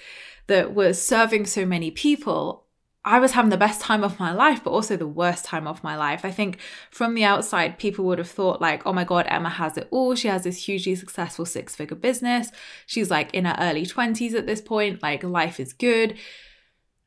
that 0.49 0.75
was 0.75 1.01
serving 1.01 1.47
so 1.47 1.65
many 1.65 1.91
people, 1.91 2.66
I 3.07 3.21
was 3.21 3.33
having 3.33 3.51
the 3.51 3.57
best 3.57 3.81
time 3.81 4.03
of 4.03 4.19
my 4.19 4.33
life, 4.33 4.65
but 4.65 4.73
also 4.73 4.97
the 4.97 5.07
worst 5.07 5.45
time 5.45 5.69
of 5.69 5.85
my 5.85 5.97
life. 5.97 6.25
I 6.25 6.33
think 6.33 6.59
from 6.91 7.15
the 7.15 7.23
outside, 7.23 7.79
people 7.79 8.05
would 8.07 8.19
have 8.19 8.29
thought, 8.29 8.61
like, 8.61 8.85
oh 8.85 8.93
my 8.93 9.05
God, 9.05 9.27
Emma 9.29 9.49
has 9.49 9.77
it 9.77 9.87
all. 9.93 10.17
She 10.17 10.27
has 10.27 10.43
this 10.43 10.65
hugely 10.65 10.97
successful 10.97 11.47
six 11.47 11.77
figure 11.77 11.97
business. 11.97 12.51
She's 12.85 13.09
like 13.09 13.33
in 13.33 13.45
her 13.45 13.57
early 13.61 13.87
20s 13.87 14.35
at 14.35 14.47
this 14.47 14.61
point. 14.61 15.05
Like, 15.05 15.23
life 15.23 15.61
is 15.61 15.73
good. 15.73 16.19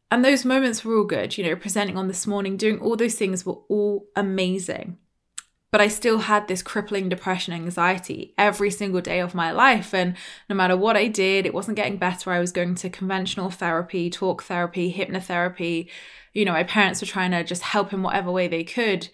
And 0.09 0.23
those 0.23 0.45
moments 0.45 0.85
were 0.85 0.97
all 0.97 1.03
good. 1.03 1.38
You 1.38 1.43
know, 1.43 1.57
presenting 1.57 1.97
on 1.97 2.07
this 2.07 2.25
morning, 2.25 2.55
doing 2.55 2.79
all 2.79 2.95
those 2.95 3.15
things 3.15 3.45
were 3.45 3.59
all 3.67 4.07
amazing 4.15 4.97
but 5.71 5.82
I 5.82 5.88
still 5.88 6.19
had 6.19 6.47
this 6.47 6.63
crippling 6.63 7.10
depression 7.10 7.53
anxiety 7.53 8.34
every 8.38 8.71
single 8.71 9.01
day 9.01 9.19
of 9.19 9.36
my 9.36 9.51
life. 9.51 9.93
And 9.93 10.15
no 10.49 10.55
matter 10.55 10.75
what 10.75 10.97
I 10.97 11.08
did, 11.08 11.45
it 11.45 11.53
wasn't 11.53 11.77
getting 11.77 11.97
better. 11.97 12.32
I 12.32 12.39
was 12.39 12.51
going 12.51 12.75
to 12.75 12.89
conventional 12.89 13.51
therapy, 13.51 14.10
talk 14.10 14.43
therapy, 14.43 14.93
hypnotherapy. 14.93 15.88
You 16.34 16.45
know, 16.45 16.53
my 16.53 16.63
parents 16.63 17.01
were 17.01 17.08
trying 17.08 17.32
to 17.32 17.43
just 17.43 17.62
help 17.62 17.93
in 17.93 18.01
whatever 18.01 18.32
way 18.32 18.47
they 18.47 18.63
could. 18.63 19.10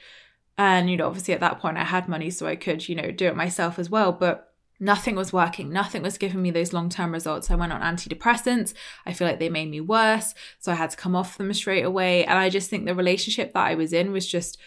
And, 0.57 0.89
you 0.89 0.95
know, 0.95 1.07
obviously 1.07 1.33
at 1.33 1.41
that 1.41 1.59
point 1.59 1.77
I 1.77 1.83
had 1.83 2.07
money, 2.07 2.29
so 2.29 2.47
I 2.47 2.55
could, 2.55 2.87
you 2.87 2.95
know, 2.95 3.11
do 3.11 3.27
it 3.27 3.35
myself 3.35 3.77
as 3.77 3.89
well. 3.89 4.13
But 4.13 4.53
nothing 4.79 5.15
was 5.15 5.33
working. 5.33 5.71
Nothing 5.71 6.01
was 6.01 6.17
giving 6.17 6.41
me 6.41 6.51
those 6.51 6.71
long 6.71 6.87
term 6.87 7.11
results. 7.11 7.51
I 7.51 7.55
went 7.55 7.73
on 7.73 7.81
antidepressants. 7.81 8.73
I 9.05 9.11
feel 9.11 9.27
like 9.27 9.39
they 9.39 9.49
made 9.49 9.69
me 9.69 9.81
worse. 9.81 10.33
So 10.59 10.71
I 10.71 10.75
had 10.75 10.91
to 10.91 10.97
come 10.97 11.17
off 11.17 11.37
them 11.37 11.53
straight 11.53 11.83
away. 11.83 12.23
And 12.23 12.39
I 12.39 12.49
just 12.49 12.69
think 12.69 12.85
the 12.85 12.95
relationship 12.95 13.53
that 13.53 13.67
I 13.67 13.75
was 13.75 13.91
in 13.91 14.13
was 14.13 14.25
just 14.25 14.57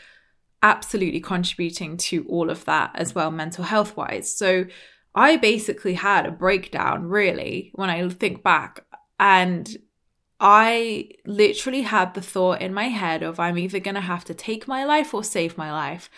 absolutely 0.62 1.20
contributing 1.20 1.96
to 1.96 2.24
all 2.28 2.50
of 2.50 2.64
that 2.64 2.90
as 2.94 3.14
well, 3.14 3.30
mental 3.30 3.64
health 3.64 3.96
wise. 3.96 4.34
So 4.34 4.66
I 5.14 5.36
basically 5.36 5.94
had 5.94 6.26
a 6.26 6.30
breakdown, 6.30 7.06
really, 7.06 7.72
when 7.74 7.90
I 7.90 8.08
think 8.08 8.42
back. 8.42 8.84
And 9.18 9.68
I 10.40 11.10
literally 11.26 11.82
had 11.82 12.14
the 12.14 12.22
thought 12.22 12.60
in 12.60 12.72
my 12.72 12.88
head 12.88 13.22
of 13.22 13.40
I'm 13.40 13.58
either 13.58 13.80
going 13.80 13.96
to 13.96 14.00
have 14.00 14.24
to 14.26 14.34
take 14.34 14.68
my 14.68 14.84
life 14.84 15.12
or 15.12 15.24
save 15.24 15.58
my 15.58 15.72
life. 15.72 16.10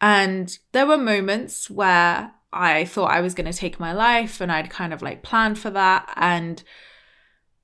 And 0.00 0.56
there 0.72 0.86
were 0.86 0.96
moments 0.96 1.68
where 1.68 2.32
I 2.52 2.84
thought 2.86 3.10
I 3.10 3.20
was 3.20 3.34
going 3.34 3.50
to 3.50 3.58
take 3.58 3.78
my 3.78 3.92
life 3.92 4.40
and 4.40 4.50
I'd 4.50 4.70
kind 4.70 4.94
of 4.94 5.02
like 5.02 5.22
planned 5.22 5.58
for 5.58 5.70
that. 5.70 6.10
And 6.16 6.62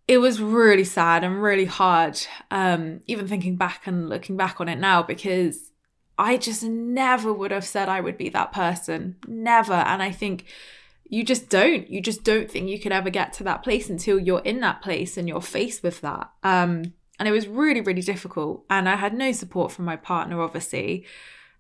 it 0.07 0.19
was 0.19 0.43
really 0.43 0.85
sad 0.85 1.25
and 1.25 1.43
really 1.43 1.65
hard, 1.65 2.21
um, 2.51 3.01
even 3.07 3.27
thinking 3.27 3.57
back 3.57 3.87
and 3.87 4.11
looking 4.11 4.37
back 4.37 4.61
on 4.61 4.69
it 4.69 4.79
now, 4.79 5.03
because 5.03 5.71
I 6.19 6.37
just 6.37 6.63
never 6.63 7.33
would 7.33 7.51
have 7.51 7.65
said 7.65 7.89
I 7.89 8.01
would 8.01 8.17
be 8.17 8.29
that 8.31 8.53
person. 8.53 9.17
Never. 9.27 9.73
And 9.73 10.03
I 10.03 10.11
think 10.11 10.45
you 11.09 11.25
just 11.25 11.49
don't. 11.49 11.89
You 11.91 12.01
just 12.01 12.25
don't 12.25 12.51
think 12.51 12.69
you 12.69 12.81
could 12.81 12.93
ever 12.93 13.11
get 13.11 13.33
to 13.35 13.45
that 13.45 13.63
place 13.63 13.91
until 13.91 14.19
you're 14.19 14.41
in 14.41 14.61
that 14.61 14.83
place 14.83 15.17
and 15.17 15.29
you're 15.29 15.41
faced 15.41 15.83
with 15.83 16.01
that. 16.03 16.31
Um, 16.43 16.95
and 17.19 17.29
it 17.29 17.33
was 17.33 17.47
really, 17.47 17.81
really 17.81 18.03
difficult. 18.03 18.65
And 18.71 18.89
I 18.89 18.97
had 18.97 19.15
no 19.15 19.33
support 19.33 19.73
from 19.73 19.85
my 19.85 19.97
partner, 19.97 20.41
obviously. 20.41 21.05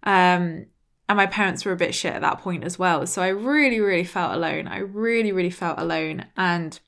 Um, 0.03 0.67
and 1.09 1.17
my 1.17 1.27
parents 1.27 1.65
were 1.65 1.73
a 1.73 1.77
bit 1.77 1.95
shit 1.95 2.15
at 2.15 2.23
that 2.23 2.41
point 2.41 2.65
as 2.65 2.79
well. 2.79 3.07
So 3.07 3.23
I 3.23 3.29
really, 3.29 3.79
really 3.81 4.05
felt 4.05 4.35
alone. 4.35 4.67
I 4.67 4.79
really, 4.79 5.33
really 5.33 5.51
felt 5.51 5.79
alone. 5.79 6.27
And 6.37 6.79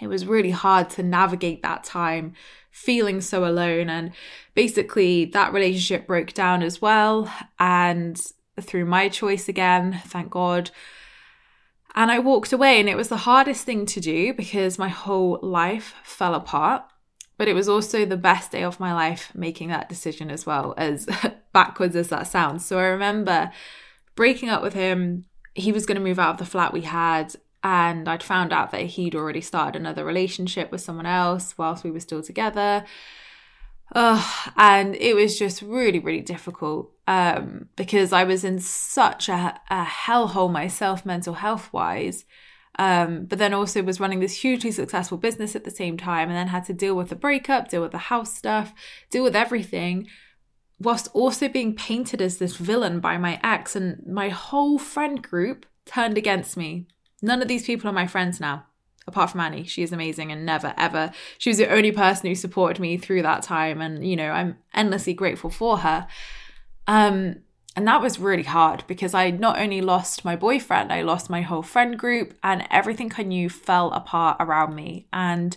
it 0.00 0.06
was 0.08 0.26
really 0.26 0.50
hard 0.50 0.88
to 0.90 1.02
navigate 1.02 1.62
that 1.62 1.84
time 1.84 2.34
feeling 2.72 3.20
so 3.20 3.44
alone. 3.44 3.88
And 3.88 4.10
basically, 4.54 5.26
that 5.26 5.52
relationship 5.52 6.08
broke 6.08 6.32
down 6.32 6.62
as 6.62 6.82
well. 6.82 7.32
And 7.60 8.20
through 8.60 8.86
my 8.86 9.08
choice 9.08 9.48
again, 9.48 10.00
thank 10.06 10.30
God. 10.30 10.70
And 11.94 12.10
I 12.10 12.18
walked 12.18 12.52
away, 12.52 12.80
and 12.80 12.88
it 12.88 12.96
was 12.96 13.10
the 13.10 13.18
hardest 13.18 13.64
thing 13.64 13.84
to 13.86 14.00
do 14.00 14.32
because 14.32 14.78
my 14.78 14.88
whole 14.88 15.38
life 15.42 15.94
fell 16.02 16.34
apart. 16.34 16.82
But 17.36 17.48
it 17.48 17.54
was 17.54 17.68
also 17.68 18.04
the 18.04 18.16
best 18.16 18.50
day 18.52 18.62
of 18.62 18.80
my 18.80 18.94
life 18.94 19.30
making 19.34 19.68
that 19.68 19.88
decision 19.88 20.30
as 20.30 20.46
well, 20.46 20.74
as 20.76 21.06
backwards 21.52 21.96
as 21.96 22.08
that 22.08 22.26
sounds. 22.26 22.64
So 22.64 22.78
I 22.78 22.84
remember 22.84 23.50
breaking 24.14 24.48
up 24.48 24.62
with 24.62 24.74
him. 24.74 25.26
He 25.54 25.72
was 25.72 25.84
going 25.84 25.96
to 25.96 26.04
move 26.04 26.18
out 26.18 26.30
of 26.30 26.38
the 26.38 26.46
flat 26.46 26.72
we 26.72 26.82
had, 26.82 27.34
and 27.62 28.08
I'd 28.08 28.22
found 28.22 28.52
out 28.52 28.70
that 28.72 28.82
he'd 28.82 29.14
already 29.14 29.40
started 29.40 29.78
another 29.78 30.04
relationship 30.04 30.72
with 30.72 30.80
someone 30.80 31.06
else 31.06 31.56
whilst 31.56 31.84
we 31.84 31.90
were 31.90 32.00
still 32.00 32.22
together. 32.22 32.84
and 33.94 34.96
it 34.96 35.14
was 35.14 35.38
just 35.38 35.62
really, 35.62 35.98
really 35.98 36.22
difficult 36.22 36.92
um, 37.06 37.68
because 37.76 38.12
I 38.12 38.24
was 38.24 38.44
in 38.44 38.58
such 38.58 39.28
a, 39.28 39.60
a 39.70 39.84
hellhole 39.84 40.50
myself, 40.50 41.04
mental 41.04 41.34
health 41.34 41.72
wise. 41.72 42.24
Um, 42.78 43.26
but 43.26 43.38
then 43.38 43.52
also 43.52 43.82
was 43.82 44.00
running 44.00 44.20
this 44.20 44.40
hugely 44.40 44.70
successful 44.70 45.18
business 45.18 45.54
at 45.54 45.64
the 45.64 45.70
same 45.70 45.98
time, 45.98 46.28
and 46.28 46.36
then 46.36 46.48
had 46.48 46.64
to 46.64 46.72
deal 46.72 46.94
with 46.94 47.10
the 47.10 47.14
breakup, 47.14 47.68
deal 47.68 47.82
with 47.82 47.92
the 47.92 47.98
house 47.98 48.34
stuff, 48.34 48.72
deal 49.10 49.22
with 49.22 49.36
everything, 49.36 50.08
whilst 50.80 51.08
also 51.12 51.48
being 51.48 51.76
painted 51.76 52.22
as 52.22 52.38
this 52.38 52.56
villain 52.56 52.98
by 52.98 53.18
my 53.18 53.38
ex. 53.42 53.76
And 53.76 54.02
my 54.06 54.30
whole 54.30 54.78
friend 54.78 55.22
group 55.22 55.66
turned 55.84 56.16
against 56.16 56.56
me 56.56 56.86
None 57.22 57.40
of 57.40 57.48
these 57.48 57.64
people 57.64 57.88
are 57.88 57.94
my 57.94 58.06
friends 58.06 58.40
now, 58.40 58.66
apart 59.06 59.30
from 59.30 59.40
Annie. 59.40 59.64
She 59.64 59.82
is 59.82 59.92
amazing 59.92 60.32
and 60.32 60.44
never, 60.44 60.74
ever. 60.76 61.12
She 61.38 61.50
was 61.50 61.58
the 61.58 61.72
only 61.72 61.92
person 61.92 62.28
who 62.28 62.34
supported 62.34 62.80
me 62.80 62.96
through 62.96 63.22
that 63.22 63.42
time. 63.42 63.80
And, 63.80 64.04
you 64.06 64.16
know, 64.16 64.30
I'm 64.30 64.58
endlessly 64.74 65.14
grateful 65.14 65.48
for 65.48 65.78
her. 65.78 66.08
Um, 66.88 67.36
and 67.74 67.88
that 67.88 68.02
was 68.02 68.18
really 68.18 68.42
hard 68.42 68.84
because 68.86 69.14
I 69.14 69.30
not 69.30 69.58
only 69.58 69.80
lost 69.80 70.24
my 70.24 70.36
boyfriend, 70.36 70.92
I 70.92 71.02
lost 71.02 71.30
my 71.30 71.40
whole 71.40 71.62
friend 71.62 71.98
group, 71.98 72.34
and 72.42 72.66
everything 72.70 73.12
I 73.16 73.22
knew 73.22 73.48
fell 73.48 73.90
apart 73.92 74.36
around 74.40 74.74
me. 74.74 75.06
And 75.12 75.56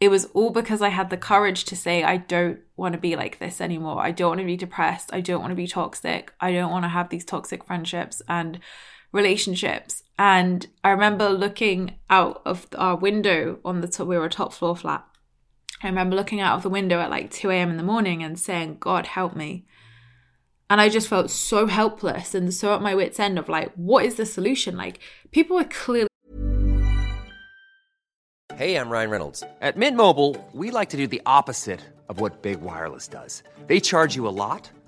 it 0.00 0.08
was 0.08 0.26
all 0.26 0.50
because 0.50 0.80
I 0.80 0.88
had 0.88 1.10
the 1.10 1.16
courage 1.16 1.64
to 1.64 1.76
say, 1.76 2.02
I 2.02 2.16
don't 2.16 2.60
want 2.76 2.94
to 2.94 2.98
be 2.98 3.14
like 3.14 3.38
this 3.38 3.60
anymore. 3.60 4.00
I 4.00 4.10
don't 4.10 4.30
want 4.30 4.40
to 4.40 4.46
be 4.46 4.56
depressed. 4.56 5.10
I 5.12 5.20
don't 5.20 5.40
want 5.40 5.50
to 5.50 5.56
be 5.56 5.66
toxic. 5.66 6.32
I 6.40 6.52
don't 6.52 6.70
want 6.70 6.84
to 6.84 6.88
have 6.88 7.10
these 7.10 7.24
toxic 7.24 7.64
friendships 7.64 8.22
and 8.28 8.58
relationships. 9.14 10.02
And 10.18 10.66
I 10.82 10.90
remember 10.90 11.30
looking 11.30 11.98
out 12.10 12.42
of 12.44 12.66
our 12.76 12.96
window 12.96 13.58
on 13.64 13.80
the 13.80 13.88
top, 13.88 14.06
we 14.06 14.18
were 14.18 14.26
a 14.26 14.30
top 14.30 14.52
floor 14.52 14.76
flat. 14.76 15.04
I 15.82 15.86
remember 15.86 16.16
looking 16.16 16.40
out 16.40 16.56
of 16.56 16.62
the 16.62 16.68
window 16.68 17.00
at 17.00 17.10
like 17.10 17.30
2 17.30 17.50
a.m. 17.50 17.70
in 17.70 17.76
the 17.76 17.82
morning 17.82 18.22
and 18.22 18.38
saying, 18.38 18.78
God, 18.80 19.06
help 19.06 19.34
me. 19.34 19.66
And 20.68 20.80
I 20.80 20.88
just 20.88 21.08
felt 21.08 21.30
so 21.30 21.66
helpless 21.66 22.34
and 22.34 22.52
so 22.52 22.74
at 22.74 22.82
my 22.82 22.94
wits' 22.94 23.20
end 23.20 23.38
of 23.38 23.48
like, 23.48 23.72
what 23.74 24.04
is 24.04 24.16
the 24.16 24.26
solution? 24.26 24.76
Like, 24.76 24.98
people 25.30 25.56
were 25.56 25.64
clearly. 25.64 26.08
Hey, 28.56 28.76
I'm 28.76 28.88
Ryan 28.88 29.10
Reynolds. 29.10 29.42
At 29.60 29.76
Mint 29.76 29.96
Mobile, 29.96 30.36
we 30.52 30.70
like 30.70 30.90
to 30.90 30.96
do 30.96 31.06
the 31.06 31.22
opposite 31.26 31.80
of 32.08 32.20
what 32.20 32.42
Big 32.42 32.60
Wireless 32.60 33.08
does. 33.08 33.42
They 33.66 33.80
charge 33.80 34.16
you 34.16 34.26
a 34.26 34.30
lot, 34.30 34.70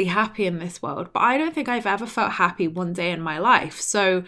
Be 0.00 0.06
happy 0.06 0.46
in 0.46 0.60
this 0.60 0.80
world, 0.80 1.10
but 1.12 1.20
I 1.20 1.36
don't 1.36 1.54
think 1.54 1.68
I've 1.68 1.84
ever 1.84 2.06
felt 2.06 2.32
happy 2.32 2.66
one 2.66 2.94
day 2.94 3.10
in 3.10 3.20
my 3.20 3.38
life. 3.38 3.78
So, 3.82 4.24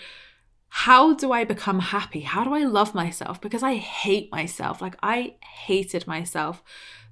how 0.68 1.14
do 1.14 1.32
I 1.32 1.44
become 1.44 1.78
happy? 1.78 2.20
How 2.20 2.44
do 2.44 2.52
I 2.52 2.64
love 2.64 2.94
myself? 2.94 3.40
Because 3.40 3.62
I 3.62 3.76
hate 3.76 4.30
myself. 4.30 4.82
Like, 4.82 4.96
I 5.02 5.36
hated 5.64 6.06
myself. 6.06 6.62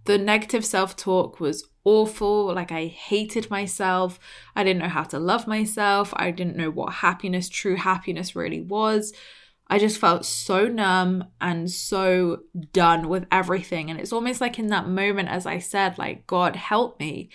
The 0.05 0.19
negative 0.19 0.67
self 0.67 0.95
talk 0.95 1.41
was 1.41 1.71
awful. 1.85 2.53
Like, 2.55 2.71
I 2.71 2.89
hated 2.89 3.49
myself. 3.49 4.21
I 4.55 4.63
didn't 4.63 4.83
know 4.83 4.91
how 4.91 5.05
to 5.05 5.19
love 5.19 5.47
myself. 5.47 6.13
I 6.15 6.31
didn't 6.31 6.59
know 6.59 6.71
what 6.71 6.93
happiness, 6.97 7.49
true 7.49 7.77
happiness, 7.77 8.37
really 8.37 8.61
was. 8.61 9.15
I 9.69 9.79
just 9.79 9.97
felt 9.99 10.27
so 10.27 10.67
numb 10.67 11.25
and 11.41 11.71
so 11.71 12.41
done 12.75 13.09
with 13.09 13.25
everything. 13.33 13.89
And 13.89 13.99
it's 13.99 14.13
almost 14.13 14.43
like 14.43 14.59
in 14.59 14.67
that 14.67 14.87
moment, 14.87 15.31
as 15.31 15.47
I 15.47 15.61
said, 15.61 15.97
like, 15.97 16.27
God, 16.27 16.57
help 16.57 17.01
me. 17.01 17.31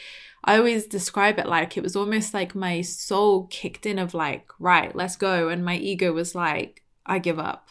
I 0.47 0.57
always 0.57 0.85
describe 0.85 1.39
it 1.39 1.47
like 1.47 1.75
it 1.75 1.81
was 1.83 1.95
almost 1.95 2.33
like 2.33 2.53
my 2.53 2.81
soul 2.81 3.47
kicked 3.47 3.87
in 3.87 3.97
of 3.97 4.13
like, 4.13 4.47
right, 4.59 4.95
let's 4.95 5.15
go. 5.15 5.49
And 5.49 5.65
my 5.65 5.75
ego 5.75 6.13
was 6.13 6.35
like, 6.35 6.83
I 7.03 7.17
give 7.17 7.39
up. 7.39 7.69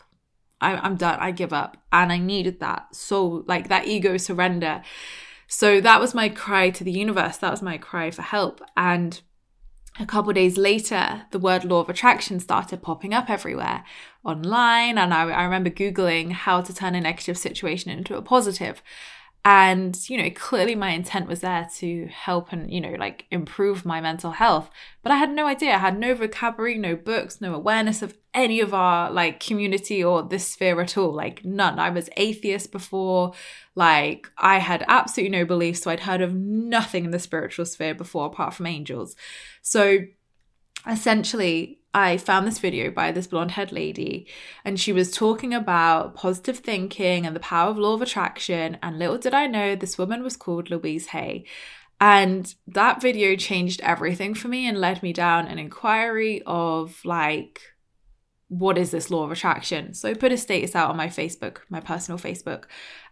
I, 0.61 0.75
I'm 0.77 0.97
done. 0.97 1.19
I 1.21 1.31
give 1.31 1.53
up. 1.53 1.77
And 1.93 2.13
I 2.13 2.19
needed 2.19 2.59
that 2.61 2.95
soul, 2.95 3.45
like 3.47 3.69
that 3.69 3.87
ego 3.87 4.17
surrender. 4.17 4.83
So 5.47 5.81
that 5.81 6.01
was 6.01 6.15
my 6.15 6.29
cry 6.29 6.71
to 6.71 6.83
the 6.83 6.91
universe. 6.91 7.37
That 7.37 7.53
was 7.53 7.63
my 7.63 7.79
cry 7.79 8.11
for 8.11 8.23
help. 8.23 8.61
And 8.77 9.21
a 10.01 10.07
couple 10.07 10.33
days 10.33 10.57
later, 10.57 11.27
the 11.31 11.39
word 11.39 11.65
law 11.65 11.79
of 11.79 11.89
attraction 11.89 12.41
started 12.41 12.83
popping 12.83 13.15
up 13.15 13.31
everywhere 13.31 13.85
online. 14.25 14.99
And 14.99 15.15
I, 15.15 15.31
I 15.31 15.45
remember 15.45 15.71
Googling 15.71 16.33
how 16.33 16.61
to 16.61 16.75
turn 16.75 16.97
a 16.97 17.01
negative 17.01 17.39
situation 17.39 17.93
into 17.93 18.17
a 18.17 18.23
positive 18.23 18.83
and 19.47 20.09
you 20.09 20.17
know 20.17 20.31
clearly 20.31 20.75
my 20.75 20.91
intent 20.91 21.29
was 21.29 21.41
there 21.41 21.69
to 21.77 22.07
help 22.07 22.51
and 22.51 22.73
you 22.73 22.81
know 22.81 22.95
like 22.99 23.27
improve 23.31 23.85
my 23.85 24.01
mental 24.01 24.33
health. 24.33 24.71
But 25.03 25.13
i 25.13 25.17
had 25.17 25.31
no 25.31 25.47
idea. 25.47 25.75
I 25.75 25.79
had 25.79 25.99
no 25.99 26.15
vocabulary 26.15 26.79
no 26.79 26.97
books 26.97 27.41
no 27.41 27.55
awareness 27.55 28.01
of 28.01 28.17
any 28.33 28.61
of 28.61 28.73
our 28.73 29.11
like 29.11 29.41
community 29.41 30.03
or 30.03 30.23
this 30.23 30.49
sphere 30.49 30.81
at 30.81 30.97
all. 30.97 31.13
Like 31.13 31.45
none. 31.45 31.79
I 31.79 31.91
was 31.91 32.09
atheist 32.17 32.73
before. 32.73 33.35
Like 33.75 34.31
i 34.39 34.59
had 34.59 34.85
absolutely 34.89 35.37
no 35.37 35.45
beliefs 35.45 35.83
so 35.83 35.91
i'd 35.91 36.01
heard 36.01 36.21
of 36.21 36.33
nothing 36.35 37.05
in 37.05 37.11
the 37.11 37.19
spiritual 37.19 37.67
sphere 37.67 37.95
before 37.95 38.27
apart 38.27 38.55
from 38.55 38.67
angels. 38.67 39.15
So 39.61 39.99
essentially 40.89 41.81
I 41.95 42.17
found 42.17 42.45
this 42.45 42.59
video 42.59 42.91
by 42.91 43.13
this 43.13 43.29
blonde 43.29 43.53
haired 43.53 43.71
lady, 43.71 44.27
and 44.65 44.81
she 44.81 44.93
was 44.93 45.13
talking 45.13 45.55
about 45.55 46.17
positive 46.17 46.59
thinking 46.59 47.25
and 47.25 47.37
the 47.37 47.41
power 47.41 47.71
of 47.71 47.79
law 47.79 47.95
of 47.95 48.03
attraction. 48.03 48.79
And 48.83 48.99
little 48.99 49.17
did 49.17 49.33
I 49.33 49.47
know 49.47 49.77
this 49.77 49.97
woman 49.97 50.25
was 50.25 50.37
called 50.37 50.71
Louise 50.71 51.07
Hay. 51.09 51.47
And 52.01 52.53
that 52.67 53.01
video 53.01 53.37
changed 53.37 53.81
everything 53.83 54.35
for 54.35 54.49
me 54.49 54.67
and 54.67 54.81
led 54.81 55.05
me 55.05 55.13
down 55.13 55.47
an 55.47 55.61
inquiry 55.61 56.43
of 56.45 57.01
like, 57.05 57.61
what 58.49 58.77
is 58.77 58.91
this 58.91 59.11
law 59.11 59.23
of 59.23 59.31
attraction? 59.31 59.95
So 59.95 60.11
I 60.11 60.15
put 60.15 60.33
a 60.33 60.37
status 60.37 60.75
out 60.75 60.91
on 60.91 60.97
my 60.97 61.07
Facebook, 61.07 61.59
my 61.71 61.79
personal 61.79 62.19
Facebook. 62.19 62.65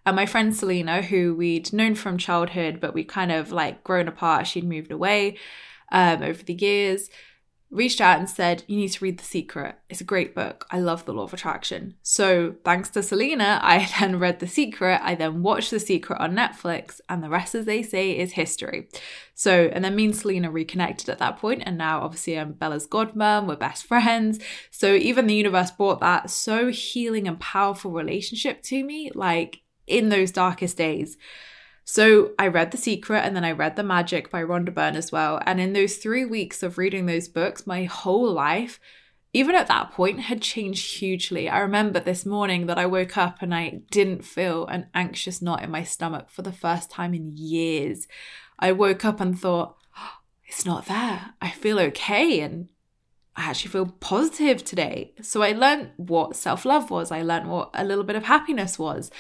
And 0.05 0.17
my 0.17 0.27
friend 0.27 0.55
Selena, 0.55 1.03
who 1.03 1.37
we'd 1.37 1.73
known 1.73 1.95
from 1.95 2.19
childhood, 2.19 2.81
but 2.81 2.95
we 2.95 3.05
kind 3.05 3.31
of 3.31 3.53
like 3.53 3.85
grown 3.85 4.09
apart, 4.09 4.49
she'd 4.49 4.65
moved 4.65 4.91
away 4.91 5.39
um, 5.93 6.23
over 6.23 6.43
the 6.43 6.55
years 6.55 7.09
reached 7.73 8.01
out 8.01 8.19
and 8.19 8.29
said, 8.29 8.63
You 8.69 8.77
need 8.77 8.91
to 8.91 9.05
read 9.05 9.19
The 9.19 9.25
Secret. 9.25 9.77
It's 9.89 10.01
a 10.01 10.05
great 10.05 10.35
book. 10.35 10.67
I 10.71 10.79
love 10.79 11.05
the 11.05 11.15
law 11.15 11.25
of 11.25 11.33
attraction. 11.33 11.95
So, 12.03 12.55
thanks 12.65 12.91
to 12.91 13.03
Selena, 13.03 13.59
I 13.63 13.89
then 13.99 14.19
read 14.19 14.39
The 14.39 14.47
Secret. 14.47 15.01
I 15.03 15.15
then 15.15 15.43
watched 15.43 15.71
The 15.71 15.81
Secret 15.81 16.21
on 16.21 16.37
Netflix, 16.37 17.01
and 17.09 17.23
the 17.23 17.31
rest, 17.31 17.55
as 17.55 17.65
they 17.65 17.83
say, 17.83 18.17
is 18.17 18.33
history. 18.33 18.89
So, 19.35 19.71
and 19.73 19.85
then 19.85 19.97
me 19.97 20.05
and 20.05 20.17
Selena 20.17 20.51
reconnected 20.51 21.09
at 21.09 21.19
that 21.19 21.39
point, 21.39 21.63
and 21.65 21.79
now 21.79 22.03
obviously 22.03 22.39
I'm 22.39 22.53
Bella's 22.53 22.87
godmom. 22.87 23.49
We're 23.49 23.57
best 23.57 23.87
friends. 23.87 24.39
So, 24.71 24.95
even 24.95 25.27
the 25.27 25.35
universe 25.35 25.71
brought 25.71 26.01
that 26.01 26.31
so 26.31 26.69
healing 26.69 27.27
and 27.27 27.41
powerful 27.41 27.91
relationship 27.91 28.63
to 28.65 28.85
me, 28.85 29.11
like 29.15 29.63
in 29.87 30.11
those 30.11 30.31
darkest 30.31 30.77
days. 30.77 31.17
So 31.93 32.31
I 32.39 32.47
read 32.47 32.71
The 32.71 32.79
Secret 32.79 33.19
and 33.19 33.37
then 33.37 33.45
I 33.45 33.53
read 33.53 33.77
The 33.77 33.83
Magic 33.83 34.31
by 34.31 34.43
Rhonda 34.43 34.73
Byrne 34.73 34.97
as 34.97 35.13
well. 35.13 35.43
And 35.45 35.61
in 35.61 35.75
those 35.75 35.99
three 35.99 36.25
weeks 36.25 36.63
of 36.63 36.79
reading 36.79 37.05
those 37.05 37.29
books, 37.29 37.67
my 37.67 37.85
whole 37.85 38.33
life, 38.33 38.81
even 39.35 39.55
at 39.55 39.67
that 39.67 39.91
point, 39.91 40.21
had 40.21 40.41
changed 40.41 40.97
hugely. 40.97 41.51
I 41.51 41.59
remember 41.59 42.01
this 42.01 42.25
morning 42.25 42.65
that 42.65 42.79
I 42.79 42.87
woke 42.87 43.19
up 43.19 43.43
and 43.43 43.55
I 43.55 43.83
didn't 43.91 44.25
feel 44.25 44.65
an 44.69 44.87
anxious 44.95 45.43
knot 45.43 45.63
in 45.63 45.71
my 45.71 45.85
stomach 45.85 46.31
for 46.31 46.41
the 46.41 46.51
first 46.51 46.91
time 46.91 47.13
in 47.13 47.37
years. 47.37 48.09
I 48.59 48.73
woke 48.73 49.05
up 49.05 49.21
and 49.21 49.39
thought, 49.39 49.77
oh, 49.95 50.13
it's 50.47 50.65
not 50.65 50.87
there. 50.87 51.35
I 51.43 51.51
feel 51.51 51.79
okay. 51.79 52.41
And 52.41 52.71
I 53.35 53.45
actually 53.45 53.71
feel 53.71 53.87
positive 54.01 54.63
today. 54.63 55.15
So 55.23 55.43
I 55.43 55.53
learned 55.53 55.91
what 55.97 56.37
self 56.37 56.65
love 56.65 56.91
was. 56.91 57.11
I 57.11 57.23
learned 57.23 57.51
what 57.51 57.71
a 57.75 57.85
little 57.85 58.05
bit 58.05 58.17
of 58.17 58.25
happiness 58.25 58.79
was. 58.79 59.11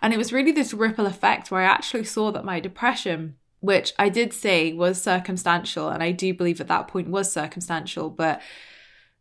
And 0.00 0.14
it 0.14 0.16
was 0.16 0.32
really 0.32 0.52
this 0.52 0.72
ripple 0.72 1.06
effect 1.06 1.50
where 1.50 1.62
I 1.62 1.64
actually 1.64 2.04
saw 2.04 2.30
that 2.32 2.44
my 2.44 2.60
depression, 2.60 3.36
which 3.60 3.92
I 3.98 4.08
did 4.08 4.32
say 4.32 4.72
was 4.72 5.02
circumstantial, 5.02 5.88
and 5.88 6.02
I 6.02 6.12
do 6.12 6.32
believe 6.32 6.60
at 6.60 6.68
that 6.68 6.88
point 6.88 7.08
was 7.08 7.32
circumstantial, 7.32 8.08
but 8.08 8.40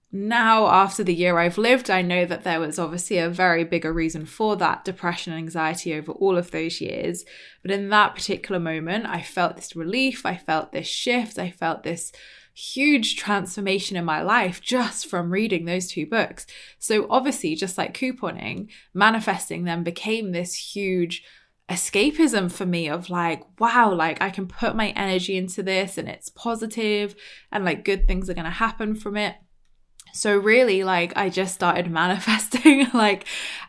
now, 0.09 0.67
after 0.67 1.03
the 1.03 1.13
year 1.13 1.37
I've 1.37 1.57
lived, 1.57 1.89
I 1.89 2.01
know 2.01 2.25
that 2.25 2.43
there 2.43 2.61
was 2.61 2.79
obviously 2.79 3.17
a 3.17 3.29
very 3.29 3.65
bigger 3.65 3.91
reason 3.91 4.25
for 4.25 4.55
that 4.55 4.85
depression 4.85 5.33
and 5.33 5.39
anxiety 5.39 5.93
over 5.93 6.13
all 6.13 6.37
of 6.37 6.51
those 6.51 6.79
years. 6.79 7.25
But 7.61 7.71
in 7.71 7.89
that 7.89 8.15
particular 8.15 8.59
moment, 8.59 9.05
I 9.05 9.21
felt 9.21 9.57
this 9.57 9.75
relief, 9.75 10.25
I 10.25 10.37
felt 10.37 10.71
this 10.71 10.87
shift, 10.87 11.37
I 11.37 11.51
felt 11.51 11.83
this 11.83 12.13
huge 12.57 13.15
transformation 13.17 13.95
in 13.95 14.03
my 14.03 14.19
life 14.21 14.59
just 14.61 15.07
from 15.07 15.29
reading 15.29 15.65
those 15.65 15.87
two 15.87 16.07
books. 16.07 16.47
So, 16.79 17.05
obviously, 17.09 17.55
just 17.55 17.77
like 17.77 17.95
couponing, 17.95 18.69
manifesting 18.93 19.63
them 19.63 19.83
became 19.83 20.31
this 20.31 20.55
huge 20.55 21.23
escapism 21.69 22.51
for 22.51 22.65
me 22.65 22.89
of 22.89 23.09
like, 23.11 23.43
wow, 23.59 23.93
like 23.93 24.21
I 24.21 24.31
can 24.31 24.47
put 24.47 24.75
my 24.75 24.89
energy 24.89 25.37
into 25.37 25.61
this 25.61 25.97
and 25.97 26.09
it's 26.09 26.29
positive 26.29 27.15
and 27.51 27.63
like 27.63 27.85
good 27.85 28.07
things 28.07 28.29
are 28.29 28.33
going 28.33 28.45
to 28.45 28.51
happen 28.51 28.95
from 28.95 29.17
it. 29.17 29.35
So 30.17 30.35
really 30.35 30.83
like 30.83 31.13
I 31.15 31.29
just 31.29 31.53
started 31.53 31.89
manifesting 31.91 32.87
like 32.93 33.25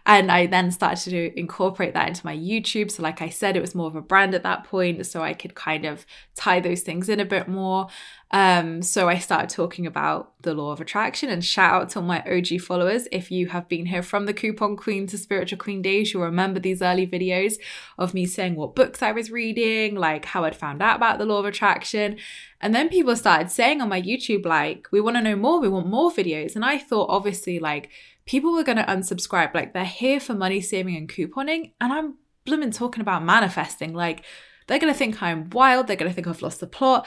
and 0.06 0.32
I 0.32 0.46
then 0.46 0.70
started 0.70 1.10
to 1.10 1.38
incorporate 1.38 1.94
that 1.94 2.08
into 2.08 2.24
my 2.24 2.36
YouTube. 2.36 2.90
So 2.90 3.02
like 3.02 3.20
I 3.20 3.28
said 3.28 3.56
it 3.56 3.60
was 3.60 3.74
more 3.74 3.86
of 3.86 3.96
a 3.96 4.00
brand 4.00 4.34
at 4.34 4.42
that 4.44 4.64
point 4.64 5.04
so 5.06 5.22
I 5.22 5.34
could 5.34 5.54
kind 5.54 5.84
of 5.84 6.06
tie 6.34 6.60
those 6.60 6.80
things 6.80 7.08
in 7.08 7.20
a 7.20 7.24
bit 7.24 7.48
more. 7.48 7.88
Um, 8.30 8.82
so 8.82 9.08
I 9.08 9.18
started 9.18 9.50
talking 9.50 9.86
about 9.86 10.37
the 10.40 10.54
law 10.54 10.70
of 10.70 10.80
attraction 10.80 11.28
and 11.28 11.44
shout 11.44 11.74
out 11.74 11.88
to 11.90 12.00
my 12.00 12.22
OG 12.22 12.60
followers. 12.60 13.08
If 13.10 13.30
you 13.30 13.48
have 13.48 13.68
been 13.68 13.86
here 13.86 14.02
from 14.02 14.26
the 14.26 14.32
Coupon 14.32 14.76
Queen 14.76 15.06
to 15.08 15.18
Spiritual 15.18 15.58
Queen 15.58 15.82
days, 15.82 16.12
you'll 16.12 16.22
remember 16.22 16.60
these 16.60 16.80
early 16.80 17.06
videos 17.06 17.54
of 17.98 18.14
me 18.14 18.24
saying 18.24 18.54
what 18.54 18.76
books 18.76 19.02
I 19.02 19.10
was 19.10 19.32
reading, 19.32 19.96
like 19.96 20.26
how 20.26 20.44
I'd 20.44 20.54
found 20.54 20.80
out 20.80 20.96
about 20.96 21.18
the 21.18 21.24
law 21.24 21.40
of 21.40 21.44
attraction. 21.44 22.18
And 22.60 22.72
then 22.72 22.88
people 22.88 23.16
started 23.16 23.50
saying 23.50 23.80
on 23.80 23.88
my 23.88 24.00
YouTube, 24.00 24.46
like, 24.46 24.86
we 24.92 25.00
want 25.00 25.16
to 25.16 25.22
know 25.22 25.36
more, 25.36 25.60
we 25.60 25.68
want 25.68 25.88
more 25.88 26.10
videos. 26.10 26.54
And 26.54 26.64
I 26.64 26.78
thought, 26.78 27.10
obviously, 27.10 27.58
like, 27.58 27.90
people 28.24 28.52
were 28.52 28.64
going 28.64 28.78
to 28.78 28.84
unsubscribe. 28.84 29.54
Like, 29.54 29.74
they're 29.74 29.84
here 29.84 30.20
for 30.20 30.34
money 30.34 30.60
saving 30.60 30.96
and 30.96 31.08
couponing. 31.08 31.72
And 31.80 31.92
I'm 31.92 32.14
blooming 32.44 32.70
talking 32.70 33.00
about 33.00 33.24
manifesting. 33.24 33.92
Like, 33.92 34.24
they're 34.66 34.78
going 34.78 34.92
to 34.92 34.98
think 34.98 35.20
I'm 35.20 35.50
wild. 35.50 35.86
They're 35.86 35.96
going 35.96 36.10
to 36.10 36.14
think 36.14 36.26
I've 36.28 36.42
lost 36.42 36.60
the 36.60 36.66
plot. 36.66 37.06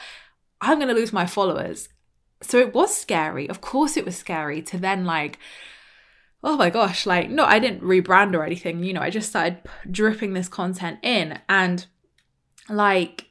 I'm 0.60 0.78
going 0.78 0.88
to 0.88 0.94
lose 0.94 1.12
my 1.12 1.26
followers. 1.26 1.88
So 2.42 2.58
it 2.58 2.74
was 2.74 2.94
scary. 2.96 3.48
Of 3.48 3.60
course, 3.60 3.96
it 3.96 4.04
was 4.04 4.16
scary 4.16 4.62
to 4.62 4.78
then, 4.78 5.04
like, 5.04 5.38
oh 6.44 6.56
my 6.56 6.70
gosh, 6.70 7.06
like, 7.06 7.30
no, 7.30 7.44
I 7.44 7.58
didn't 7.58 7.82
rebrand 7.82 8.34
or 8.34 8.44
anything. 8.44 8.82
You 8.82 8.92
know, 8.92 9.00
I 9.00 9.10
just 9.10 9.30
started 9.30 9.58
dripping 9.90 10.34
this 10.34 10.48
content 10.48 10.98
in. 11.02 11.38
And, 11.48 11.86
like, 12.68 13.26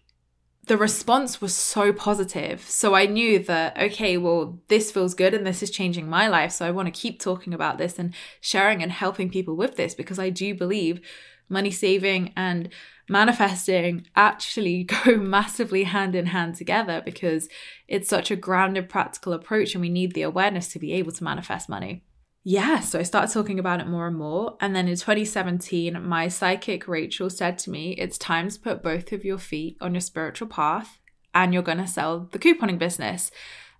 the 0.67 0.77
response 0.77 1.41
was 1.41 1.53
so 1.53 1.91
positive. 1.91 2.61
So 2.61 2.95
I 2.95 3.05
knew 3.05 3.39
that, 3.39 3.77
okay, 3.77 4.17
well, 4.17 4.59
this 4.69 4.91
feels 4.91 5.13
good 5.13 5.33
and 5.33 5.45
this 5.45 5.61
is 5.61 5.71
changing 5.71 6.07
my 6.07 6.27
life. 6.27 6.51
So 6.53 6.65
I 6.65 6.71
want 6.71 6.87
to 6.87 6.99
keep 6.99 7.19
talking 7.19 7.53
about 7.53 7.77
this 7.77 7.99
and 7.99 8.13
sharing 8.39 8.81
and 8.81 8.91
helping 8.91 9.29
people 9.29 9.55
with 9.55 9.75
this 9.75 9.93
because 9.93 10.19
I 10.19 10.29
do 10.29 10.55
believe 10.55 11.01
money 11.49 11.71
saving 11.71 12.31
and 12.37 12.69
manifesting 13.11 14.07
actually 14.15 14.83
go 15.05 15.17
massively 15.17 15.83
hand 15.83 16.15
in 16.15 16.27
hand 16.27 16.55
together 16.55 17.01
because 17.03 17.49
it's 17.87 18.09
such 18.09 18.31
a 18.31 18.35
grounded, 18.35 18.89
practical 18.89 19.33
approach 19.33 19.75
and 19.75 19.81
we 19.81 19.89
need 19.89 20.13
the 20.13 20.21
awareness 20.21 20.69
to 20.69 20.79
be 20.79 20.93
able 20.93 21.11
to 21.11 21.23
manifest 21.23 21.69
money 21.69 22.03
yeah, 22.43 22.79
so 22.79 22.99
I 22.99 23.03
started 23.03 23.31
talking 23.31 23.59
about 23.59 23.81
it 23.81 23.87
more 23.87 24.07
and 24.07 24.17
more. 24.17 24.57
And 24.59 24.75
then 24.75 24.87
in 24.87 24.95
2017, 24.95 26.01
my 26.03 26.27
psychic 26.27 26.87
Rachel 26.87 27.29
said 27.29 27.59
to 27.59 27.69
me, 27.69 27.91
It's 27.91 28.17
time 28.17 28.49
to 28.49 28.59
put 28.59 28.81
both 28.81 29.11
of 29.11 29.23
your 29.23 29.37
feet 29.37 29.77
on 29.79 29.93
your 29.93 30.01
spiritual 30.01 30.47
path 30.47 30.99
and 31.35 31.53
you're 31.53 31.61
going 31.61 31.77
to 31.77 31.87
sell 31.87 32.27
the 32.31 32.39
couponing 32.39 32.79
business. 32.79 33.29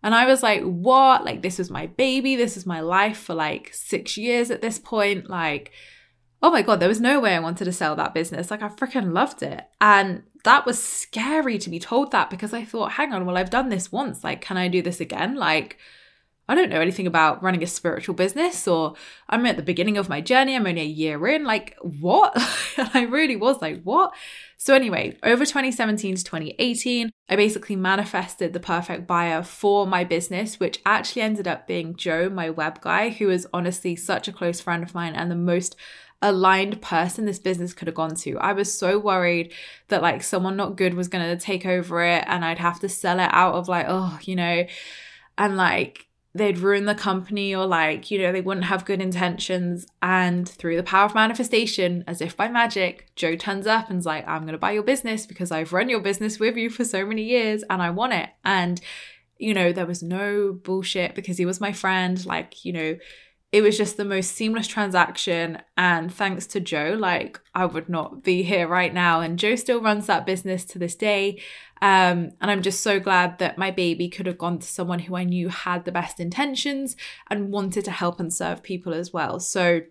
And 0.04 0.14
I 0.14 0.28
was 0.28 0.44
like, 0.44 0.62
What? 0.62 1.26
Like, 1.26 1.42
this 1.42 1.58
was 1.58 1.72
my 1.72 1.88
baby. 1.88 2.36
This 2.36 2.56
is 2.56 2.68
my 2.68 2.82
life 2.82 3.18
for 3.18 3.34
like 3.34 3.74
six 3.74 4.16
years 4.16 4.52
at 4.52 4.62
this 4.62 4.78
point. 4.78 5.28
Like, 5.28 5.72
oh 6.42 6.52
my 6.52 6.62
God, 6.62 6.80
there 6.80 6.90
was 6.90 7.02
no 7.02 7.20
way 7.20 7.36
I 7.36 7.40
wanted 7.40 7.66
to 7.66 7.72
sell 7.72 7.96
that 7.96 8.14
business. 8.14 8.50
Like, 8.50 8.64
I 8.64 8.70
freaking 8.70 9.14
loved 9.14 9.44
it. 9.44 9.64
And 9.80 10.24
that 10.44 10.66
was 10.66 10.84
scary 10.84 11.58
to 11.60 11.70
be 11.70 11.80
told 11.80 12.12
that 12.12 12.30
because 12.30 12.54
I 12.54 12.66
thought, 12.66 12.94
Hang 12.94 13.14
on, 13.14 13.26
well, 13.26 13.38
I've 13.38 13.50
done 13.50 13.70
this 13.70 13.92
once. 13.92 14.24
Like, 14.24 14.42
can 14.42 14.58
I 14.58 14.68
do 14.68 14.82
this 14.82 15.00
again? 15.00 15.36
Like, 15.36 15.78
I 16.50 16.56
don't 16.56 16.70
know 16.70 16.82
anything 16.82 17.08
about 17.08 17.42
running 17.42 17.64
a 17.64 17.68
spiritual 17.68 18.14
business, 18.14 18.68
or 18.68 18.96
I'm 19.30 19.46
at 19.46 19.56
the 19.56 19.64
beginning 19.64 19.98
of 19.98 20.10
my 20.10 20.20
journey. 20.20 20.54
I'm 20.54 20.68
only 20.68 20.82
a 20.82 20.86
year 20.86 21.26
in. 21.28 21.46
Like, 21.46 21.78
what? 21.80 22.34
I 22.94 23.04
really 23.04 23.38
was 23.38 23.62
like, 23.62 23.82
what? 23.84 24.14
So, 24.58 24.76
anyway, 24.76 25.18
over 25.24 25.46
2017 25.46 26.16
to 26.16 26.24
2018, 26.24 27.10
I 27.30 27.36
basically 27.38 27.78
manifested 27.78 28.52
the 28.52 28.60
perfect 28.60 29.08
buyer 29.08 29.44
for 29.44 29.88
my 29.88 30.04
business, 30.04 30.60
which 30.60 30.82
actually 30.86 31.22
ended 31.22 31.48
up 31.48 31.68
being 31.68 31.96
Joe, 31.96 32.30
my 32.30 32.50
web 32.50 32.82
guy, 32.82 33.12
who 33.12 33.30
is 33.30 33.48
honestly 33.54 33.96
such 33.96 34.28
a 34.28 34.34
close 34.34 34.60
friend 34.60 34.84
of 34.84 34.94
mine 34.94 35.16
and 35.16 35.32
the 35.32 35.36
most 35.36 35.78
aligned 36.22 36.82
person 36.82 37.26
this 37.26 37.40
business 37.40 37.74
could 37.74 37.88
have 37.88 37.96
gone 37.96 38.16
to. 38.16 38.38
I 38.38 38.54
was 38.54 38.78
so 38.78 39.00
worried 39.00 39.54
that 39.88 40.02
like 40.02 40.24
someone 40.24 40.56
not 40.56 40.78
good 40.78 40.94
was 40.94 41.08
going 41.08 41.26
to 41.26 41.44
take 41.44 41.66
over 41.66 42.04
it 42.04 42.24
and 42.28 42.46
I'd 42.46 42.60
have 42.60 42.80
to 42.82 42.90
sell 42.90 43.20
it 43.20 43.30
out 43.32 43.56
of 43.56 43.68
like, 43.68 43.86
oh, 43.90 44.20
you 44.24 44.36
know, 44.36 44.66
and 45.38 45.58
like 45.58 46.08
they'd 46.34 46.60
ruin 46.60 46.86
the 46.86 46.96
company 46.96 47.54
or 47.54 47.66
like 47.66 48.10
you 48.10 48.18
know 48.18 48.32
they 48.32 48.42
wouldn't 48.42 48.66
have 48.66 48.86
good 48.86 49.02
intentions 49.02 49.86
and 50.02 50.48
through 50.48 50.78
the 50.78 50.84
power 50.84 51.06
of 51.06 51.16
manifestation 51.16 52.04
as 52.08 52.22
if 52.22 52.38
by 52.38 52.48
magic 52.48 53.12
joe 53.16 53.36
turns 53.36 53.68
up 53.68 53.90
and's 53.90 54.06
like 54.06 54.26
i'm 54.28 54.44
going 54.44 54.54
to 54.54 54.58
buy 54.58 54.72
your 54.72 54.84
business 54.84 55.26
because 55.26 55.52
i've 55.52 55.74
run 55.74 55.90
your 55.90 56.00
business 56.00 56.40
with 56.40 56.56
you 56.56 56.70
for 56.70 56.86
so 56.86 57.06
many 57.06 57.24
years 57.24 57.64
and 57.70 57.82
i 57.82 57.90
want 57.90 58.14
it 58.14 58.30
and 58.46 58.80
you 59.38 59.54
know 59.54 59.74
there 59.74 59.86
was 59.86 60.02
no 60.02 60.54
bullshit 60.54 61.16
because 61.16 61.38
he 61.38 61.46
was 61.46 61.60
my 61.60 61.74
friend 61.74 62.26
like 62.26 62.64
you 62.64 62.72
know 62.72 62.98
it 63.52 63.62
was 63.62 63.78
just 63.78 63.98
the 63.98 64.06
most 64.06 64.32
seamless 64.34 64.68
transaction. 64.68 65.62
And 65.78 66.14
thanks 66.14 66.48
to 66.48 66.60
joe 66.60 66.96
like 66.98 67.40
i 67.54 67.66
would 67.66 67.90
not 67.90 68.24
be 68.24 68.44
here 68.44 68.68
right 68.68 68.94
now. 68.94 69.22
And 69.22 69.40
joe 69.40 69.56
still 69.56 69.82
runs 69.82 70.08
that 70.08 70.26
business 70.26 70.66
to 70.66 70.80
this 70.80 70.96
day. 70.96 71.42
Um, 71.82 72.32
and 72.40 72.52
I'm 72.52 72.62
just 72.62 72.82
so 72.82 73.00
glad 73.00 73.40
that 73.40 73.58
my 73.58 73.72
baby 73.72 74.08
could 74.08 74.28
have 74.28 74.38
gone 74.38 74.60
to 74.60 74.68
someone 74.68 75.00
who 75.00 75.16
I 75.16 75.24
knew 75.24 75.50
had 75.50 75.84
the 75.84 75.92
best 75.92 76.20
intentions 76.20 76.96
and 77.28 77.52
wanted 77.52 77.86
to 77.86 77.92
help 77.92 78.20
and 78.20 78.32
serve 78.32 78.62
people 78.62 78.94
as 78.94 79.12
well. 79.12 79.40
So, 79.40 79.82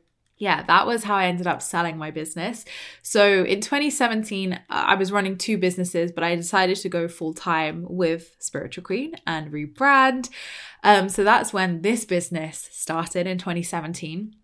yeah, 0.40 0.62
that 0.62 0.86
was 0.86 1.04
how 1.04 1.16
I 1.16 1.26
ended 1.26 1.46
up 1.46 1.60
selling 1.60 1.98
my 1.98 2.10
business. 2.10 2.64
So 3.02 3.44
in 3.44 3.60
2017, 3.60 4.58
I 4.70 4.94
was 4.94 5.12
running 5.12 5.36
two 5.36 5.58
businesses, 5.58 6.12
but 6.12 6.24
I 6.24 6.34
decided 6.34 6.78
to 6.78 6.88
go 6.88 7.08
full 7.08 7.34
time 7.34 7.84
with 7.86 8.36
Spiritual 8.38 8.82
Queen 8.82 9.12
and 9.26 9.52
rebrand. 9.52 10.30
Um, 10.82 11.10
so 11.10 11.24
that's 11.24 11.52
when 11.52 11.82
this 11.82 12.06
business 12.06 12.70
started 12.72 13.26
in 13.26 13.36
2017. 13.36 14.34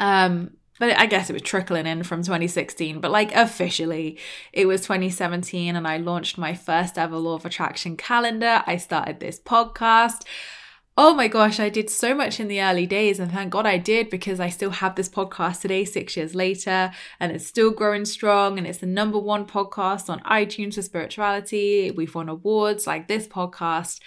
Um, 0.00 0.56
but 0.80 0.98
I 0.98 1.06
guess 1.06 1.30
it 1.30 1.34
was 1.34 1.42
trickling 1.42 1.86
in 1.86 2.02
from 2.02 2.24
2016. 2.24 3.00
But 3.00 3.12
like 3.12 3.32
officially, 3.32 4.18
it 4.52 4.66
was 4.66 4.80
2017, 4.80 5.76
and 5.76 5.86
I 5.86 5.98
launched 5.98 6.38
my 6.38 6.54
first 6.54 6.98
ever 6.98 7.16
Law 7.16 7.34
of 7.34 7.44
Attraction 7.44 7.96
calendar. 7.96 8.64
I 8.66 8.78
started 8.78 9.20
this 9.20 9.38
podcast. 9.38 10.22
Oh 11.02 11.14
my 11.14 11.28
gosh, 11.28 11.58
I 11.58 11.70
did 11.70 11.88
so 11.88 12.14
much 12.14 12.40
in 12.40 12.48
the 12.48 12.60
early 12.60 12.84
days, 12.86 13.18
and 13.18 13.32
thank 13.32 13.48
God 13.48 13.64
I 13.64 13.78
did 13.78 14.10
because 14.10 14.38
I 14.38 14.50
still 14.50 14.68
have 14.68 14.96
this 14.96 15.08
podcast 15.08 15.62
today, 15.62 15.86
six 15.86 16.14
years 16.14 16.34
later, 16.34 16.90
and 17.18 17.32
it's 17.32 17.46
still 17.46 17.70
growing 17.70 18.04
strong. 18.04 18.58
And 18.58 18.66
it's 18.66 18.80
the 18.80 18.86
number 18.86 19.18
one 19.18 19.46
podcast 19.46 20.10
on 20.10 20.20
iTunes 20.20 20.74
for 20.74 20.82
spirituality. 20.82 21.90
We've 21.90 22.14
won 22.14 22.28
awards 22.28 22.86
like 22.86 23.08
this 23.08 23.26
podcast. 23.26 24.00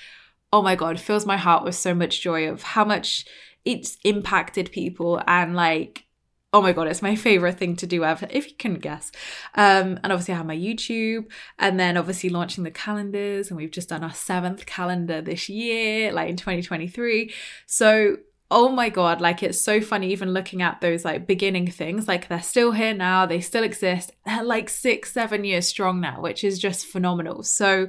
Oh 0.52 0.62
my 0.62 0.76
God, 0.76 1.00
fills 1.00 1.26
my 1.26 1.36
heart 1.36 1.64
with 1.64 1.74
so 1.74 1.96
much 1.96 2.22
joy 2.22 2.48
of 2.48 2.62
how 2.62 2.86
much 2.86 3.26
it's 3.66 3.98
impacted 4.04 4.72
people 4.72 5.20
and 5.26 5.56
like 5.56 6.06
oh 6.54 6.62
my 6.62 6.72
god, 6.72 6.88
it's 6.88 7.02
my 7.02 7.16
favorite 7.16 7.58
thing 7.58 7.76
to 7.78 7.88
do 7.88 8.04
ever, 8.04 8.28
if 8.30 8.48
you 8.48 8.56
can 8.56 8.76
guess. 8.76 9.12
Um, 9.56 10.00
and 10.04 10.12
obviously, 10.14 10.36
I 10.36 10.38
have 10.38 10.46
my 10.46 10.56
YouTube, 10.56 11.26
and 11.58 11.80
then 11.80 11.98
obviously 11.98 12.30
launching 12.30 12.64
the 12.64 12.72
calendars, 12.72 13.50
and 13.50 13.58
we've 13.58 13.72
just 13.72 13.90
done 13.90 14.04
our 14.04 14.14
seventh 14.14 14.66
calendar 14.66 15.22
this 15.22 15.50
year, 15.50 16.14
like 16.14 16.30
in 16.30 16.38
2023. 16.38 17.34
So 17.66 18.18
oh 18.52 18.70
my 18.70 18.88
god 18.88 19.20
like 19.20 19.42
it's 19.42 19.60
so 19.60 19.82
funny 19.82 20.12
even 20.12 20.32
looking 20.32 20.62
at 20.62 20.80
those 20.80 21.04
like 21.04 21.26
beginning 21.26 21.66
things 21.66 22.08
like 22.08 22.28
they're 22.28 22.42
still 22.42 22.72
here 22.72 22.94
now 22.94 23.26
they 23.26 23.40
still 23.40 23.64
exist 23.64 24.12
they're 24.26 24.44
like 24.44 24.70
six 24.70 25.12
seven 25.12 25.44
years 25.44 25.68
strong 25.68 26.00
now 26.00 26.22
which 26.22 26.44
is 26.44 26.60
just 26.60 26.86
phenomenal 26.86 27.42
so 27.42 27.88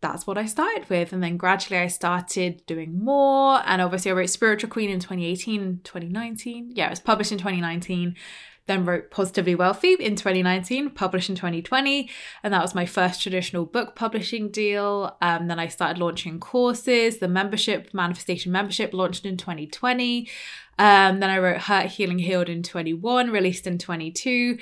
that's 0.00 0.26
what 0.26 0.38
I 0.38 0.46
started 0.46 0.88
with. 0.90 1.12
And 1.12 1.22
then 1.22 1.36
gradually 1.36 1.78
I 1.78 1.88
started 1.88 2.62
doing 2.66 3.02
more. 3.02 3.60
And 3.64 3.80
obviously 3.80 4.10
I 4.10 4.14
wrote 4.14 4.30
Spiritual 4.30 4.70
Queen 4.70 4.90
in 4.90 5.00
2018, 5.00 5.80
2019. 5.82 6.72
Yeah, 6.74 6.86
it 6.86 6.90
was 6.90 7.00
published 7.00 7.32
in 7.32 7.38
2019. 7.38 8.14
Then 8.66 8.86
wrote 8.86 9.10
Positively 9.10 9.54
Wealthy 9.54 9.92
in 9.94 10.16
2019, 10.16 10.90
published 10.90 11.28
in 11.28 11.36
2020. 11.36 12.08
And 12.42 12.54
that 12.54 12.62
was 12.62 12.74
my 12.74 12.86
first 12.86 13.20
traditional 13.20 13.66
book 13.66 13.94
publishing 13.94 14.50
deal. 14.50 15.16
Um, 15.20 15.48
then 15.48 15.58
I 15.58 15.68
started 15.68 15.98
launching 15.98 16.40
courses. 16.40 17.18
The 17.18 17.28
membership, 17.28 17.92
Manifestation 17.92 18.52
Membership, 18.52 18.94
launched 18.94 19.26
in 19.26 19.36
2020. 19.36 20.28
Um, 20.78 21.20
then 21.20 21.30
I 21.30 21.38
wrote 21.38 21.62
Hurt, 21.62 21.86
Healing, 21.86 22.20
Healed 22.20 22.48
in 22.48 22.62
21, 22.62 23.30
released 23.30 23.66
in 23.66 23.78
22. 23.78 24.58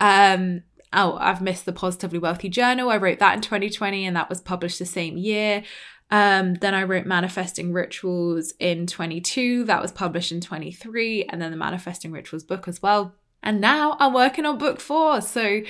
Um, 0.00 0.62
oh, 0.92 1.16
I've 1.20 1.42
missed 1.42 1.66
the 1.66 1.72
Positively 1.72 2.18
Wealthy 2.18 2.48
Journal. 2.48 2.90
I 2.90 2.96
wrote 2.96 3.18
that 3.18 3.34
in 3.34 3.40
2020 3.40 4.06
and 4.06 4.16
that 4.16 4.28
was 4.28 4.40
published 4.40 4.78
the 4.78 4.86
same 4.86 5.16
year. 5.16 5.62
Um, 6.10 6.54
then 6.54 6.74
I 6.74 6.84
wrote 6.84 7.06
Manifesting 7.06 7.72
Rituals 7.72 8.52
in 8.60 8.86
22. 8.86 9.64
That 9.64 9.82
was 9.82 9.92
published 9.92 10.32
in 10.32 10.40
23. 10.40 11.24
And 11.24 11.42
then 11.42 11.50
the 11.50 11.56
Manifesting 11.56 12.12
Rituals 12.12 12.44
book 12.44 12.68
as 12.68 12.80
well. 12.80 13.14
And 13.42 13.60
now 13.60 13.96
I'm 13.98 14.12
working 14.12 14.46
on 14.46 14.58
book 14.58 14.80
four. 14.80 15.20
So, 15.20 15.62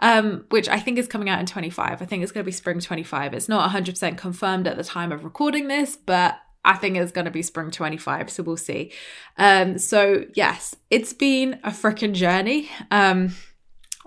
um, 0.00 0.44
which 0.50 0.68
I 0.68 0.78
think 0.78 0.98
is 0.98 1.08
coming 1.08 1.28
out 1.28 1.40
in 1.40 1.46
25. 1.46 2.02
I 2.02 2.04
think 2.04 2.22
it's 2.22 2.32
going 2.32 2.44
to 2.44 2.48
be 2.48 2.52
spring 2.52 2.80
25. 2.80 3.34
It's 3.34 3.48
not 3.48 3.70
100% 3.70 4.18
confirmed 4.18 4.66
at 4.66 4.76
the 4.76 4.84
time 4.84 5.12
of 5.12 5.24
recording 5.24 5.68
this, 5.68 5.96
but 5.96 6.38
I 6.64 6.74
think 6.74 6.96
it's 6.96 7.12
going 7.12 7.24
to 7.24 7.30
be 7.30 7.42
spring 7.42 7.70
25. 7.70 8.28
So 8.28 8.42
we'll 8.42 8.56
see. 8.56 8.92
Um, 9.38 9.78
so, 9.78 10.24
yes, 10.34 10.74
it's 10.90 11.12
been 11.12 11.60
a 11.62 11.70
freaking 11.70 12.12
journey. 12.12 12.68
Um, 12.90 13.34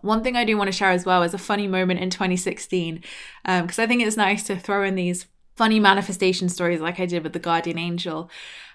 one 0.02 0.24
thing 0.24 0.36
I 0.36 0.46
do 0.46 0.58
want 0.58 0.68
to 0.68 0.78
share 0.78 0.92
as 0.92 1.06
well 1.06 1.24
is 1.24 1.34
a 1.34 1.38
funny 1.38 1.68
moment 1.68 2.00
in 2.00 2.10
2016, 2.10 3.04
because 3.44 3.80
um, 3.80 3.84
I 3.84 3.88
think 3.88 4.02
it's 4.02 4.18
nice 4.18 4.44
to 4.44 4.56
throw 4.56 4.84
in 4.84 4.96
these 4.96 5.28
funny 5.56 5.80
manifestation 5.80 6.48
stories 6.50 6.80
like 6.80 7.00
I 7.00 7.06
did 7.06 7.24
with 7.24 7.34
the 7.34 7.40
guardian 7.40 7.78
angel. 7.78 8.30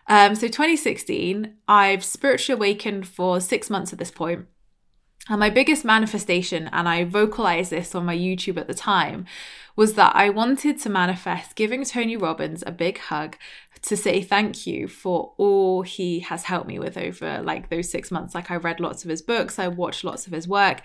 Um, 0.07 0.35
so 0.35 0.49
2016, 0.49 1.55
I've 1.66 2.05
spiritually 2.05 2.59
awakened 2.59 3.09
for 3.09 3.41
six 3.41 3.70
months 3.70 3.93
at 3.93 3.99
this 3.99 4.11
point. 4.11 4.47
And 5.29 5.41
my 5.41 5.49
biggest 5.49 5.87
manifestation, 5.87 6.68
and 6.70 6.87
I 6.87 7.05
vocalized 7.05 7.70
this 7.70 7.95
on 7.95 8.05
my 8.05 8.14
YouTube 8.14 8.59
at 8.59 8.66
the 8.66 8.75
time, 8.75 9.25
was 9.75 9.95
that 9.95 10.14
I 10.14 10.29
wanted 10.29 10.79
to 10.81 10.91
manifest 10.91 11.57
giving 11.57 11.85
Tony 11.85 12.16
Robbins 12.16 12.62
a 12.66 12.72
big 12.72 12.99
hug 12.99 13.37
to 13.83 13.97
say 13.97 14.22
thank 14.22 14.66
you 14.66 14.87
for 14.87 15.33
all 15.39 15.83
he 15.83 16.20
has 16.20 16.45
helped 16.45 16.68
me 16.68 16.79
with 16.79 16.97
over 16.97 17.41
like 17.43 17.70
those 17.70 17.91
six 17.91 18.11
months. 18.11 18.35
Like 18.35 18.51
I 18.51 18.57
read 18.57 18.81
lots 18.81 19.05
of 19.05 19.11
his 19.11 19.22
books, 19.22 19.59
I 19.59 19.68
watched 19.68 20.05
lots 20.05 20.27
of 20.27 20.33
his 20.33 20.47
work 20.47 20.83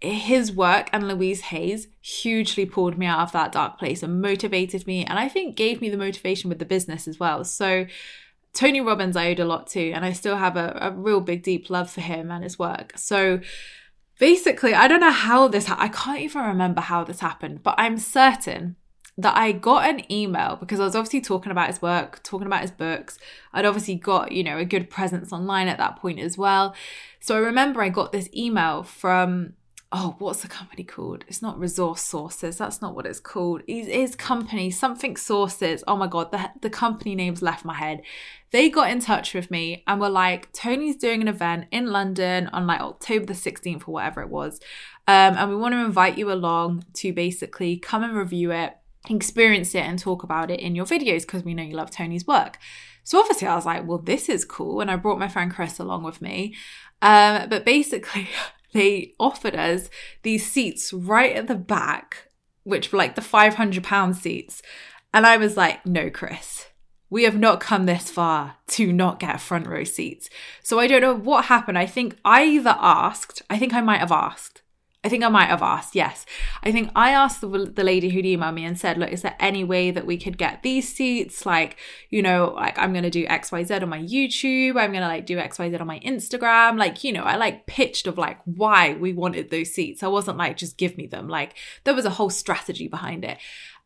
his 0.00 0.52
work 0.52 0.90
and 0.92 1.08
Louise 1.08 1.42
Hay's 1.42 1.88
hugely 2.00 2.66
pulled 2.66 2.98
me 2.98 3.06
out 3.06 3.20
of 3.20 3.32
that 3.32 3.52
dark 3.52 3.78
place 3.78 4.02
and 4.02 4.20
motivated 4.20 4.86
me, 4.86 5.04
and 5.04 5.18
I 5.18 5.28
think 5.28 5.56
gave 5.56 5.80
me 5.80 5.88
the 5.88 5.96
motivation 5.96 6.48
with 6.48 6.58
the 6.58 6.64
business 6.64 7.08
as 7.08 7.18
well. 7.18 7.44
So, 7.44 7.86
Tony 8.52 8.80
Robbins, 8.80 9.16
I 9.16 9.30
owed 9.30 9.40
a 9.40 9.44
lot 9.44 9.66
to, 9.68 9.90
and 9.90 10.04
I 10.04 10.12
still 10.12 10.36
have 10.36 10.56
a, 10.56 10.78
a 10.80 10.90
real 10.92 11.20
big, 11.20 11.42
deep 11.42 11.70
love 11.70 11.90
for 11.90 12.02
him 12.02 12.30
and 12.30 12.44
his 12.44 12.58
work. 12.58 12.92
So, 12.96 13.40
basically, 14.18 14.74
I 14.74 14.88
don't 14.88 15.00
know 15.00 15.10
how 15.10 15.48
this, 15.48 15.66
ha- 15.66 15.76
I 15.78 15.88
can't 15.88 16.20
even 16.20 16.42
remember 16.42 16.80
how 16.80 17.04
this 17.04 17.20
happened, 17.20 17.62
but 17.62 17.74
I'm 17.78 17.98
certain 17.98 18.76
that 19.16 19.36
I 19.36 19.52
got 19.52 19.88
an 19.88 20.10
email 20.10 20.56
because 20.56 20.80
I 20.80 20.84
was 20.84 20.96
obviously 20.96 21.20
talking 21.20 21.52
about 21.52 21.68
his 21.68 21.80
work, 21.80 22.22
talking 22.24 22.48
about 22.48 22.62
his 22.62 22.72
books. 22.72 23.16
I'd 23.52 23.64
obviously 23.64 23.94
got, 23.94 24.32
you 24.32 24.42
know, 24.42 24.58
a 24.58 24.64
good 24.64 24.90
presence 24.90 25.32
online 25.32 25.68
at 25.68 25.78
that 25.78 25.96
point 25.96 26.18
as 26.18 26.36
well. 26.36 26.74
So 27.20 27.36
I 27.36 27.38
remember 27.38 27.80
I 27.80 27.90
got 27.90 28.10
this 28.10 28.28
email 28.34 28.82
from 28.82 29.54
oh, 29.96 30.16
what's 30.18 30.42
the 30.42 30.48
company 30.48 30.82
called? 30.82 31.24
It's 31.28 31.40
not 31.40 31.56
Resource 31.56 32.02
Sources. 32.02 32.58
That's 32.58 32.82
not 32.82 32.96
what 32.96 33.06
it's 33.06 33.20
called. 33.20 33.62
His, 33.68 33.86
his 33.86 34.16
company, 34.16 34.68
something 34.72 35.16
Sources. 35.16 35.84
Oh 35.86 35.94
my 35.94 36.08
God, 36.08 36.32
the, 36.32 36.50
the 36.60 36.68
company 36.68 37.14
name's 37.14 37.42
left 37.42 37.64
my 37.64 37.74
head. 37.74 38.02
They 38.50 38.70
got 38.70 38.90
in 38.90 38.98
touch 38.98 39.34
with 39.34 39.52
me 39.52 39.84
and 39.86 40.00
were 40.00 40.08
like, 40.08 40.52
Tony's 40.52 40.96
doing 40.96 41.22
an 41.22 41.28
event 41.28 41.66
in 41.70 41.86
London 41.86 42.48
on 42.48 42.66
like 42.66 42.80
October 42.80 43.26
the 43.26 43.34
16th 43.34 43.86
or 43.86 43.92
whatever 43.92 44.20
it 44.20 44.30
was. 44.30 44.58
Um, 45.06 45.36
and 45.36 45.48
we 45.48 45.56
want 45.56 45.74
to 45.74 45.84
invite 45.84 46.18
you 46.18 46.32
along 46.32 46.86
to 46.94 47.12
basically 47.12 47.76
come 47.76 48.02
and 48.02 48.16
review 48.16 48.50
it, 48.50 48.76
experience 49.08 49.76
it, 49.76 49.84
and 49.84 49.96
talk 49.96 50.24
about 50.24 50.50
it 50.50 50.58
in 50.58 50.74
your 50.74 50.86
videos 50.86 51.20
because 51.20 51.44
we 51.44 51.54
know 51.54 51.62
you 51.62 51.76
love 51.76 51.92
Tony's 51.92 52.26
work. 52.26 52.58
So 53.04 53.20
obviously 53.20 53.46
I 53.46 53.54
was 53.54 53.66
like, 53.66 53.86
well, 53.86 53.98
this 53.98 54.28
is 54.28 54.44
cool. 54.44 54.80
And 54.80 54.90
I 54.90 54.96
brought 54.96 55.20
my 55.20 55.28
friend 55.28 55.54
Chris 55.54 55.78
along 55.78 56.02
with 56.02 56.20
me. 56.20 56.56
Um, 57.00 57.48
but 57.48 57.64
basically, 57.64 58.28
they 58.74 59.14
offered 59.18 59.54
us 59.54 59.88
these 60.22 60.50
seats 60.50 60.92
right 60.92 61.34
at 61.34 61.46
the 61.48 61.54
back, 61.54 62.28
which 62.64 62.92
were 62.92 62.98
like 62.98 63.14
the 63.14 63.22
500 63.22 63.82
pound 63.82 64.16
seats. 64.16 64.60
And 65.14 65.26
I 65.26 65.38
was 65.38 65.56
like, 65.56 65.86
no, 65.86 66.10
Chris, 66.10 66.66
we 67.08 67.22
have 67.22 67.38
not 67.38 67.60
come 67.60 67.86
this 67.86 68.10
far 68.10 68.56
to 68.68 68.92
not 68.92 69.20
get 69.20 69.40
front 69.40 69.66
row 69.66 69.84
seats. 69.84 70.28
So 70.62 70.78
I 70.80 70.88
don't 70.88 71.00
know 71.00 71.14
what 71.14 71.46
happened. 71.46 71.78
I 71.78 71.86
think 71.86 72.18
I 72.24 72.44
either 72.44 72.76
asked, 72.78 73.40
I 73.48 73.58
think 73.58 73.72
I 73.72 73.80
might 73.80 74.00
have 74.00 74.12
asked, 74.12 74.62
I 75.04 75.10
think 75.10 75.22
I 75.22 75.28
might 75.28 75.50
have 75.50 75.60
asked, 75.60 75.94
yes. 75.94 76.24
I 76.62 76.72
think 76.72 76.90
I 76.96 77.10
asked 77.10 77.42
the, 77.42 77.48
the 77.48 77.84
lady 77.84 78.08
who'd 78.08 78.24
emailed 78.24 78.54
me 78.54 78.64
and 78.64 78.78
said, 78.78 78.96
look, 78.96 79.12
is 79.12 79.20
there 79.20 79.36
any 79.38 79.62
way 79.62 79.90
that 79.90 80.06
we 80.06 80.16
could 80.16 80.38
get 80.38 80.62
these 80.62 80.90
seats? 80.90 81.44
Like, 81.44 81.76
you 82.08 82.22
know, 82.22 82.54
like 82.56 82.78
I'm 82.78 82.92
going 82.92 83.04
to 83.04 83.10
do 83.10 83.26
XYZ 83.26 83.82
on 83.82 83.90
my 83.90 84.00
YouTube. 84.00 84.70
I'm 84.70 84.92
going 84.92 85.02
to 85.02 85.08
like 85.08 85.26
do 85.26 85.36
XYZ 85.36 85.78
on 85.78 85.86
my 85.86 86.00
Instagram. 86.00 86.78
Like, 86.78 87.04
you 87.04 87.12
know, 87.12 87.22
I 87.22 87.36
like 87.36 87.66
pitched 87.66 88.06
of 88.06 88.16
like 88.16 88.38
why 88.46 88.94
we 88.94 89.12
wanted 89.12 89.50
those 89.50 89.72
seats. 89.72 90.02
I 90.02 90.08
wasn't 90.08 90.38
like, 90.38 90.56
just 90.56 90.78
give 90.78 90.96
me 90.96 91.06
them. 91.06 91.28
Like, 91.28 91.54
there 91.84 91.94
was 91.94 92.06
a 92.06 92.10
whole 92.10 92.30
strategy 92.30 92.88
behind 92.88 93.26
it. 93.26 93.36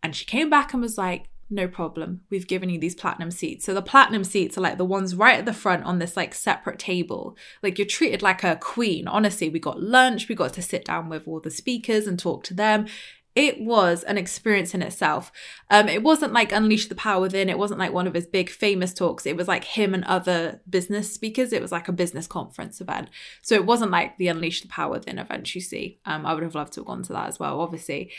And 0.05 0.15
she 0.15 0.25
came 0.25 0.49
back 0.49 0.73
and 0.73 0.81
was 0.81 0.97
like, 0.97 1.29
no 1.51 1.67
problem. 1.67 2.23
We've 2.31 2.47
given 2.47 2.69
you 2.69 2.79
these 2.79 2.95
platinum 2.95 3.31
seats. 3.31 3.65
So 3.65 3.73
the 3.73 3.83
platinum 3.83 4.25
seats 4.25 4.59
are 4.59 4.61
like 4.61 4.77
the 4.77 4.85
ones 4.85 5.15
right 5.15 5.39
at 5.39 5.47
the 5.47 5.53
front 5.55 5.85
on 5.85 5.99
this 5.99 6.17
like 6.17 6.35
separate 6.35 6.79
table. 6.79 7.37
Like 7.63 7.79
you're 7.79 7.87
treated 7.87 8.23
like 8.23 8.45
a 8.45 8.57
queen. 8.57 9.09
Honestly, 9.09 9.49
we 9.49 9.59
got 9.59 9.83
lunch, 9.83 10.29
we 10.29 10.35
got 10.35 10.53
to 10.55 10.63
sit 10.63 10.85
down 10.85 11.09
with 11.09 11.27
all 11.27 11.41
the 11.41 11.51
speakers 11.51 12.07
and 12.07 12.19
talk 12.19 12.45
to 12.45 12.55
them. 12.55 12.87
It 13.35 13.61
was 13.61 14.03
an 14.03 14.19
experience 14.19 14.75
in 14.75 14.83
itself. 14.83 15.31
Um, 15.71 15.89
it 15.89 16.03
wasn't 16.03 16.33
like 16.33 16.51
Unleash 16.51 16.89
the 16.89 16.97
Power 16.97 17.21
Within. 17.21 17.49
It 17.49 17.59
wasn't 17.59 17.79
like 17.79 17.93
one 17.93 18.09
of 18.09 18.15
his 18.15 18.27
big 18.27 18.51
famous 18.51 18.93
talks. 18.93 19.27
It 19.27 19.37
was 19.37 19.47
like 19.47 19.63
him 19.63 19.95
and 19.95 20.05
other 20.05 20.61
business 20.69 21.13
speakers. 21.13 21.53
It 21.53 21.63
was 21.63 21.71
like 21.71 21.87
a 21.87 21.93
business 21.93 22.27
conference 22.27 22.81
event. 22.81 23.11
So 23.43 23.55
it 23.55 23.65
wasn't 23.65 23.93
like 23.93 24.19
the 24.19 24.29
Unleash 24.29 24.63
the 24.63 24.69
Power 24.69 24.91
Within 24.91 25.21
event 25.21 25.55
you 25.55 25.61
see. 25.61 26.01
Um, 26.05 26.27
I 26.27 26.35
would 26.35 26.43
have 26.43 26.57
loved 26.57 26.73
to 26.75 26.81
have 26.81 26.87
gone 26.87 27.05
to 27.05 27.13
that 27.13 27.29
as 27.29 27.39
well, 27.39 27.61
obviously 27.61 28.11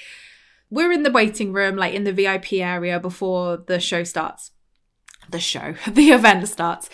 we're 0.69 0.91
in 0.91 1.03
the 1.03 1.11
waiting 1.11 1.51
room, 1.53 1.75
like 1.75 1.93
in 1.93 2.03
the 2.03 2.13
VIP 2.13 2.53
area 2.53 2.99
before 2.99 3.57
the 3.57 3.79
show 3.79 4.03
starts. 4.03 4.51
The 5.29 5.39
show, 5.39 5.75
the 5.87 6.11
event 6.11 6.47
starts. 6.47 6.89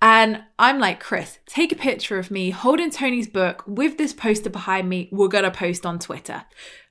And 0.00 0.44
I'm 0.58 0.78
like, 0.78 1.00
Chris, 1.00 1.38
take 1.46 1.72
a 1.72 1.76
picture 1.76 2.18
of 2.18 2.30
me 2.30 2.50
holding 2.50 2.90
Tony's 2.90 3.28
book 3.28 3.64
with 3.66 3.98
this 3.98 4.12
poster 4.12 4.50
behind 4.50 4.88
me. 4.88 5.08
We're 5.10 5.28
going 5.28 5.44
to 5.44 5.50
post 5.50 5.84
on 5.84 5.98
Twitter 5.98 6.44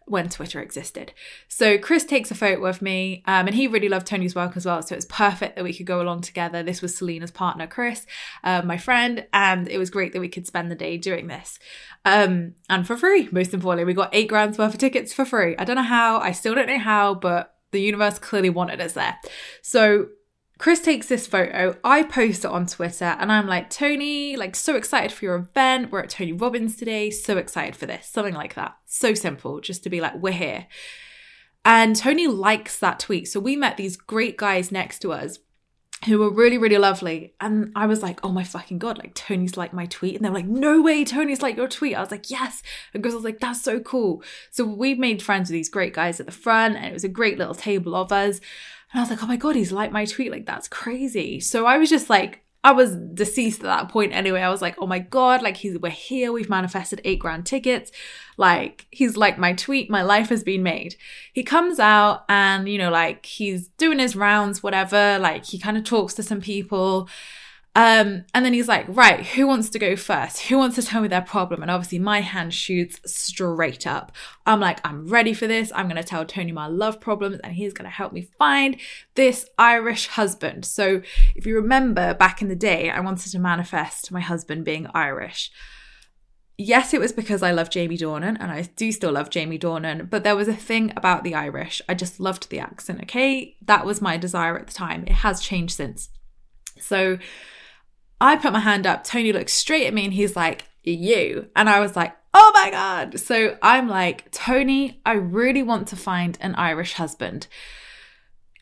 when 0.08 0.30
Twitter 0.30 0.62
existed. 0.62 1.12
So 1.48 1.78
Chris 1.78 2.06
takes 2.06 2.32
a 2.32 2.36
photo 2.36 2.66
of 2.66 2.82
me, 2.82 3.24
um, 3.26 3.48
and 3.48 3.56
he 3.56 3.68
really 3.68 3.90
loved 3.90 4.08
Tony's 4.08 4.36
work 4.36 4.56
as 4.56 4.66
well. 4.66 4.82
So 4.82 4.96
it's 4.96 5.06
perfect 5.06 5.56
that 5.56 5.64
we 5.64 5.74
could 5.74 5.86
go 5.86 6.02
along 6.02 6.22
together. 6.22 6.64
This 6.64 6.82
was 6.82 6.96
Selena's 6.96 7.32
partner, 7.32 7.68
Chris, 7.68 8.06
uh, 8.44 8.62
my 8.64 8.78
friend, 8.78 9.28
and 9.34 9.68
it 9.68 9.78
was 9.78 9.90
great 9.90 10.14
that 10.14 10.22
we 10.22 10.30
could 10.30 10.48
spend 10.48 10.72
the 10.72 10.76
day 10.76 10.98
doing 10.98 11.28
this. 11.28 11.60
Um, 12.06 12.54
and 12.70 12.88
for 12.88 12.96
free, 12.96 13.28
most 13.32 13.54
importantly, 13.54 13.84
we 13.84 13.94
got 13.94 14.16
eight 14.16 14.30
grand's 14.30 14.58
worth 14.58 14.74
of 14.74 14.80
tickets 14.80 15.14
for 15.14 15.26
free. 15.26 15.56
I 15.58 15.66
don't 15.66 15.76
know 15.76 15.84
how, 15.84 16.20
I 16.20 16.32
still 16.32 16.56
don't 16.56 16.68
know 16.68 16.80
how, 16.80 17.14
but 17.14 17.56
the 17.72 17.82
universe 17.82 18.18
clearly 18.18 18.50
wanted 18.50 18.80
us 18.80 18.94
there. 18.94 19.18
So 19.62 20.08
Chris 20.58 20.82
takes 20.82 21.08
this 21.08 21.28
photo, 21.28 21.78
I 21.84 22.04
post 22.04 22.44
it 22.44 22.52
on 22.52 22.66
Twitter, 22.66 23.16
and 23.20 23.32
I'm 23.32 23.48
like, 23.48 23.70
Tony, 23.70 24.36
like, 24.36 24.56
so 24.56 24.76
excited 24.76 25.12
for 25.12 25.26
your 25.26 25.36
event. 25.36 25.92
We're 25.92 26.02
at 26.02 26.10
Tony 26.10 26.34
Robbins 26.34 26.76
today, 26.76 27.12
so 27.12 27.38
excited 27.38 27.76
for 27.76 27.86
this. 27.86 28.08
Something 28.08 28.34
like 28.34 28.56
that. 28.56 28.76
So 28.86 29.14
simple, 29.14 29.62
just 29.62 29.84
to 29.84 29.90
be 29.90 30.02
like, 30.02 30.16
we're 30.16 30.34
here. 30.34 30.68
And 31.64 31.96
Tony 31.96 32.28
likes 32.28 32.80
that 32.80 33.00
tweet. 33.00 33.28
So 33.28 33.40
we 33.40 33.56
met 33.56 33.78
these 33.78 33.98
great 33.98 34.38
guys 34.38 34.72
next 34.72 35.00
to 35.00 35.12
us 35.12 35.40
who 36.06 36.20
were 36.20 36.30
really, 36.30 36.58
really 36.58 36.78
lovely. 36.78 37.34
And 37.42 37.72
I 37.76 37.88
was 37.88 38.02
like, 38.02 38.20
oh 38.24 38.32
my 38.32 38.44
fucking 38.44 38.78
God, 38.78 38.98
like 38.98 39.16
Tony's 39.16 39.58
like 39.58 39.74
my 39.74 39.88
tweet. 39.88 40.16
And 40.16 40.24
they 40.24 40.30
were 40.30 40.36
like, 40.36 40.46
no 40.46 40.82
way, 40.82 41.04
Tony's 41.04 41.42
like 41.42 41.58
your 41.58 41.68
tweet. 41.68 41.96
I 41.96 42.00
was 42.00 42.12
like, 42.12 42.30
yes. 42.30 42.62
And 42.94 43.04
Chris 43.04 43.16
was 43.16 43.24
like, 43.24 43.40
that's 43.40 43.64
so 43.64 43.80
cool. 43.80 44.24
So 44.52 44.64
we 44.64 44.94
made 44.94 45.22
friends 45.22 45.50
with 45.50 45.54
these 45.56 45.70
great 45.70 45.94
guys 45.94 46.20
at 46.20 46.26
the 46.26 46.32
front, 46.32 46.78
and 46.78 46.86
it 46.86 46.94
was 46.94 47.04
a 47.04 47.10
great 47.10 47.38
little 47.38 47.56
table 47.56 47.96
of 47.96 48.12
us. 48.12 48.40
And 48.92 49.00
I 49.00 49.04
was 49.04 49.10
like, 49.10 49.24
oh 49.24 49.28
my 49.28 49.36
God, 49.36 49.56
he's 49.56 49.72
liked 49.72 49.94
my 49.94 50.06
tweet. 50.06 50.32
Like, 50.32 50.46
that's 50.46 50.68
crazy. 50.68 51.40
So 51.40 51.66
I 51.66 51.78
was 51.78 51.90
just 51.90 52.10
like, 52.10 52.44
I 52.64 52.72
was 52.72 52.96
deceased 52.96 53.60
at 53.60 53.68
that 53.68 53.90
point 53.90 54.14
anyway. 54.14 54.42
I 54.42 54.50
was 54.50 54.62
like, 54.62 54.76
oh 54.80 54.88
my 54.88 55.00
God, 55.00 55.42
like 55.42 55.58
he's 55.58 55.78
we're 55.78 55.90
here, 55.90 56.32
we've 56.32 56.50
manifested 56.50 57.00
eight 57.06 57.20
grand 57.20 57.46
tickets. 57.46 57.92
Like, 58.36 58.88
he's 58.92 59.16
like 59.16 59.38
my 59.38 59.54
tweet, 59.54 59.90
my 59.90 60.02
life 60.02 60.30
has 60.30 60.44
been 60.44 60.64
made. 60.64 60.96
He 61.32 61.44
comes 61.44 61.80
out 61.80 62.26
and, 62.28 62.68
you 62.68 62.78
know, 62.78 62.90
like 62.90 63.26
he's 63.26 63.70
doing 63.78 64.00
his 64.00 64.16
rounds, 64.16 64.64
whatever, 64.64 65.18
like 65.20 65.46
he 65.46 65.60
kind 65.60 65.78
of 65.78 65.84
talks 65.84 66.14
to 66.16 66.24
some 66.24 66.42
people. 66.42 67.08
Um, 67.78 68.26
and 68.34 68.44
then 68.44 68.54
he's 68.54 68.68
like, 68.68 68.86
right, 68.88 69.24
who 69.24 69.46
wants 69.46 69.70
to 69.70 69.78
go 69.78 69.96
first? 69.96 70.48
Who 70.48 70.58
wants 70.58 70.78
to 70.78 70.82
tell 70.82 71.04
me 71.04 71.10
their 71.10 71.22
problem? 71.22 71.62
And 71.62 71.70
obviously, 71.70 72.00
my 72.00 72.22
hand 72.22 72.52
shoots 72.52 73.00
straight 73.06 73.86
up. 73.86 74.12
I'm 74.48 74.60
like, 74.60 74.80
I'm 74.84 75.06
ready 75.06 75.32
for 75.32 75.46
this. 75.46 75.72
I'm 75.76 75.88
going 75.88 76.02
to 76.02 76.04
tell 76.04 76.26
Tony 76.26 76.52
my 76.52 76.66
love 76.66 77.00
problems, 77.00 77.40
and 77.44 77.54
he's 77.54 77.74
going 77.74 77.88
to 77.88 77.96
help 77.96 78.14
me 78.14 78.30
find 78.40 78.78
this 79.14 79.48
Irish 79.60 80.08
husband. 80.08 80.66
So, 80.66 81.04
if 81.36 81.46
you 81.46 81.54
remember 81.54 82.16
back 82.16 82.42
in 82.42 82.48
the 82.48 82.56
day, 82.56 82.90
I 82.90 83.00
wanted 83.00 83.32
to 83.32 83.38
manifest 83.38 84.12
my 84.12 84.22
husband 84.22 84.66
being 84.66 84.88
Irish. 84.96 85.52
Yes, 86.58 86.96
it 86.96 87.00
was 87.00 87.12
because 87.12 87.44
I 87.44 87.52
love 87.52 87.70
Jamie 87.70 88.00
Dornan, 88.00 88.38
and 88.40 88.52
I 88.52 88.64
do 88.76 88.92
still 88.92 89.12
love 89.12 89.30
Jamie 89.30 89.60
Dornan, 89.60 90.10
but 90.10 90.24
there 90.24 90.36
was 90.36 90.48
a 90.48 90.56
thing 90.56 90.94
about 90.98 91.24
the 91.24 91.36
Irish. 91.36 91.84
I 91.88 91.94
just 91.94 92.20
loved 92.20 92.50
the 92.50 92.58
accent, 92.58 93.04
okay? 93.04 93.56
That 93.62 93.86
was 93.86 94.02
my 94.02 94.18
desire 94.18 94.58
at 94.58 94.66
the 94.66 94.74
time. 94.74 95.04
It 95.06 95.14
has 95.14 95.42
changed 95.42 95.76
since. 95.76 96.10
So, 96.80 97.20
I 98.20 98.36
put 98.36 98.54
my 98.54 98.60
hand 98.60 98.88
up. 98.88 99.04
Tony 99.04 99.32
looks 99.32 99.54
straight 99.54 99.88
at 99.88 99.94
me 99.94 100.06
and 100.06 100.14
he's 100.14 100.36
like, 100.36 100.66
you. 100.84 101.50
And 101.56 101.70
I 101.70 101.80
was 101.80 101.96
like, 101.96 102.16
oh 102.34 102.52
my 102.54 102.72
God. 102.72 103.20
So 103.20 103.58
I'm 103.62 103.88
like, 103.88 104.32
Tony, 104.32 105.02
I 105.06 105.14
really 105.14 105.64
want 105.64 105.88
to 105.90 105.96
find 105.96 106.38
an 106.42 106.56
Irish 106.56 106.94
husband. 106.94 107.48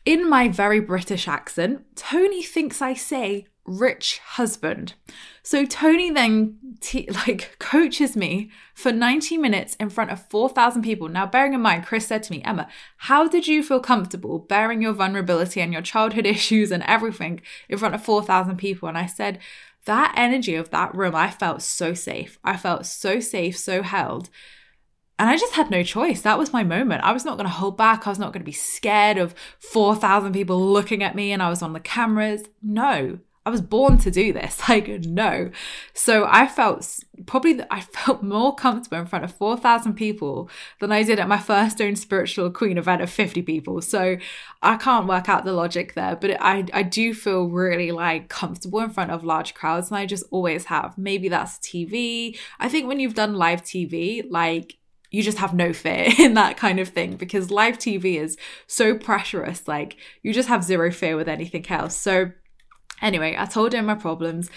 In 0.04 0.28
my 0.28 0.48
very 0.48 0.80
British 0.80 1.26
accent, 1.26 1.84
Tony 1.96 2.42
thinks 2.42 2.80
I 2.80 2.94
say 2.94 3.46
rich 3.66 4.18
husband. 4.18 4.94
So 5.42 5.64
Tony 5.64 6.10
then 6.10 6.56
t- 6.80 7.08
like 7.26 7.56
coaches 7.58 8.16
me 8.16 8.50
for 8.74 8.92
90 8.92 9.36
minutes 9.38 9.74
in 9.76 9.90
front 9.90 10.10
of 10.10 10.28
4,000 10.28 10.82
people. 10.82 11.08
Now, 11.08 11.26
bearing 11.26 11.54
in 11.54 11.60
mind, 11.60 11.86
Chris 11.86 12.06
said 12.06 12.22
to 12.24 12.32
me, 12.32 12.42
Emma, 12.44 12.68
how 12.96 13.28
did 13.28 13.46
you 13.46 13.62
feel 13.62 13.80
comfortable 13.80 14.38
bearing 14.38 14.82
your 14.82 14.92
vulnerability 14.92 15.60
and 15.60 15.72
your 15.72 15.82
childhood 15.82 16.26
issues 16.36 16.70
and 16.70 16.82
everything 16.84 17.40
in 17.68 17.78
front 17.78 17.94
of 17.94 18.02
4,000 18.02 18.56
people? 18.56 18.88
And 18.88 18.98
I 18.98 19.06
said, 19.06 19.38
that 19.86 20.14
energy 20.16 20.56
of 20.56 20.70
that 20.70 20.94
room, 20.94 21.14
I 21.14 21.30
felt 21.30 21.62
so 21.62 21.94
safe. 21.94 22.38
I 22.44 22.56
felt 22.56 22.86
so 22.86 23.20
safe, 23.20 23.56
so 23.56 23.82
held. 23.82 24.28
And 25.18 25.30
I 25.30 25.36
just 25.36 25.54
had 25.54 25.70
no 25.70 25.82
choice. 25.82 26.20
That 26.20 26.38
was 26.38 26.52
my 26.52 26.62
moment. 26.62 27.02
I 27.02 27.12
was 27.12 27.24
not 27.24 27.38
going 27.38 27.48
to 27.48 27.54
hold 27.54 27.78
back. 27.78 28.06
I 28.06 28.10
was 28.10 28.18
not 28.18 28.32
going 28.32 28.42
to 28.42 28.44
be 28.44 28.52
scared 28.52 29.16
of 29.16 29.34
4,000 29.60 30.32
people 30.32 30.60
looking 30.60 31.02
at 31.02 31.14
me 31.14 31.32
and 31.32 31.42
I 31.42 31.48
was 31.48 31.62
on 31.62 31.72
the 31.72 31.80
cameras. 31.80 32.42
No, 32.62 33.20
I 33.46 33.50
was 33.50 33.60
born 33.62 33.96
to 33.98 34.10
do 34.10 34.32
this. 34.32 34.60
Like, 34.68 34.88
no. 34.88 35.52
So 35.94 36.26
I 36.28 36.48
felt 36.48 36.98
probably 37.26 37.60
I 37.70 37.80
felt 37.96 38.22
more 38.22 38.52
comfortable 38.54 38.98
in 38.98 39.06
front 39.06 39.24
of 39.24 39.32
4,000 39.32 39.94
people 39.94 40.50
than 40.80 40.90
I 40.90 41.04
did 41.04 41.20
at 41.20 41.28
my 41.28 41.38
first 41.38 41.80
own 41.80 41.94
spiritual 41.94 42.50
queen 42.50 42.76
event 42.76 43.00
of 43.00 43.08
50 43.08 43.42
people. 43.42 43.80
So 43.80 44.16
I 44.60 44.76
can't 44.76 45.06
work 45.06 45.28
out 45.28 45.44
the 45.44 45.52
logic 45.52 45.94
there, 45.94 46.16
but 46.16 46.36
I, 46.42 46.64
I 46.74 46.82
do 46.82 47.14
feel 47.14 47.48
really 47.48 47.92
like 47.92 48.28
comfortable 48.28 48.80
in 48.80 48.90
front 48.90 49.12
of 49.12 49.22
large 49.22 49.54
crowds. 49.54 49.88
And 49.88 49.98
I 49.98 50.04
just 50.04 50.24
always 50.32 50.64
have. 50.64 50.98
Maybe 50.98 51.28
that's 51.28 51.58
TV. 51.58 52.36
I 52.58 52.68
think 52.68 52.88
when 52.88 52.98
you've 52.98 53.14
done 53.14 53.36
live 53.36 53.62
TV, 53.62 54.24
like, 54.28 54.78
you 55.12 55.22
just 55.22 55.38
have 55.38 55.54
no 55.54 55.72
fear 55.72 56.08
in 56.18 56.34
that 56.34 56.56
kind 56.56 56.80
of 56.80 56.88
thing 56.88 57.14
because 57.16 57.52
live 57.52 57.78
TV 57.78 58.20
is 58.20 58.36
so 58.66 58.96
pressurous. 58.96 59.68
Like, 59.68 59.96
you 60.24 60.32
just 60.32 60.48
have 60.48 60.64
zero 60.64 60.90
fear 60.90 61.16
with 61.16 61.28
anything 61.28 61.64
else. 61.70 61.96
So, 61.96 62.32
Anyway, 63.02 63.36
I 63.38 63.44
told 63.46 63.74
him 63.74 63.86
my 63.86 63.94
problems 63.94 64.50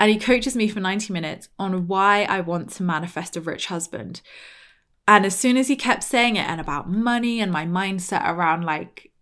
and 0.00 0.10
he 0.10 0.18
coaches 0.18 0.56
me 0.56 0.68
for 0.68 0.80
90 0.80 1.12
minutes 1.12 1.48
on 1.58 1.86
why 1.86 2.24
I 2.24 2.40
want 2.40 2.70
to 2.72 2.82
manifest 2.82 3.36
a 3.36 3.40
rich 3.40 3.66
husband. 3.66 4.20
And 5.06 5.26
as 5.26 5.38
soon 5.38 5.56
as 5.56 5.68
he 5.68 5.76
kept 5.76 6.02
saying 6.02 6.36
it 6.36 6.48
and 6.48 6.60
about 6.60 6.90
money 6.90 7.40
and 7.40 7.52
my 7.52 7.66
mindset 7.66 8.26
around 8.26 8.64
like 8.64 9.12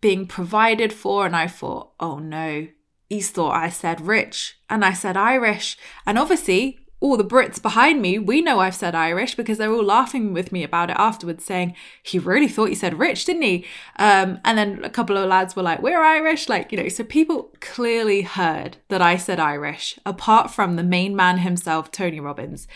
being 0.00 0.26
provided 0.26 0.92
for, 0.92 1.26
and 1.26 1.36
I 1.36 1.46
thought, 1.46 1.92
oh 2.00 2.18
no, 2.18 2.66
he's 3.08 3.30
thought 3.30 3.54
I 3.54 3.68
said 3.68 4.00
rich 4.00 4.58
and 4.68 4.84
I 4.84 4.92
said 4.92 5.16
Irish. 5.16 5.76
And 6.06 6.18
obviously, 6.18 6.85
all 7.00 7.16
the 7.16 7.24
Brits 7.24 7.60
behind 7.60 8.00
me, 8.00 8.18
we 8.18 8.40
know 8.40 8.58
I've 8.58 8.74
said 8.74 8.94
Irish 8.94 9.34
because 9.34 9.58
they're 9.58 9.72
all 9.72 9.84
laughing 9.84 10.32
with 10.32 10.50
me 10.50 10.62
about 10.62 10.90
it 10.90 10.96
afterwards, 10.98 11.44
saying, 11.44 11.74
he 12.02 12.18
really 12.18 12.48
thought 12.48 12.70
he 12.70 12.74
said 12.74 12.98
rich, 12.98 13.26
didn't 13.26 13.42
he? 13.42 13.66
Um, 13.98 14.40
and 14.44 14.56
then 14.56 14.82
a 14.82 14.90
couple 14.90 15.16
of 15.16 15.28
lads 15.28 15.54
were 15.54 15.62
like, 15.62 15.82
we're 15.82 16.02
Irish. 16.02 16.48
Like, 16.48 16.72
you 16.72 16.78
know, 16.78 16.88
so 16.88 17.04
people 17.04 17.52
clearly 17.60 18.22
heard 18.22 18.78
that 18.88 19.02
I 19.02 19.18
said 19.18 19.38
Irish, 19.38 19.98
apart 20.06 20.50
from 20.50 20.76
the 20.76 20.82
main 20.82 21.14
man 21.14 21.38
himself, 21.38 21.90
Tony 21.90 22.18
Robbins. 22.18 22.66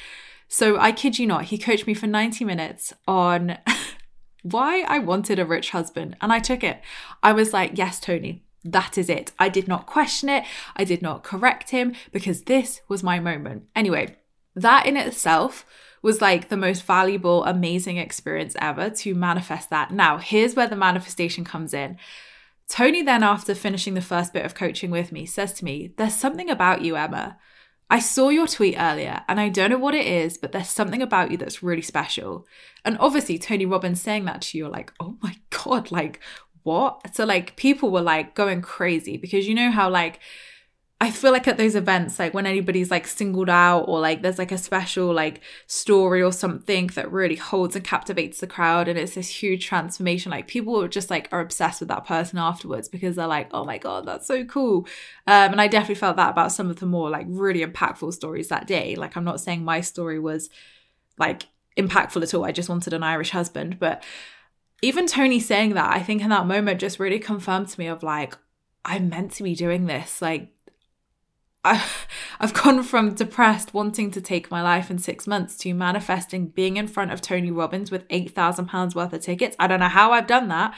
So 0.49 0.79
I 0.79 0.93
kid 0.93 1.19
you 1.19 1.27
not, 1.27 1.45
he 1.45 1.57
coached 1.57 1.87
me 1.87 1.95
for 1.95 2.07
90 2.07 2.45
minutes 2.45 2.93
on 3.09 3.57
why 4.43 4.83
I 4.83 4.99
wanted 4.99 5.39
a 5.39 5.47
rich 5.47 5.71
husband. 5.71 6.17
And 6.21 6.31
I 6.31 6.41
took 6.41 6.63
it. 6.63 6.81
I 7.23 7.33
was 7.33 7.55
like, 7.55 7.79
yes, 7.79 8.01
Tony, 8.01 8.45
that 8.65 8.99
is 8.99 9.09
it. 9.09 9.33
I 9.39 9.49
did 9.49 9.69
not 9.69 9.87
question 9.87 10.29
it. 10.29 10.45
I 10.77 10.85
did 10.85 11.03
not 11.03 11.25
correct 11.25 11.71
him 11.71 11.95
because 12.13 12.43
this 12.43 12.81
was 12.89 13.03
my 13.03 13.19
moment. 13.19 13.65
Anyway, 13.75 14.17
that 14.55 14.87
in 14.87 14.97
itself 14.97 15.65
was 16.03 16.21
like 16.21 16.49
the 16.49 16.57
most 16.57 16.85
valuable, 16.85 17.45
amazing 17.45 17.97
experience 17.97 18.57
ever 18.61 18.91
to 18.91 19.15
manifest 19.15 19.71
that. 19.71 19.91
Now, 19.91 20.19
here's 20.19 20.55
where 20.55 20.67
the 20.67 20.77
manifestation 20.77 21.45
comes 21.45 21.75
in. 21.75 21.99
Tony, 22.69 23.03
then, 23.03 23.23
after 23.23 23.55
finishing 23.55 23.95
the 23.95 24.01
first 24.01 24.33
bit 24.33 24.45
of 24.45 24.55
coaching 24.55 24.91
with 24.91 25.11
me, 25.11 25.27
says 25.27 25.53
to 25.55 25.65
me, 25.65 25.93
There's 25.97 26.15
something 26.15 26.49
about 26.49 26.83
you, 26.83 26.97
Emma. 26.97 27.37
I 27.93 27.99
saw 27.99 28.29
your 28.29 28.47
tweet 28.47 28.77
earlier 28.79 29.23
and 29.29 29.41
I 29.41 29.49
don't 29.49 29.71
know 29.71 29.79
what 29.79 29.97
it 29.97 30.07
is, 30.07 30.39
but 30.39 30.53
there's 30.53 30.69
something 30.69 31.03
about 31.03 31.33
you 31.33 31.37
that's 31.37 31.61
really 31.61 31.83
special. 31.83 32.47
And 32.85 32.97
obviously, 32.99 33.37
Tony 33.37 33.67
Robbins 33.67 34.01
saying 34.01 34.27
that 34.27 34.43
to 34.43 34.57
you, 34.57 34.65
you're 34.65 34.73
like, 34.73 34.93
oh 35.01 35.17
my 35.21 35.37
God, 35.51 35.91
like, 35.91 36.21
what? 36.71 37.15
So 37.15 37.25
like 37.25 37.57
people 37.57 37.91
were 37.91 38.01
like 38.01 38.35
going 38.35 38.63
crazy 38.63 39.17
because 39.17 39.49
you 39.49 39.55
know 39.55 39.71
how 39.71 39.91
like 39.91 40.21
I 41.03 41.11
feel 41.11 41.33
like 41.33 41.49
at 41.49 41.57
those 41.57 41.75
events, 41.75 42.19
like 42.19 42.35
when 42.35 42.45
anybody's 42.45 42.91
like 42.91 43.07
singled 43.07 43.49
out 43.49 43.85
or 43.89 44.01
like 44.01 44.21
there's 44.21 44.39
like 44.39 44.53
a 44.53 44.59
special 44.59 45.15
like 45.15 45.41
story 45.67 46.23
or 46.23 46.31
something 46.31 46.89
that 46.89 47.11
really 47.11 47.37
holds 47.37 47.75
and 47.75 47.83
captivates 47.83 48.41
the 48.41 48.47
crowd 48.47 48.87
and 48.87 48.99
it's 48.99 49.15
this 49.15 49.43
huge 49.43 49.65
transformation, 49.65 50.31
like 50.31 50.47
people 50.47 50.87
just 50.89 51.09
like 51.09 51.27
are 51.33 51.41
obsessed 51.41 51.81
with 51.81 51.89
that 51.89 52.05
person 52.07 52.39
afterwards 52.39 52.87
because 52.87 53.17
they're 53.17 53.27
like, 53.27 53.49
oh 53.53 53.65
my 53.65 53.79
God, 53.79 54.05
that's 54.05 54.27
so 54.27 54.45
cool. 54.45 54.87
Um, 55.27 55.53
and 55.53 55.61
I 55.61 55.69
definitely 55.69 55.95
felt 55.95 56.17
that 56.17 56.33
about 56.33 56.53
some 56.53 56.69
of 56.69 56.81
the 56.81 56.87
more 56.87 57.09
like 57.09 57.27
really 57.31 57.65
impactful 57.65 58.13
stories 58.13 58.49
that 58.49 58.67
day. 58.67 58.95
Like 58.95 59.17
I'm 59.17 59.25
not 59.25 59.41
saying 59.41 59.65
my 59.65 59.81
story 59.81 60.19
was 60.19 60.51
like 61.17 61.47
impactful 61.79 62.23
at 62.23 62.35
all. 62.35 62.45
I 62.45 62.53
just 62.53 62.69
wanted 62.69 62.93
an 62.93 63.03
Irish 63.03 63.31
husband, 63.31 63.79
but 63.79 64.05
even 64.83 65.07
Tony 65.07 65.41
saying 65.41 65.75
that, 65.75 65.95
I 65.95 66.03
think 66.03 66.23
in 66.23 66.31
that 66.31 66.47
moment 66.47 66.81
just 66.81 66.99
really 66.99 67.19
confirmed 67.19 67.69
to 67.69 67.81
me 67.81 67.87
of 67.87 68.03
like, 68.03 68.37
I'm 68.85 69.09
meant 69.09 69.33
to 69.33 69.43
be 69.43 69.55
doing 69.55 69.87
this. 69.87 70.23
Like, 70.23 70.55
I, 71.65 71.85
I've 72.39 72.55
gone 72.55 72.83
from 72.83 73.15
depressed, 73.15 73.75
wanting 73.75 74.11
to 74.13 74.21
take 74.21 74.51
my 74.51 74.63
life 74.63 74.91
in 74.91 74.99
six 74.99 75.27
months, 75.27 75.57
to 75.59 75.75
manifesting 75.75 76.47
being 76.47 76.79
in 76.79 76.89
front 76.89 77.13
of 77.13 77.21
Tony 77.21 77.51
Robbins 77.51 77.91
with 77.91 78.09
£8,000 78.09 78.95
worth 78.95 79.13
of 79.13 79.21
tickets. 79.21 79.57
I 79.59 79.67
don't 79.67 79.81
know 79.81 79.89
how 79.89 80.13
I've 80.13 80.27
done 80.27 80.49
that, 80.49 80.75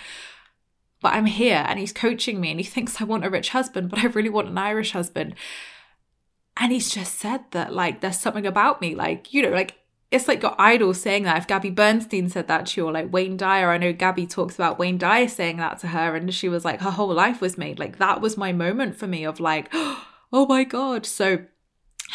but 1.00 1.14
I'm 1.14 1.26
here 1.26 1.64
and 1.68 1.78
he's 1.78 1.92
coaching 1.92 2.40
me 2.40 2.50
and 2.50 2.58
he 2.58 2.64
thinks 2.64 3.00
I 3.00 3.04
want 3.04 3.24
a 3.24 3.30
rich 3.30 3.50
husband, 3.50 3.90
but 3.90 4.00
I 4.00 4.06
really 4.06 4.28
want 4.28 4.48
an 4.48 4.58
Irish 4.58 4.92
husband. 4.92 5.36
And 6.56 6.72
he's 6.72 6.90
just 6.90 7.14
said 7.14 7.44
that, 7.52 7.72
like, 7.72 8.00
there's 8.00 8.18
something 8.18 8.46
about 8.46 8.80
me, 8.80 8.96
like, 8.96 9.32
you 9.32 9.42
know, 9.42 9.50
like 9.50 9.78
it's 10.12 10.28
like 10.28 10.42
your 10.42 10.54
idol 10.58 10.92
saying 10.92 11.22
that. 11.24 11.38
If 11.38 11.46
Gabby 11.46 11.70
Bernstein 11.70 12.28
said 12.28 12.46
that 12.48 12.66
to 12.66 12.80
you, 12.80 12.86
or 12.86 12.92
like 12.92 13.12
Wayne 13.12 13.36
Dyer, 13.38 13.70
I 13.70 13.78
know 13.78 13.92
Gabby 13.92 14.26
talks 14.26 14.54
about 14.54 14.78
Wayne 14.78 14.98
Dyer 14.98 15.26
saying 15.26 15.56
that 15.56 15.78
to 15.80 15.88
her, 15.88 16.14
and 16.14 16.32
she 16.32 16.48
was 16.48 16.64
like, 16.64 16.80
her 16.82 16.90
whole 16.90 17.12
life 17.12 17.40
was 17.40 17.56
made. 17.56 17.78
Like 17.78 17.98
that 17.98 18.20
was 18.20 18.36
my 18.36 18.52
moment 18.52 18.96
for 18.96 19.06
me 19.06 19.24
of 19.24 19.40
like, 19.40 19.68
oh 19.72 20.46
my 20.46 20.64
God. 20.64 21.06
So 21.06 21.44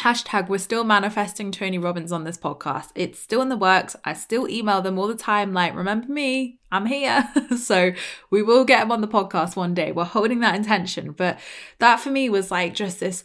hashtag 0.00 0.48
we're 0.48 0.58
still 0.58 0.84
manifesting 0.84 1.50
Tony 1.50 1.76
Robbins 1.76 2.12
on 2.12 2.22
this 2.22 2.38
podcast. 2.38 2.90
It's 2.94 3.18
still 3.18 3.42
in 3.42 3.48
the 3.48 3.56
works. 3.56 3.96
I 4.04 4.12
still 4.12 4.48
email 4.48 4.80
them 4.80 4.96
all 4.96 5.08
the 5.08 5.16
time, 5.16 5.52
like, 5.52 5.74
remember 5.74 6.06
me, 6.12 6.60
I'm 6.70 6.86
here. 6.86 7.28
so 7.58 7.92
we 8.30 8.42
will 8.42 8.64
get 8.64 8.82
him 8.82 8.92
on 8.92 9.00
the 9.00 9.08
podcast 9.08 9.56
one 9.56 9.74
day. 9.74 9.90
We're 9.90 10.04
holding 10.04 10.38
that 10.40 10.54
intention. 10.54 11.12
But 11.12 11.40
that 11.80 11.98
for 11.98 12.10
me 12.10 12.30
was 12.30 12.52
like 12.52 12.74
just 12.74 13.00
this 13.00 13.24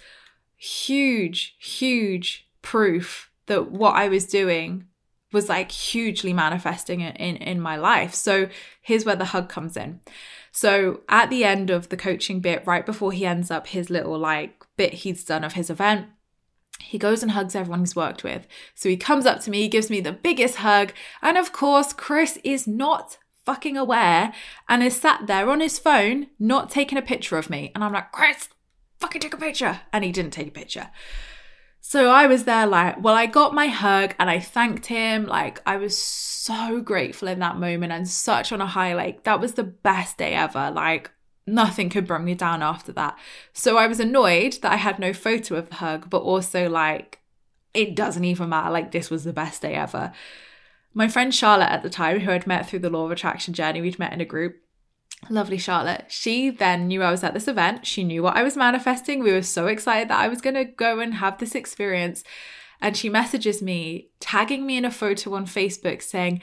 huge, 0.57 1.55
huge 1.59 2.47
proof 2.63 3.29
that 3.47 3.71
what 3.71 3.95
I 3.95 4.07
was 4.07 4.25
doing 4.25 4.87
was 5.31 5.49
like 5.49 5.71
hugely 5.71 6.31
manifesting 6.31 7.01
in, 7.01 7.15
in, 7.15 7.35
in 7.37 7.59
my 7.59 7.75
life. 7.75 8.13
So 8.13 8.47
here's 8.81 9.03
where 9.03 9.15
the 9.15 9.25
hug 9.25 9.49
comes 9.49 9.75
in. 9.75 9.99
So 10.51 11.01
at 11.09 11.31
the 11.31 11.43
end 11.43 11.71
of 11.71 11.89
the 11.89 11.97
coaching 11.97 12.39
bit, 12.39 12.65
right 12.67 12.85
before 12.85 13.11
he 13.11 13.25
ends 13.25 13.49
up 13.49 13.67
his 13.67 13.89
little 13.89 14.17
like 14.17 14.63
bit 14.77 14.93
he's 14.93 15.23
done 15.23 15.43
of 15.43 15.53
his 15.53 15.71
event, 15.71 16.07
he 16.79 16.99
goes 16.99 17.23
and 17.23 17.31
hugs 17.31 17.55
everyone 17.55 17.79
he's 17.79 17.95
worked 17.95 18.23
with. 18.23 18.47
So 18.75 18.87
he 18.87 18.97
comes 18.97 19.25
up 19.25 19.39
to 19.41 19.49
me, 19.49 19.61
he 19.61 19.67
gives 19.67 19.89
me 19.89 19.99
the 19.99 20.11
biggest 20.11 20.57
hug. 20.57 20.93
And 21.21 21.37
of 21.37 21.51
course, 21.51 21.91
Chris 21.93 22.37
is 22.43 22.67
not 22.67 23.17
fucking 23.45 23.75
aware 23.75 24.33
and 24.69 24.83
is 24.83 24.99
sat 24.99 25.25
there 25.25 25.49
on 25.49 25.59
his 25.59 25.79
phone, 25.79 26.27
not 26.39 26.69
taking 26.69 26.97
a 26.97 27.01
picture 27.01 27.37
of 27.37 27.49
me. 27.49 27.71
And 27.73 27.83
I'm 27.83 27.93
like, 27.93 28.11
Chris, 28.11 28.49
fucking 28.99 29.21
take 29.21 29.33
a 29.33 29.37
picture. 29.37 29.81
And 29.91 30.03
he 30.03 30.11
didn't 30.11 30.31
take 30.31 30.49
a 30.49 30.51
picture. 30.51 30.89
So 31.85 32.09
I 32.09 32.27
was 32.27 32.45
there 32.45 32.65
like, 32.65 33.03
well, 33.03 33.13
I 33.13 33.25
got 33.25 33.53
my 33.53 33.67
hug 33.67 34.15
and 34.17 34.29
I 34.29 34.39
thanked 34.39 34.85
him. 34.85 35.25
Like, 35.27 35.61
I 35.65 35.75
was 35.75 35.97
so 35.97 36.79
grateful 36.79 37.27
in 37.27 37.39
that 37.39 37.57
moment 37.57 37.91
and 37.91 38.07
such 38.07 38.53
on 38.53 38.61
a 38.61 38.65
high. 38.65 38.93
Like, 38.93 39.25
that 39.25 39.41
was 39.41 39.55
the 39.55 39.65
best 39.65 40.17
day 40.17 40.33
ever. 40.33 40.71
Like, 40.71 41.11
nothing 41.45 41.89
could 41.89 42.07
bring 42.07 42.23
me 42.23 42.35
down 42.35 42.63
after 42.63 42.93
that. 42.93 43.19
So 43.51 43.77
I 43.77 43.87
was 43.87 43.99
annoyed 43.99 44.59
that 44.61 44.71
I 44.71 44.77
had 44.77 44.97
no 44.97 45.11
photo 45.11 45.55
of 45.55 45.67
the 45.67 45.75
hug, 45.75 46.09
but 46.09 46.21
also 46.21 46.69
like, 46.69 47.19
it 47.73 47.97
doesn't 47.97 48.23
even 48.23 48.47
matter. 48.47 48.71
Like, 48.71 48.93
this 48.93 49.09
was 49.09 49.25
the 49.25 49.33
best 49.33 49.61
day 49.61 49.73
ever. 49.73 50.13
My 50.93 51.09
friend 51.09 51.35
Charlotte 51.35 51.69
at 51.69 51.83
the 51.83 51.89
time, 51.89 52.21
who 52.21 52.31
I'd 52.31 52.47
met 52.47 52.69
through 52.69 52.79
the 52.79 52.89
law 52.89 53.03
of 53.03 53.11
attraction 53.11 53.53
journey, 53.53 53.81
we'd 53.81 53.99
met 53.99 54.13
in 54.13 54.21
a 54.21 54.25
group, 54.25 54.55
Lovely 55.29 55.57
Charlotte. 55.57 56.05
She 56.09 56.49
then 56.49 56.87
knew 56.87 57.01
I 57.01 57.11
was 57.11 57.23
at 57.23 57.33
this 57.33 57.47
event. 57.47 57.85
She 57.85 58.03
knew 58.03 58.23
what 58.23 58.35
I 58.35 58.43
was 58.43 58.57
manifesting. 58.57 59.23
We 59.23 59.31
were 59.31 59.41
so 59.41 59.67
excited 59.67 60.09
that 60.09 60.19
I 60.19 60.27
was 60.27 60.41
going 60.41 60.55
to 60.55 60.65
go 60.65 60.99
and 60.99 61.15
have 61.15 61.37
this 61.37 61.55
experience. 61.55 62.23
And 62.81 62.97
she 62.97 63.09
messages 63.09 63.61
me, 63.61 64.09
tagging 64.19 64.65
me 64.65 64.77
in 64.77 64.85
a 64.85 64.91
photo 64.91 65.33
on 65.35 65.45
Facebook 65.45 66.01
saying, 66.01 66.41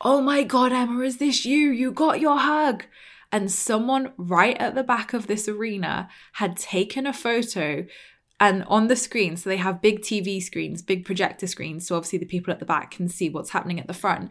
Oh 0.00 0.20
my 0.20 0.42
God, 0.44 0.72
Emma, 0.72 1.00
is 1.00 1.16
this 1.16 1.44
you? 1.44 1.70
You 1.70 1.90
got 1.90 2.20
your 2.20 2.38
hug. 2.38 2.84
And 3.32 3.50
someone 3.50 4.12
right 4.16 4.56
at 4.58 4.74
the 4.74 4.84
back 4.84 5.12
of 5.12 5.26
this 5.26 5.48
arena 5.48 6.08
had 6.34 6.56
taken 6.56 7.06
a 7.06 7.12
photo 7.12 7.86
And 8.40 8.62
on 8.64 8.86
the 8.86 8.96
screen, 8.96 9.36
so 9.36 9.50
they 9.50 9.56
have 9.56 9.82
big 9.82 10.00
TV 10.00 10.40
screens, 10.40 10.80
big 10.80 11.04
projector 11.04 11.46
screens. 11.48 11.86
So 11.86 11.96
obviously 11.96 12.20
the 12.20 12.26
people 12.26 12.52
at 12.52 12.60
the 12.60 12.64
back 12.64 12.92
can 12.92 13.08
see 13.08 13.28
what's 13.28 13.50
happening 13.50 13.80
at 13.80 13.88
the 13.88 13.94
front. 13.94 14.30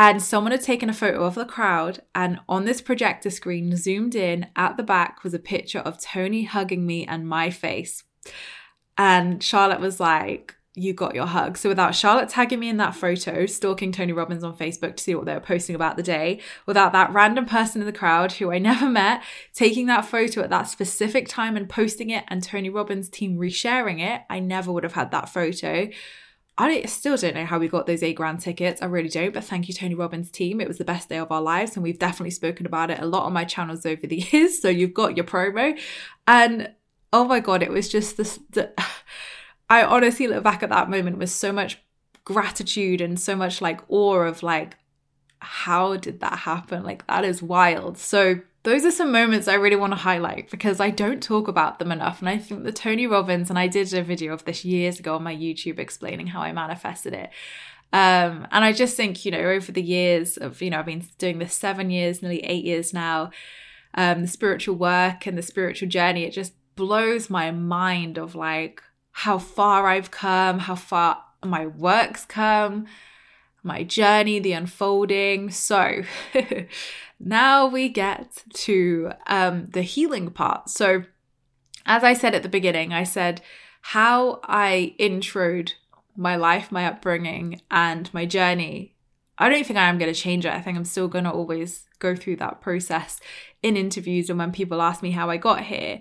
And 0.00 0.22
someone 0.22 0.52
had 0.52 0.62
taken 0.62 0.88
a 0.88 0.94
photo 0.94 1.24
of 1.24 1.34
the 1.34 1.44
crowd, 1.44 2.00
and 2.14 2.40
on 2.48 2.64
this 2.64 2.80
projector 2.80 3.28
screen, 3.28 3.76
zoomed 3.76 4.14
in 4.14 4.46
at 4.56 4.78
the 4.78 4.82
back, 4.82 5.22
was 5.22 5.34
a 5.34 5.38
picture 5.38 5.80
of 5.80 6.00
Tony 6.00 6.44
hugging 6.44 6.86
me 6.86 7.04
and 7.04 7.28
my 7.28 7.50
face. 7.50 8.02
And 8.96 9.42
Charlotte 9.42 9.78
was 9.78 10.00
like, 10.00 10.56
you 10.74 10.94
got 10.94 11.14
your 11.14 11.26
hug. 11.26 11.58
So 11.58 11.68
without 11.68 11.94
Charlotte 11.94 12.30
tagging 12.30 12.60
me 12.60 12.70
in 12.70 12.78
that 12.78 12.94
photo, 12.94 13.44
stalking 13.44 13.92
Tony 13.92 14.14
Robbins 14.14 14.42
on 14.42 14.56
Facebook 14.56 14.96
to 14.96 15.04
see 15.04 15.14
what 15.14 15.26
they 15.26 15.34
were 15.34 15.40
posting 15.40 15.76
about 15.76 15.98
the 15.98 16.02
day, 16.02 16.40
without 16.64 16.92
that 16.92 17.12
random 17.12 17.44
person 17.44 17.82
in 17.82 17.86
the 17.86 17.92
crowd 17.92 18.32
who 18.32 18.50
I 18.50 18.58
never 18.70 18.88
met 18.88 19.22
taking 19.52 19.84
that 19.88 20.06
photo 20.06 20.40
at 20.40 20.48
that 20.48 20.62
specific 20.62 21.28
time 21.28 21.58
and 21.58 21.68
posting 21.68 22.08
it 22.08 22.24
and 22.28 22.42
Tony 22.42 22.70
Robbins 22.70 23.10
team 23.10 23.36
resharing 23.36 24.00
it, 24.00 24.22
I 24.30 24.40
never 24.40 24.72
would 24.72 24.84
have 24.84 24.94
had 24.94 25.10
that 25.10 25.28
photo. 25.28 25.90
I 26.60 26.82
still 26.84 27.16
don't 27.16 27.34
know 27.34 27.46
how 27.46 27.58
we 27.58 27.68
got 27.68 27.86
those 27.86 28.02
eight 28.02 28.16
grand 28.16 28.40
tickets. 28.40 28.82
I 28.82 28.84
really 28.84 29.08
don't, 29.08 29.32
but 29.32 29.44
thank 29.44 29.66
you, 29.66 29.72
Tony 29.72 29.94
Robbins 29.94 30.30
team. 30.30 30.60
It 30.60 30.68
was 30.68 30.76
the 30.76 30.84
best 30.84 31.08
day 31.08 31.16
of 31.16 31.32
our 31.32 31.40
lives, 31.40 31.74
and 31.74 31.82
we've 31.82 31.98
definitely 31.98 32.32
spoken 32.32 32.66
about 32.66 32.90
it 32.90 33.00
a 33.00 33.06
lot 33.06 33.24
on 33.24 33.32
my 33.32 33.44
channels 33.44 33.86
over 33.86 34.06
the 34.06 34.16
years. 34.32 34.60
So 34.60 34.68
you've 34.68 34.92
got 34.92 35.16
your 35.16 35.24
promo, 35.24 35.78
and 36.26 36.70
oh 37.14 37.24
my 37.24 37.40
god, 37.40 37.62
it 37.62 37.70
was 37.70 37.88
just 37.88 38.16
this. 38.18 38.38
The, 38.50 38.72
I 39.70 39.84
honestly 39.84 40.26
look 40.26 40.44
back 40.44 40.62
at 40.62 40.68
that 40.70 40.90
moment 40.90 41.16
with 41.16 41.30
so 41.30 41.52
much 41.52 41.78
gratitude 42.24 43.00
and 43.00 43.18
so 43.18 43.36
much 43.36 43.60
like 43.60 43.80
awe 43.88 44.22
of 44.22 44.42
like, 44.42 44.76
how 45.38 45.96
did 45.96 46.20
that 46.20 46.40
happen? 46.40 46.82
Like, 46.82 47.06
that 47.06 47.24
is 47.24 47.42
wild. 47.42 47.96
So, 47.96 48.40
those 48.62 48.84
are 48.84 48.90
some 48.90 49.10
moments 49.10 49.48
I 49.48 49.54
really 49.54 49.76
want 49.76 49.92
to 49.92 49.98
highlight 49.98 50.50
because 50.50 50.80
I 50.80 50.90
don't 50.90 51.22
talk 51.22 51.48
about 51.48 51.78
them 51.78 51.90
enough. 51.90 52.20
And 52.20 52.28
I 52.28 52.36
think 52.36 52.64
the 52.64 52.72
Tony 52.72 53.06
Robbins, 53.06 53.48
and 53.48 53.58
I 53.58 53.68
did 53.68 53.92
a 53.94 54.02
video 54.02 54.32
of 54.34 54.44
this 54.44 54.64
years 54.64 54.98
ago 54.98 55.14
on 55.14 55.22
my 55.22 55.34
YouTube 55.34 55.78
explaining 55.78 56.28
how 56.28 56.42
I 56.42 56.52
manifested 56.52 57.14
it. 57.14 57.30
Um, 57.92 58.46
and 58.52 58.64
I 58.64 58.72
just 58.72 58.96
think, 58.96 59.24
you 59.24 59.32
know, 59.32 59.40
over 59.40 59.72
the 59.72 59.82
years 59.82 60.36
of, 60.36 60.60
you 60.62 60.70
know, 60.70 60.78
I've 60.78 60.86
been 60.86 61.04
doing 61.18 61.38
this 61.38 61.54
seven 61.54 61.90
years, 61.90 62.22
nearly 62.22 62.44
eight 62.44 62.64
years 62.64 62.92
now, 62.92 63.30
um, 63.94 64.22
the 64.22 64.28
spiritual 64.28 64.76
work 64.76 65.26
and 65.26 65.36
the 65.36 65.42
spiritual 65.42 65.88
journey, 65.88 66.24
it 66.24 66.32
just 66.32 66.52
blows 66.76 67.30
my 67.30 67.50
mind 67.50 68.18
of 68.18 68.34
like 68.34 68.82
how 69.12 69.38
far 69.38 69.86
I've 69.88 70.10
come, 70.10 70.60
how 70.60 70.76
far 70.76 71.24
my 71.44 71.66
work's 71.66 72.24
come, 72.24 72.86
my 73.62 73.82
journey, 73.82 74.38
the 74.38 74.52
unfolding. 74.52 75.50
So 75.50 76.02
now 77.20 77.66
we 77.66 77.88
get 77.88 78.42
to 78.54 79.12
um, 79.26 79.66
the 79.66 79.82
healing 79.82 80.30
part. 80.30 80.68
So, 80.68 81.04
as 81.86 82.04
I 82.04 82.12
said 82.12 82.34
at 82.34 82.42
the 82.42 82.48
beginning, 82.48 82.92
I 82.92 83.04
said 83.04 83.40
how 83.80 84.40
I 84.44 84.94
introed 84.98 85.72
my 86.16 86.36
life, 86.36 86.70
my 86.70 86.86
upbringing, 86.86 87.62
and 87.70 88.12
my 88.12 88.26
journey. 88.26 88.94
I 89.38 89.48
don't 89.48 89.66
think 89.66 89.78
I 89.78 89.88
am 89.88 89.96
going 89.98 90.12
to 90.12 90.20
change 90.20 90.44
it. 90.44 90.52
I 90.52 90.60
think 90.60 90.76
I'm 90.76 90.84
still 90.84 91.08
going 91.08 91.24
to 91.24 91.30
always 91.30 91.86
go 91.98 92.14
through 92.14 92.36
that 92.36 92.60
process 92.60 93.20
in 93.62 93.76
interviews 93.76 94.28
and 94.28 94.38
when 94.38 94.52
people 94.52 94.82
ask 94.82 95.02
me 95.02 95.12
how 95.12 95.30
I 95.30 95.38
got 95.38 95.62
here. 95.64 96.00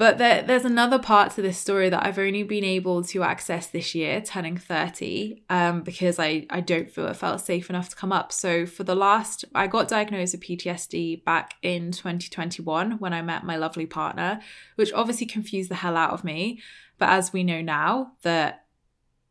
But 0.00 0.16
there, 0.16 0.40
there's 0.40 0.64
another 0.64 0.98
part 0.98 1.32
to 1.32 1.42
this 1.42 1.58
story 1.58 1.90
that 1.90 2.06
I've 2.06 2.18
only 2.18 2.42
been 2.42 2.64
able 2.64 3.04
to 3.04 3.22
access 3.22 3.66
this 3.66 3.94
year, 3.94 4.22
turning 4.22 4.56
30, 4.56 5.42
um, 5.50 5.82
because 5.82 6.18
I, 6.18 6.46
I 6.48 6.62
don't 6.62 6.90
feel 6.90 7.06
it 7.08 7.16
felt 7.16 7.42
safe 7.42 7.68
enough 7.68 7.90
to 7.90 7.96
come 7.96 8.10
up. 8.10 8.32
So 8.32 8.64
for 8.64 8.82
the 8.82 8.94
last, 8.94 9.44
I 9.54 9.66
got 9.66 9.88
diagnosed 9.88 10.32
with 10.32 10.40
PTSD 10.40 11.22
back 11.22 11.52
in 11.60 11.92
2021 11.92 12.92
when 12.92 13.12
I 13.12 13.20
met 13.20 13.44
my 13.44 13.56
lovely 13.56 13.84
partner, 13.84 14.40
which 14.76 14.90
obviously 14.94 15.26
confused 15.26 15.70
the 15.70 15.74
hell 15.74 15.98
out 15.98 16.14
of 16.14 16.24
me. 16.24 16.62
But 16.96 17.10
as 17.10 17.34
we 17.34 17.44
know 17.44 17.60
now, 17.60 18.12
that 18.22 18.64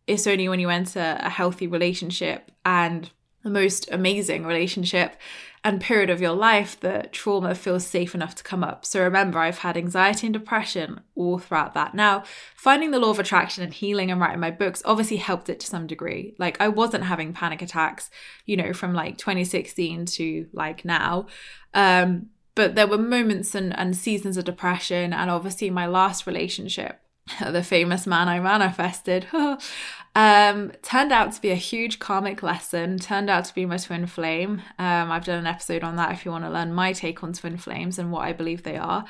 it's 0.05 0.28
only 0.28 0.47
when 0.49 0.59
you 0.59 0.70
enter 0.70 1.17
a 1.20 1.32
healthy 1.32 1.65
relationship 1.65 2.51
and 2.63 3.09
the 3.41 3.49
most 3.49 3.89
amazing 3.91 4.45
relationship 4.45 5.15
and 5.64 5.82
period 5.82 6.10
of 6.10 6.22
your 6.22 6.34
life 6.34 6.80
that 6.80 7.12
trauma 7.12 7.53
feels 7.53 7.86
safe 7.86 8.16
enough 8.16 8.34
to 8.36 8.43
come 8.43 8.64
up. 8.64 8.86
So 8.86 9.03
remember, 9.03 9.39
I've 9.39 9.60
had 9.60 9.76
anxiety 9.76 10.28
and 10.28 10.34
depression 10.34 11.01
all 11.16 11.38
throughout 11.38 11.74
that. 11.74 11.93
Now, 11.93 12.24
finding 12.55 12.91
the 12.91 12.99
law 12.99 13.10
of 13.10 13.20
attraction 13.20 13.64
and 13.64 13.74
healing 13.74 14.10
and 14.10 14.22
writing 14.22 14.39
my 14.39 14.51
books 14.51 14.82
obviously 14.86 15.18
helped 15.18 15.49
it 15.49 15.60
to 15.60 15.68
some 15.68 15.86
degree. 15.86 16.36
Like, 16.39 16.60
I 16.62 16.70
wasn't 16.70 17.03
having 17.03 17.34
panic 17.34 17.62
attacks, 17.62 18.10
you 18.45 18.55
know, 18.55 18.74
from 18.74 18.93
like 18.93 19.18
2016 19.18 20.05
to 20.05 20.47
like 20.53 20.86
now. 20.86 21.28
Um, 21.74 22.28
but 22.55 22.76
there 22.76 22.88
were 22.88 22.97
moments 22.97 23.55
and, 23.55 23.78
and 23.78 23.95
seasons 23.95 24.38
of 24.38 24.45
depression. 24.45 25.14
And 25.14 25.30
obviously, 25.30 25.70
my 25.70 25.88
last 25.88 26.26
relationship, 26.26 27.01
the 27.45 27.64
famous 27.64 28.07
man 28.07 28.28
I 28.28 28.39
manifested, 28.39 29.28
Um, 30.20 30.74
turned 30.82 31.13
out 31.13 31.32
to 31.32 31.41
be 31.41 31.49
a 31.51 31.55
huge 31.55 31.97
karmic 31.97 32.43
lesson, 32.43 32.99
turned 32.99 33.30
out 33.30 33.45
to 33.45 33.55
be 33.55 33.65
my 33.65 33.78
twin 33.78 34.05
flame. 34.05 34.61
Um, 34.78 35.09
I've 35.11 35.24
done 35.24 35.39
an 35.39 35.47
episode 35.47 35.82
on 35.82 35.95
that 35.95 36.11
if 36.11 36.26
you 36.26 36.32
want 36.32 36.43
to 36.43 36.49
learn 36.49 36.74
my 36.74 36.91
take 36.91 37.24
on 37.24 37.32
twin 37.32 37.55
flames 37.55 37.97
and 37.97 38.11
what 38.11 38.26
I 38.26 38.34
believe 38.34 38.63
they 38.63 38.76
are. 38.76 39.05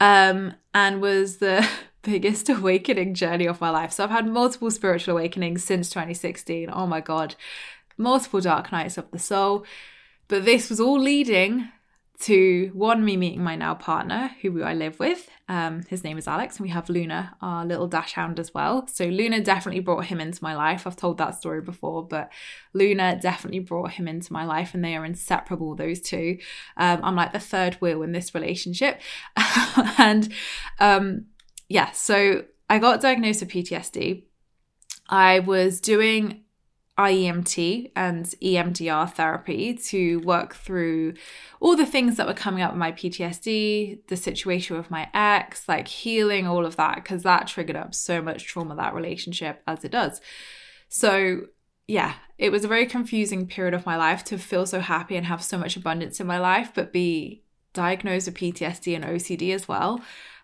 Um, 0.00 0.54
and 0.74 1.00
was 1.00 1.36
the 1.36 1.64
biggest 2.02 2.48
awakening 2.48 3.14
journey 3.14 3.46
of 3.46 3.60
my 3.60 3.70
life. 3.70 3.92
So 3.92 4.02
I've 4.02 4.10
had 4.10 4.26
multiple 4.26 4.72
spiritual 4.72 5.16
awakenings 5.16 5.62
since 5.62 5.90
2016. 5.90 6.70
Oh 6.72 6.88
my 6.88 7.00
God, 7.00 7.36
multiple 7.96 8.40
dark 8.40 8.72
nights 8.72 8.98
of 8.98 9.08
the 9.12 9.20
soul. 9.20 9.64
But 10.26 10.44
this 10.44 10.70
was 10.70 10.80
all 10.80 10.98
leading 10.98 11.68
to 12.20 12.70
one, 12.74 13.04
me 13.04 13.16
meeting 13.16 13.44
my 13.44 13.54
now 13.54 13.74
partner, 13.74 14.32
who 14.42 14.62
I 14.62 14.74
live 14.74 14.98
with. 14.98 15.28
Um, 15.48 15.82
his 15.88 16.02
name 16.02 16.18
is 16.18 16.26
Alex, 16.26 16.56
and 16.56 16.64
we 16.64 16.70
have 16.70 16.88
Luna, 16.88 17.36
our 17.40 17.64
little 17.64 17.86
dachshund 17.86 18.40
as 18.40 18.52
well. 18.52 18.88
So 18.88 19.04
Luna 19.04 19.40
definitely 19.40 19.80
brought 19.80 20.06
him 20.06 20.20
into 20.20 20.42
my 20.42 20.56
life. 20.56 20.84
I've 20.84 20.96
told 20.96 21.18
that 21.18 21.36
story 21.36 21.60
before, 21.60 22.06
but 22.06 22.30
Luna 22.72 23.20
definitely 23.20 23.60
brought 23.60 23.92
him 23.92 24.08
into 24.08 24.32
my 24.32 24.44
life, 24.44 24.74
and 24.74 24.84
they 24.84 24.96
are 24.96 25.04
inseparable. 25.04 25.76
Those 25.76 26.00
two. 26.00 26.38
Um, 26.76 27.00
I'm 27.04 27.14
like 27.14 27.32
the 27.32 27.38
third 27.38 27.74
wheel 27.74 28.02
in 28.02 28.10
this 28.10 28.34
relationship, 28.34 29.00
and 29.98 30.28
um, 30.80 31.26
yeah. 31.68 31.92
So 31.92 32.44
I 32.68 32.80
got 32.80 33.00
diagnosed 33.00 33.40
with 33.42 33.50
PTSD. 33.50 34.24
I 35.08 35.38
was 35.38 35.80
doing 35.80 36.42
IEMT 36.98 37.92
and 37.94 38.24
EMDR 38.24 39.12
therapy 39.14 39.74
to 39.74 40.18
work 40.20 40.54
through 40.54 41.14
all 41.60 41.76
the 41.76 41.86
things 41.86 42.16
that 42.16 42.26
were 42.26 42.34
coming 42.34 42.62
up 42.62 42.72
with 42.72 42.78
my 42.78 42.90
PTSD, 42.90 44.06
the 44.08 44.16
situation 44.16 44.76
with 44.76 44.90
my 44.90 45.08
ex, 45.14 45.68
like 45.68 45.86
healing 45.86 46.46
all 46.46 46.66
of 46.66 46.76
that, 46.76 46.96
because 46.96 47.22
that 47.22 47.46
triggered 47.46 47.76
up 47.76 47.94
so 47.94 48.20
much 48.20 48.46
trauma, 48.46 48.74
that 48.74 48.94
relationship, 48.94 49.62
as 49.66 49.84
it 49.84 49.92
does. 49.92 50.20
So, 50.88 51.42
yeah, 51.86 52.14
it 52.36 52.50
was 52.50 52.64
a 52.64 52.68
very 52.68 52.86
confusing 52.86 53.46
period 53.46 53.74
of 53.74 53.86
my 53.86 53.96
life 53.96 54.24
to 54.24 54.38
feel 54.38 54.66
so 54.66 54.80
happy 54.80 55.16
and 55.16 55.26
have 55.26 55.42
so 55.42 55.56
much 55.56 55.76
abundance 55.76 56.18
in 56.18 56.26
my 56.26 56.38
life, 56.38 56.72
but 56.74 56.92
be 56.92 57.44
diagnosed 57.72 58.26
with 58.26 58.34
PTSD 58.34 58.96
and 58.96 59.04
OCD 59.04 59.54
as 59.54 59.68
well. 59.68 60.00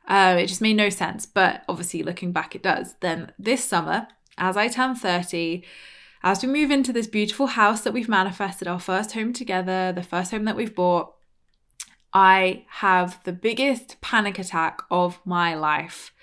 Uh, 0.07 0.37
it 0.39 0.47
just 0.47 0.61
made 0.61 0.77
no 0.77 0.89
sense. 0.89 1.27
But 1.27 1.65
obviously, 1.69 2.03
looking 2.03 2.33
back, 2.33 2.55
it 2.55 2.63
does. 2.63 2.95
Then 3.01 3.33
this 3.39 3.65
summer, 3.65 4.07
as 4.39 4.57
I 4.57 4.69
turned 4.69 4.99
30, 4.99 5.65
as 6.25 6.43
we 6.43 6.49
move 6.49 6.71
into 6.71 6.91
this 6.91 7.07
beautiful 7.07 7.49
house 7.49 7.83
that 7.83 7.93
we've 7.93 8.09
manifested, 8.09 8.67
our 8.67 8.81
first 8.81 9.13
home 9.13 9.35
together, 9.35 9.93
the 9.93 10.03
first 10.03 10.31
home 10.31 10.47
that 10.47 10.57
we've 10.57 10.75
bought, 10.75 11.13
I 12.15 12.65
have 12.69 13.23
the 13.25 13.33
biggest 13.33 14.01
panic 14.01 14.39
attack 14.39 14.81
of 14.91 15.21
my 15.27 15.55
life. 15.55 16.15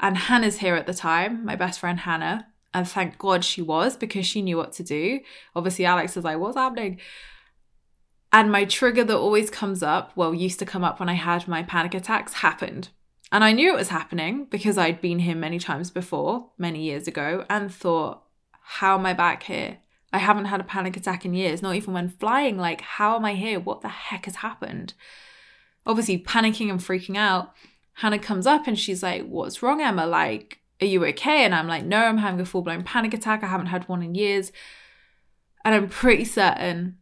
And 0.00 0.18
Hannah's 0.18 0.58
here 0.58 0.74
at 0.74 0.88
the 0.88 0.94
time, 0.94 1.44
my 1.44 1.54
best 1.54 1.78
friend 1.78 2.00
Hannah. 2.00 2.48
And 2.74 2.88
thank 2.88 3.18
God 3.18 3.44
she 3.44 3.62
was 3.62 3.96
because 3.96 4.26
she 4.26 4.42
knew 4.42 4.56
what 4.56 4.72
to 4.74 4.82
do. 4.82 5.20
Obviously, 5.54 5.84
Alex 5.84 6.16
is 6.16 6.24
like, 6.24 6.38
What's 6.38 6.56
happening? 6.56 6.98
And 8.32 8.50
my 8.50 8.64
trigger 8.64 9.04
that 9.04 9.16
always 9.16 9.48
comes 9.48 9.80
up, 9.80 10.10
well, 10.16 10.34
used 10.34 10.58
to 10.58 10.66
come 10.66 10.82
up 10.82 10.98
when 10.98 11.08
I 11.08 11.14
had 11.14 11.46
my 11.46 11.62
panic 11.62 11.94
attacks, 11.94 12.34
happened. 12.34 12.88
And 13.30 13.44
I 13.44 13.52
knew 13.52 13.72
it 13.72 13.78
was 13.78 13.88
happening 13.90 14.46
because 14.46 14.76
I'd 14.76 15.00
been 15.00 15.20
here 15.20 15.36
many 15.36 15.60
times 15.60 15.92
before, 15.92 16.50
many 16.58 16.82
years 16.82 17.06
ago, 17.06 17.44
and 17.48 17.72
thought, 17.72 18.24
how 18.74 18.96
am 18.96 19.04
I 19.04 19.14
back 19.14 19.42
here? 19.42 19.78
I 20.12 20.18
haven't 20.18 20.44
had 20.44 20.60
a 20.60 20.64
panic 20.64 20.96
attack 20.96 21.24
in 21.24 21.34
years, 21.34 21.60
not 21.60 21.74
even 21.74 21.92
when 21.92 22.08
flying. 22.08 22.56
Like, 22.56 22.80
how 22.80 23.16
am 23.16 23.24
I 23.24 23.34
here? 23.34 23.58
What 23.58 23.80
the 23.80 23.88
heck 23.88 24.26
has 24.26 24.36
happened? 24.36 24.94
Obviously, 25.84 26.22
panicking 26.22 26.70
and 26.70 26.78
freaking 26.78 27.16
out. 27.16 27.52
Hannah 27.94 28.20
comes 28.20 28.46
up 28.46 28.68
and 28.68 28.78
she's 28.78 29.02
like, 29.02 29.26
What's 29.26 29.60
wrong, 29.60 29.80
Emma? 29.80 30.06
Like, 30.06 30.60
are 30.80 30.86
you 30.86 31.04
okay? 31.06 31.44
And 31.44 31.52
I'm 31.52 31.66
like, 31.66 31.84
No, 31.84 31.98
I'm 31.98 32.18
having 32.18 32.38
a 32.38 32.44
full 32.44 32.62
blown 32.62 32.84
panic 32.84 33.12
attack. 33.12 33.42
I 33.42 33.48
haven't 33.48 33.66
had 33.66 33.88
one 33.88 34.04
in 34.04 34.14
years. 34.14 34.52
And 35.64 35.74
I'm 35.74 35.88
pretty 35.88 36.24
certain 36.24 36.98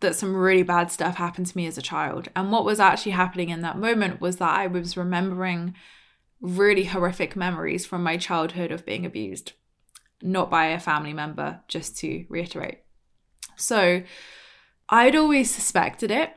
that 0.00 0.14
some 0.14 0.36
really 0.36 0.62
bad 0.62 0.90
stuff 0.92 1.16
happened 1.16 1.46
to 1.46 1.56
me 1.56 1.66
as 1.66 1.78
a 1.78 1.82
child. 1.82 2.28
And 2.36 2.52
what 2.52 2.66
was 2.66 2.80
actually 2.80 3.12
happening 3.12 3.48
in 3.48 3.62
that 3.62 3.78
moment 3.78 4.20
was 4.20 4.36
that 4.36 4.58
I 4.58 4.66
was 4.66 4.98
remembering 4.98 5.74
really 6.42 6.84
horrific 6.84 7.34
memories 7.34 7.86
from 7.86 8.02
my 8.02 8.18
childhood 8.18 8.70
of 8.70 8.84
being 8.84 9.06
abused 9.06 9.52
not 10.22 10.50
by 10.50 10.66
a 10.66 10.80
family 10.80 11.12
member, 11.12 11.60
just 11.68 11.96
to 11.98 12.24
reiterate. 12.28 12.78
So 13.56 14.02
I'd 14.88 15.16
always 15.16 15.50
suspected 15.50 16.10
it. 16.10 16.30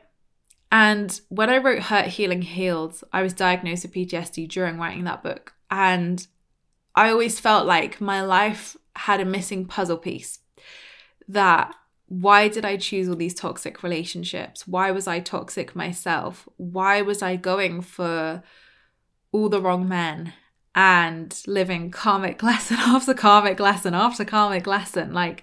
And 0.72 1.18
when 1.28 1.48
I 1.48 1.58
wrote 1.58 1.82
Hurt, 1.82 2.06
Healing, 2.06 2.42
Healed, 2.42 3.00
I 3.12 3.22
was 3.22 3.32
diagnosed 3.32 3.84
with 3.84 3.94
PTSD 3.94 4.48
during 4.48 4.78
writing 4.78 5.04
that 5.04 5.22
book. 5.22 5.54
And 5.70 6.26
I 6.94 7.10
always 7.10 7.38
felt 7.38 7.66
like 7.66 8.00
my 8.00 8.22
life 8.22 8.76
had 8.96 9.20
a 9.20 9.24
missing 9.24 9.66
puzzle 9.66 9.98
piece. 9.98 10.40
That 11.28 11.74
why 12.08 12.48
did 12.48 12.64
I 12.64 12.76
choose 12.76 13.08
all 13.08 13.16
these 13.16 13.34
toxic 13.34 13.82
relationships? 13.82 14.66
Why 14.66 14.90
was 14.92 15.08
I 15.08 15.20
toxic 15.20 15.74
myself? 15.74 16.48
Why 16.56 17.02
was 17.02 17.20
I 17.20 17.36
going 17.36 17.80
for 17.80 18.42
all 19.32 19.48
the 19.48 19.60
wrong 19.60 19.88
men 19.88 20.32
and 20.76 21.42
living 21.46 21.90
karmic 21.90 22.42
lesson 22.44 22.76
after 22.78 23.14
karmic 23.14 23.58
lesson 23.58 23.94
after 23.94 24.24
karmic 24.24 24.66
lesson? 24.66 25.12
Like, 25.12 25.42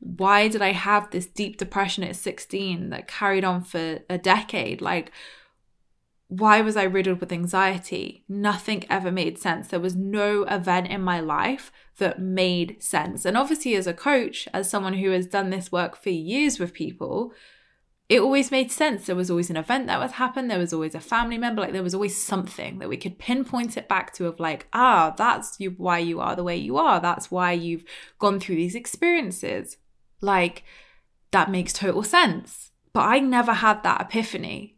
why 0.00 0.48
did 0.48 0.60
I 0.60 0.72
have 0.72 1.10
this 1.10 1.26
deep 1.26 1.56
depression 1.56 2.04
at 2.04 2.16
16 2.16 2.90
that 2.90 3.08
carried 3.08 3.44
on 3.44 3.62
for 3.62 4.00
a 4.10 4.18
decade? 4.18 4.82
Like, 4.82 5.12
why 6.28 6.60
was 6.60 6.76
I 6.76 6.82
riddled 6.82 7.20
with 7.20 7.32
anxiety? 7.32 8.24
Nothing 8.28 8.84
ever 8.90 9.12
made 9.12 9.38
sense. 9.38 9.68
There 9.68 9.80
was 9.80 9.94
no 9.94 10.42
event 10.44 10.88
in 10.88 11.00
my 11.00 11.20
life 11.20 11.70
that 11.98 12.20
made 12.20 12.82
sense. 12.82 13.24
And 13.24 13.36
obviously, 13.36 13.76
as 13.76 13.86
a 13.86 13.94
coach, 13.94 14.48
as 14.52 14.68
someone 14.68 14.94
who 14.94 15.10
has 15.12 15.26
done 15.26 15.50
this 15.50 15.70
work 15.70 15.96
for 15.96 16.10
years 16.10 16.58
with 16.58 16.74
people, 16.74 17.32
it 18.08 18.20
always 18.20 18.50
made 18.50 18.70
sense. 18.70 19.06
There 19.06 19.16
was 19.16 19.30
always 19.30 19.50
an 19.50 19.56
event 19.56 19.88
that 19.88 19.98
would 19.98 20.12
happen. 20.12 20.46
There 20.46 20.58
was 20.58 20.72
always 20.72 20.94
a 20.94 21.00
family 21.00 21.38
member. 21.38 21.62
Like 21.62 21.72
there 21.72 21.82
was 21.82 21.94
always 21.94 22.20
something 22.20 22.78
that 22.78 22.88
we 22.88 22.96
could 22.96 23.18
pinpoint 23.18 23.76
it 23.76 23.88
back 23.88 24.12
to 24.14 24.26
of 24.26 24.38
like, 24.38 24.68
ah, 24.72 25.12
that's 25.16 25.58
you 25.58 25.70
why 25.72 25.98
you 25.98 26.20
are 26.20 26.36
the 26.36 26.44
way 26.44 26.56
you 26.56 26.76
are. 26.76 27.00
That's 27.00 27.30
why 27.30 27.52
you've 27.52 27.84
gone 28.18 28.38
through 28.38 28.56
these 28.56 28.76
experiences. 28.76 29.76
Like 30.20 30.62
that 31.32 31.50
makes 31.50 31.72
total 31.72 32.04
sense. 32.04 32.70
But 32.92 33.02
I 33.02 33.18
never 33.18 33.54
had 33.54 33.82
that 33.82 34.00
epiphany. 34.02 34.76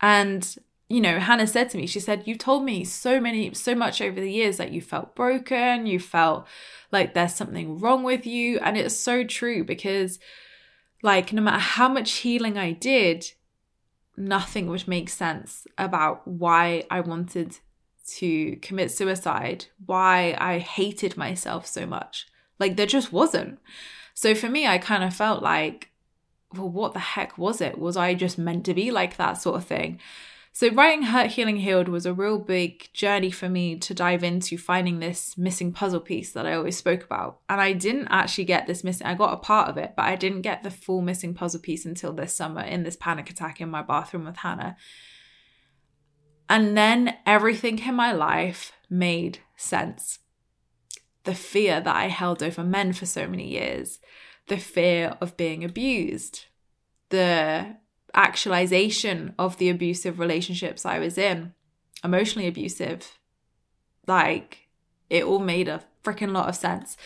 And 0.00 0.56
you 0.88 1.00
know, 1.00 1.18
Hannah 1.18 1.46
said 1.46 1.70
to 1.70 1.78
me, 1.78 1.86
she 1.86 2.00
said, 2.00 2.24
You 2.26 2.36
told 2.36 2.64
me 2.64 2.84
so 2.84 3.20
many, 3.20 3.54
so 3.54 3.74
much 3.74 4.02
over 4.02 4.20
the 4.20 4.30
years 4.30 4.58
that 4.58 4.72
you 4.72 4.80
felt 4.80 5.14
broken, 5.14 5.86
you 5.86 5.98
felt 5.98 6.46
like 6.92 7.14
there's 7.14 7.34
something 7.34 7.78
wrong 7.78 8.02
with 8.02 8.26
you. 8.26 8.58
And 8.58 8.76
it's 8.76 8.96
so 8.96 9.24
true 9.24 9.64
because, 9.64 10.18
like, 11.04 11.34
no 11.34 11.42
matter 11.42 11.58
how 11.58 11.86
much 11.86 12.10
healing 12.12 12.56
I 12.56 12.72
did, 12.72 13.26
nothing 14.16 14.68
would 14.68 14.88
make 14.88 15.10
sense 15.10 15.66
about 15.76 16.26
why 16.26 16.84
I 16.90 17.00
wanted 17.00 17.58
to 18.16 18.56
commit 18.62 18.90
suicide, 18.90 19.66
why 19.84 20.34
I 20.40 20.60
hated 20.60 21.18
myself 21.18 21.66
so 21.66 21.84
much. 21.84 22.26
Like, 22.58 22.76
there 22.76 22.86
just 22.86 23.12
wasn't. 23.12 23.58
So 24.14 24.34
for 24.34 24.48
me, 24.48 24.66
I 24.66 24.78
kind 24.78 25.04
of 25.04 25.14
felt 25.14 25.42
like, 25.42 25.90
well, 26.54 26.70
what 26.70 26.94
the 26.94 27.00
heck 27.00 27.36
was 27.36 27.60
it? 27.60 27.76
Was 27.78 27.98
I 27.98 28.14
just 28.14 28.38
meant 28.38 28.64
to 28.64 28.72
be 28.72 28.90
like 28.90 29.18
that 29.18 29.34
sort 29.34 29.56
of 29.56 29.66
thing? 29.66 30.00
So, 30.56 30.70
writing 30.70 31.02
Hurt, 31.02 31.32
Healing, 31.32 31.56
Healed 31.56 31.88
was 31.88 32.06
a 32.06 32.14
real 32.14 32.38
big 32.38 32.88
journey 32.92 33.32
for 33.32 33.48
me 33.48 33.76
to 33.80 33.92
dive 33.92 34.22
into 34.22 34.56
finding 34.56 35.00
this 35.00 35.36
missing 35.36 35.72
puzzle 35.72 35.98
piece 35.98 36.30
that 36.30 36.46
I 36.46 36.54
always 36.54 36.76
spoke 36.76 37.02
about. 37.02 37.40
And 37.48 37.60
I 37.60 37.72
didn't 37.72 38.06
actually 38.06 38.44
get 38.44 38.68
this 38.68 38.84
missing, 38.84 39.04
I 39.04 39.14
got 39.14 39.34
a 39.34 39.38
part 39.38 39.68
of 39.68 39.76
it, 39.78 39.94
but 39.96 40.04
I 40.04 40.14
didn't 40.14 40.42
get 40.42 40.62
the 40.62 40.70
full 40.70 41.02
missing 41.02 41.34
puzzle 41.34 41.58
piece 41.58 41.84
until 41.84 42.12
this 42.12 42.36
summer 42.36 42.60
in 42.60 42.84
this 42.84 42.94
panic 42.94 43.30
attack 43.30 43.60
in 43.60 43.68
my 43.68 43.82
bathroom 43.82 44.26
with 44.26 44.36
Hannah. 44.36 44.76
And 46.48 46.76
then 46.76 47.16
everything 47.26 47.80
in 47.80 47.96
my 47.96 48.12
life 48.12 48.70
made 48.88 49.40
sense. 49.56 50.20
The 51.24 51.34
fear 51.34 51.80
that 51.80 51.96
I 51.96 52.06
held 52.06 52.44
over 52.44 52.62
men 52.62 52.92
for 52.92 53.06
so 53.06 53.26
many 53.26 53.48
years, 53.48 53.98
the 54.46 54.58
fear 54.58 55.18
of 55.20 55.36
being 55.36 55.64
abused, 55.64 56.44
the 57.08 57.78
actualization 58.14 59.34
of 59.38 59.58
the 59.58 59.68
abusive 59.68 60.18
relationships 60.18 60.86
I 60.86 60.98
was 60.98 61.18
in, 61.18 61.52
emotionally 62.02 62.48
abusive. 62.48 63.18
Like 64.06 64.68
it 65.10 65.24
all 65.24 65.38
made 65.38 65.68
a 65.68 65.82
freaking 66.02 66.32
lot 66.32 66.48
of 66.48 66.56
sense. 66.56 66.96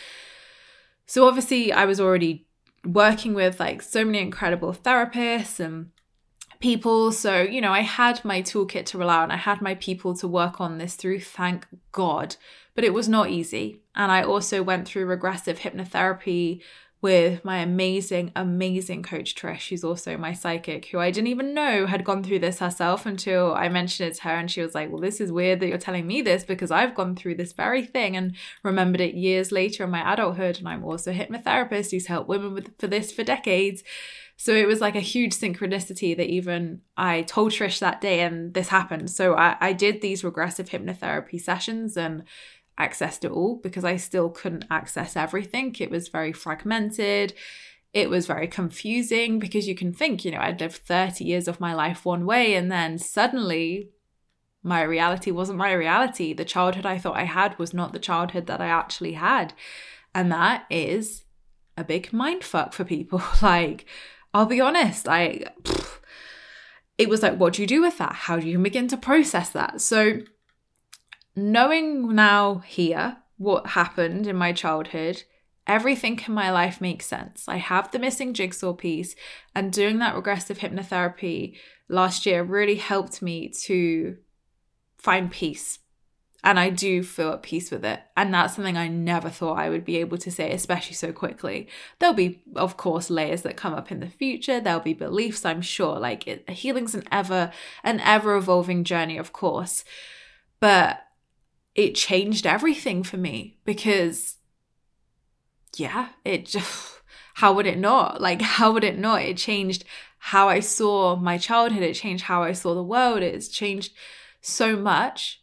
So 1.07 1.27
obviously 1.27 1.73
I 1.73 1.85
was 1.85 2.01
already 2.01 2.47
working 2.85 3.35
with 3.35 3.59
like 3.61 3.83
so 3.83 4.05
many 4.05 4.19
incredible 4.19 4.73
therapists 4.73 5.61
and 5.61 5.91
people. 6.61 7.13
So, 7.13 7.43
you 7.43 7.61
know, 7.61 7.73
I 7.73 7.81
had 7.81 8.25
my 8.25 8.43
toolkit 8.43 8.87
to 8.87 8.99
rely 8.99 9.23
on. 9.23 9.31
I 9.31 9.37
had 9.37 9.63
my 9.63 9.75
people 9.77 10.15
to 10.17 10.29
work 10.29 10.61
on 10.61 10.79
this 10.79 10.95
through, 10.95 11.21
thank 11.21 11.67
God. 11.93 12.37
But 12.75 12.85
it 12.85 12.95
was 12.95 13.09
not 13.09 13.31
easy. 13.31 13.83
And 13.95 14.13
I 14.13 14.23
also 14.23 14.63
went 14.63 14.87
through 14.87 15.07
regressive 15.07 15.61
hypnotherapy 15.61 16.63
with 17.01 17.45
my 17.45 17.59
amazing, 17.59 18.33
amazing 18.35 19.05
coach 19.05 19.35
Trish, 19.37 19.69
who's 19.69 19.85
also 19.85 20.17
my 20.17 20.33
psychic, 20.33 20.87
who 20.87 20.99
I 20.99 21.13
didn't 21.13 21.29
even 21.29 21.55
know 21.55 21.87
had 21.87 22.05
gone 22.05 22.25
through 22.25 22.41
this 22.41 22.59
herself 22.59 23.07
until 23.07 23.55
I 23.55 23.69
mentioned 23.69 24.11
it 24.11 24.17
to 24.17 24.23
her. 24.25 24.35
And 24.35 24.51
she 24.51 24.63
was 24.63 24.75
like, 24.75 24.91
Well, 24.91 25.01
this 25.01 25.21
is 25.21 25.31
weird 25.31 25.61
that 25.61 25.69
you're 25.69 25.79
telling 25.79 26.07
me 26.07 26.23
this 26.23 26.45
because 26.45 26.71
I've 26.73 26.97
gone 26.97 27.15
through 27.15 27.37
this 27.37 27.53
very 27.53 27.85
thing 27.85 28.17
and 28.17 28.35
remembered 28.65 29.01
it 29.01 29.15
years 29.15 29.53
later 29.53 29.85
in 29.85 29.91
my 29.91 30.13
adulthood. 30.13 30.59
And 30.59 30.69
I'm 30.69 30.85
also 30.85 31.13
a 31.13 31.15
hypnotherapist 31.15 31.93
who's 31.93 32.07
helped 32.07 32.29
women 32.29 32.53
with 32.55 32.77
for 32.79 32.89
this 32.89 33.13
for 33.13 33.23
decades. 33.23 33.85
So 34.41 34.55
it 34.55 34.69
was 34.69 34.81
like 34.81 34.95
a 34.95 35.01
huge 35.01 35.33
synchronicity 35.33 36.17
that 36.17 36.29
even 36.29 36.83
I 36.97 37.23
told 37.23 37.51
Trish 37.51 37.81
that 37.81 38.01
day 38.01 38.21
and 38.21 38.55
this 38.55 38.69
happened. 38.69 39.11
So 39.11 39.35
I, 39.35 39.57
I 39.61 39.73
did 39.73 40.01
these 40.01 40.23
regressive 40.23 40.69
hypnotherapy 40.69 41.41
sessions 41.41 41.97
and 41.97 42.23
accessed 42.79 43.25
it 43.25 43.31
all 43.31 43.57
because 43.57 43.85
I 43.85 43.97
still 43.97 44.31
couldn't 44.31 44.67
access 44.71 45.17
everything. 45.17 45.75
It 45.79 45.91
was 45.91 46.09
very 46.09 46.33
fragmented. 46.33 47.35
It 47.93 48.11
was 48.11 48.27
very 48.27 48.47
confusing 48.47 49.39
because 49.39 49.67
you 49.67 49.75
can 49.75 49.93
think, 49.93 50.25
you 50.25 50.31
know, 50.31 50.41
I'd 50.41 50.61
lived 50.61 50.77
30 50.77 51.25
years 51.25 51.49
of 51.49 51.61
my 51.61 51.75
life 51.75 52.05
one 52.05 52.27
way 52.27 52.55
and 52.55 52.71
then 52.71 52.99
suddenly 52.99 53.91
my 54.63 54.83
reality 54.83 55.31
wasn't 55.31 55.59
my 55.59 55.73
reality. 55.73 56.33
The 56.33 56.45
childhood 56.45 56.87
I 56.87 56.99
thought 56.99 57.17
I 57.17 57.25
had 57.25 57.59
was 57.59 57.73
not 57.73 57.93
the 57.93 57.99
childhood 57.99 58.47
that 58.47 58.61
I 58.61 58.67
actually 58.67 59.13
had. 59.13 59.55
And 60.15 60.31
that 60.33 60.67
is 60.69 61.25
a 61.77 61.85
big 61.85 62.13
mind 62.13 62.45
fuck 62.45 62.73
for 62.73 62.85
people. 62.85 63.23
like, 63.43 63.87
I'll 64.35 64.47
be 64.47 64.61
honest, 64.61 65.09
I. 65.09 65.45
it 66.99 67.09
was 67.09 67.23
like, 67.23 67.39
what 67.39 67.55
do 67.55 67.63
you 67.63 67.69
do 67.69 67.81
with 67.81 67.99
that? 67.99 68.13
How 68.13 68.39
do 68.39 68.47
you 68.47 68.59
begin 68.59 68.89
to 68.89 68.97
process 68.97 69.51
that? 69.51 69.81
So, 69.81 70.21
knowing 71.39 72.15
now 72.15 72.59
here 72.59 73.19
what 73.37 73.69
happened 73.69 74.27
in 74.27 74.37
my 74.37 74.53
childhood, 74.53 75.23
everything 75.67 76.21
in 76.27 76.35
my 76.35 76.51
life 76.51 76.81
makes 76.81 77.07
sense. 77.07 77.45
I 77.47 77.57
have 77.57 77.91
the 77.91 77.99
missing 77.99 78.35
jigsaw 78.35 78.73
piece, 78.73 79.15
and 79.55 79.73
doing 79.73 79.99
that 79.99 80.15
regressive 80.15 80.59
hypnotherapy 80.59 81.57
last 81.89 82.27
year 82.27 82.43
really 82.43 82.77
helped 82.77 83.23
me 83.23 83.49
to 83.65 84.17
find 84.99 85.31
peace. 85.31 85.79
And 86.45 86.59
I 86.59 86.71
do 86.71 87.03
feel 87.03 87.33
at 87.33 87.43
peace 87.43 87.71
with 87.71 87.85
it. 87.85 88.01
And 88.17 88.33
that's 88.33 88.55
something 88.55 88.77
I 88.77 88.87
never 88.87 89.29
thought 89.29 89.59
I 89.59 89.69
would 89.69 89.85
be 89.85 89.97
able 89.97 90.19
to 90.19 90.31
say, 90.31 90.53
especially 90.53 90.95
so 90.95 91.13
quickly. 91.13 91.67
There'll 91.99 92.15
be, 92.15 92.43
of 92.55 92.77
course, 92.77 93.11
layers 93.11 93.43
that 93.43 93.57
come 93.57 93.75
up 93.75 93.91
in 93.91 93.99
the 93.99 94.09
future. 94.09 94.61
There'll 94.61 94.79
be 94.79 94.95
beliefs, 94.95 95.45
I'm 95.45 95.63
sure. 95.63 95.99
Like 95.99 96.29
it, 96.29 96.49
healing's 96.49 96.95
an 96.95 97.03
ever, 97.11 97.51
an 97.83 97.99
ever 98.01 98.37
evolving 98.37 98.85
journey, 98.85 99.19
of 99.19 99.33
course. 99.33 99.85
But 100.61 101.01
it 101.79 101.95
changed 101.95 102.45
everything 102.45 103.05
for 103.05 103.17
me 103.17 103.57
because 103.65 104.39
yeah, 105.77 106.09
it 106.25 106.47
just 106.47 107.01
how 107.35 107.53
would 107.53 107.67
it 107.67 107.79
not? 107.79 108.21
Like 108.21 108.43
how 108.43 108.73
would 108.73 108.83
it 108.83 108.99
not? 108.99 109.23
It 109.23 109.37
changed 109.37 109.85
how 110.19 110.49
I 110.49 110.59
saw 110.59 111.15
my 111.15 111.39
childhood, 111.39 111.85
it 111.85 111.95
changed 111.95 112.25
how 112.25 112.43
I 112.43 112.51
saw 112.51 112.75
the 112.75 112.83
world, 112.83 113.23
it's 113.23 113.47
changed 113.47 113.93
so 114.41 114.75
much. 114.75 115.41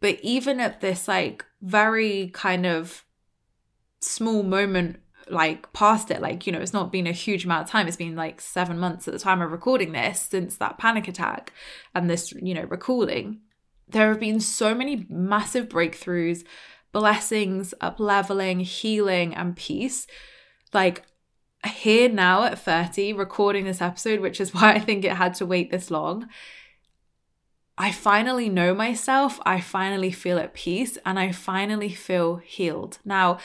But 0.00 0.18
even 0.22 0.58
at 0.58 0.80
this 0.80 1.06
like 1.06 1.44
very 1.62 2.30
kind 2.34 2.66
of 2.66 3.04
small 4.00 4.42
moment 4.42 4.98
like 5.28 5.72
past 5.72 6.10
it 6.10 6.20
like 6.20 6.46
you 6.46 6.52
know 6.52 6.60
it's 6.60 6.72
not 6.72 6.92
been 6.92 7.06
a 7.06 7.12
huge 7.12 7.44
amount 7.44 7.64
of 7.64 7.70
time 7.70 7.88
it's 7.88 7.96
been 7.96 8.14
like 8.14 8.40
7 8.40 8.78
months 8.78 9.08
at 9.08 9.14
the 9.14 9.18
time 9.18 9.42
of 9.42 9.50
recording 9.50 9.90
this 9.90 10.20
since 10.20 10.56
that 10.58 10.78
panic 10.78 11.08
attack 11.08 11.52
and 11.96 12.08
this 12.08 12.32
you 12.32 12.54
know 12.54 12.62
recalling 12.62 13.40
there 13.88 14.08
have 14.08 14.20
been 14.20 14.40
so 14.40 14.74
many 14.74 15.06
massive 15.08 15.68
breakthroughs, 15.68 16.44
blessings, 16.92 17.72
up 17.80 18.00
leveling, 18.00 18.60
healing, 18.60 19.34
and 19.34 19.56
peace. 19.56 20.06
Like 20.72 21.04
here 21.66 22.08
now 22.08 22.44
at 22.44 22.58
30, 22.58 23.12
recording 23.12 23.64
this 23.64 23.80
episode, 23.80 24.20
which 24.20 24.40
is 24.40 24.54
why 24.54 24.72
I 24.72 24.78
think 24.78 25.04
it 25.04 25.12
had 25.12 25.34
to 25.36 25.46
wait 25.46 25.70
this 25.70 25.90
long. 25.90 26.28
I 27.78 27.92
finally 27.92 28.48
know 28.48 28.74
myself, 28.74 29.38
I 29.44 29.60
finally 29.60 30.10
feel 30.10 30.38
at 30.38 30.54
peace, 30.54 30.96
and 31.04 31.18
I 31.18 31.30
finally 31.30 31.90
feel 31.90 32.36
healed. 32.36 32.98
Now, 33.04 33.38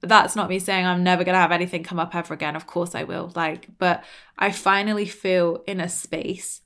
that's 0.00 0.34
not 0.34 0.48
me 0.48 0.58
saying 0.58 0.86
I'm 0.86 1.04
never 1.04 1.24
going 1.24 1.34
to 1.34 1.40
have 1.40 1.52
anything 1.52 1.82
come 1.82 1.98
up 1.98 2.14
ever 2.14 2.32
again. 2.32 2.56
Of 2.56 2.66
course 2.66 2.94
I 2.94 3.04
will. 3.04 3.32
Like, 3.34 3.68
but 3.78 4.02
I 4.38 4.50
finally 4.50 5.04
feel 5.04 5.62
in 5.66 5.80
a 5.80 5.88
space 5.88 6.62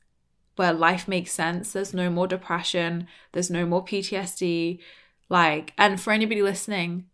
where 0.57 0.73
life 0.73 1.09
makes 1.09 1.33
sense. 1.33 1.73
There's 1.73 1.95
no 1.95 2.11
more 2.11 2.27
depression, 2.27 3.07
there's 3.33 3.51
no 3.51 3.67
more 3.67 3.85
PTSD. 3.85 4.81
Like, 5.29 5.73
and 5.79 6.01
for 6.01 6.13
anybody 6.13 6.43
listening, 6.43 7.07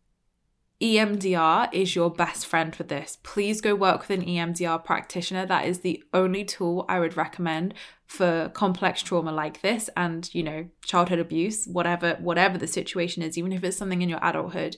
EMDR 0.80 1.68
is 1.72 1.94
your 1.94 2.10
best 2.10 2.46
friend 2.46 2.74
for 2.74 2.82
this. 2.82 3.18
Please 3.22 3.60
go 3.60 3.74
work 3.74 4.00
with 4.00 4.10
an 4.18 4.26
EMDR 4.26 4.84
practitioner. 4.84 5.46
That 5.46 5.66
is 5.66 5.80
the 5.80 6.02
only 6.12 6.44
tool 6.44 6.84
I 6.88 7.00
would 7.00 7.16
recommend 7.16 7.74
for 8.06 8.50
complex 8.54 9.02
trauma 9.02 9.32
like 9.32 9.62
this 9.62 9.90
and 9.96 10.32
you 10.32 10.42
know 10.42 10.68
childhood 10.84 11.18
abuse 11.18 11.66
whatever 11.66 12.16
whatever 12.20 12.56
the 12.56 12.66
situation 12.66 13.22
is 13.22 13.36
even 13.36 13.52
if 13.52 13.64
it's 13.64 13.76
something 13.76 14.00
in 14.00 14.08
your 14.08 14.20
adulthood 14.22 14.76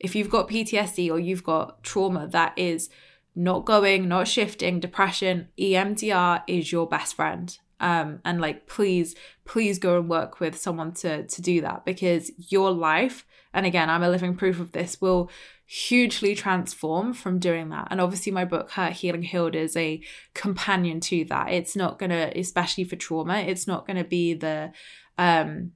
if 0.00 0.14
you've 0.14 0.30
got 0.30 0.48
PTSD 0.48 1.10
or 1.10 1.18
you've 1.18 1.44
got 1.44 1.82
trauma 1.82 2.26
that 2.28 2.54
is 2.56 2.88
not 3.34 3.66
going 3.66 4.08
not 4.08 4.26
shifting 4.26 4.80
depression 4.80 5.48
EMDR 5.58 6.42
is 6.46 6.72
your 6.72 6.88
best 6.88 7.14
friend 7.14 7.58
um 7.80 8.20
and 8.24 8.40
like 8.40 8.66
please 8.66 9.14
please 9.44 9.78
go 9.78 9.98
and 9.98 10.08
work 10.08 10.40
with 10.40 10.58
someone 10.58 10.92
to 10.92 11.26
to 11.26 11.42
do 11.42 11.60
that 11.60 11.84
because 11.84 12.30
your 12.50 12.70
life 12.70 13.24
and 13.54 13.66
again 13.66 13.88
I'm 13.90 14.02
a 14.02 14.08
living 14.08 14.34
proof 14.34 14.60
of 14.60 14.72
this 14.72 15.00
will 15.00 15.30
hugely 15.70 16.34
transform 16.34 17.12
from 17.12 17.38
doing 17.38 17.68
that. 17.68 17.88
And 17.90 18.00
obviously, 18.00 18.32
my 18.32 18.46
book, 18.46 18.70
Hurt 18.70 18.94
Healing 18.94 19.22
Healed, 19.22 19.54
is 19.54 19.76
a 19.76 20.00
companion 20.32 20.98
to 21.00 21.26
that. 21.26 21.52
It's 21.52 21.76
not 21.76 21.98
to, 21.98 22.38
especially 22.38 22.84
for 22.84 22.96
trauma, 22.96 23.40
it's 23.40 23.66
not 23.66 23.86
to 23.86 24.02
be 24.02 24.32
the, 24.32 24.72
um, 25.18 25.72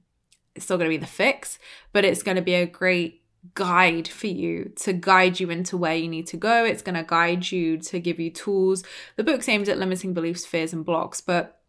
it's 0.55 0.67
not 0.67 0.77
to 0.77 0.89
be 0.89 0.97
the 0.97 1.05
fix, 1.05 1.59
but 1.91 2.03
it's 2.03 2.23
to 2.23 2.41
be 2.41 2.55
a 2.55 2.65
great 2.65 3.21
guide 3.53 4.07
for 4.07 4.27
you 4.27 4.71
to 4.77 4.93
guide 4.93 5.39
you 5.39 5.51
into 5.51 5.77
where 5.77 5.95
you 5.95 6.07
need 6.07 6.25
to 6.27 6.37
go. 6.37 6.65
It's 6.65 6.81
to 6.95 7.03
guide 7.03 7.51
you 7.51 7.77
to 7.77 7.99
give 7.99 8.19
you 8.19 8.31
tools. 8.31 8.83
The 9.15 9.23
book's 9.23 9.47
aimed 9.47 9.69
at 9.69 9.77
limiting 9.77 10.15
beliefs, 10.15 10.43
fears, 10.43 10.73
and 10.73 10.83
blocks, 10.83 11.21
but 11.21 11.61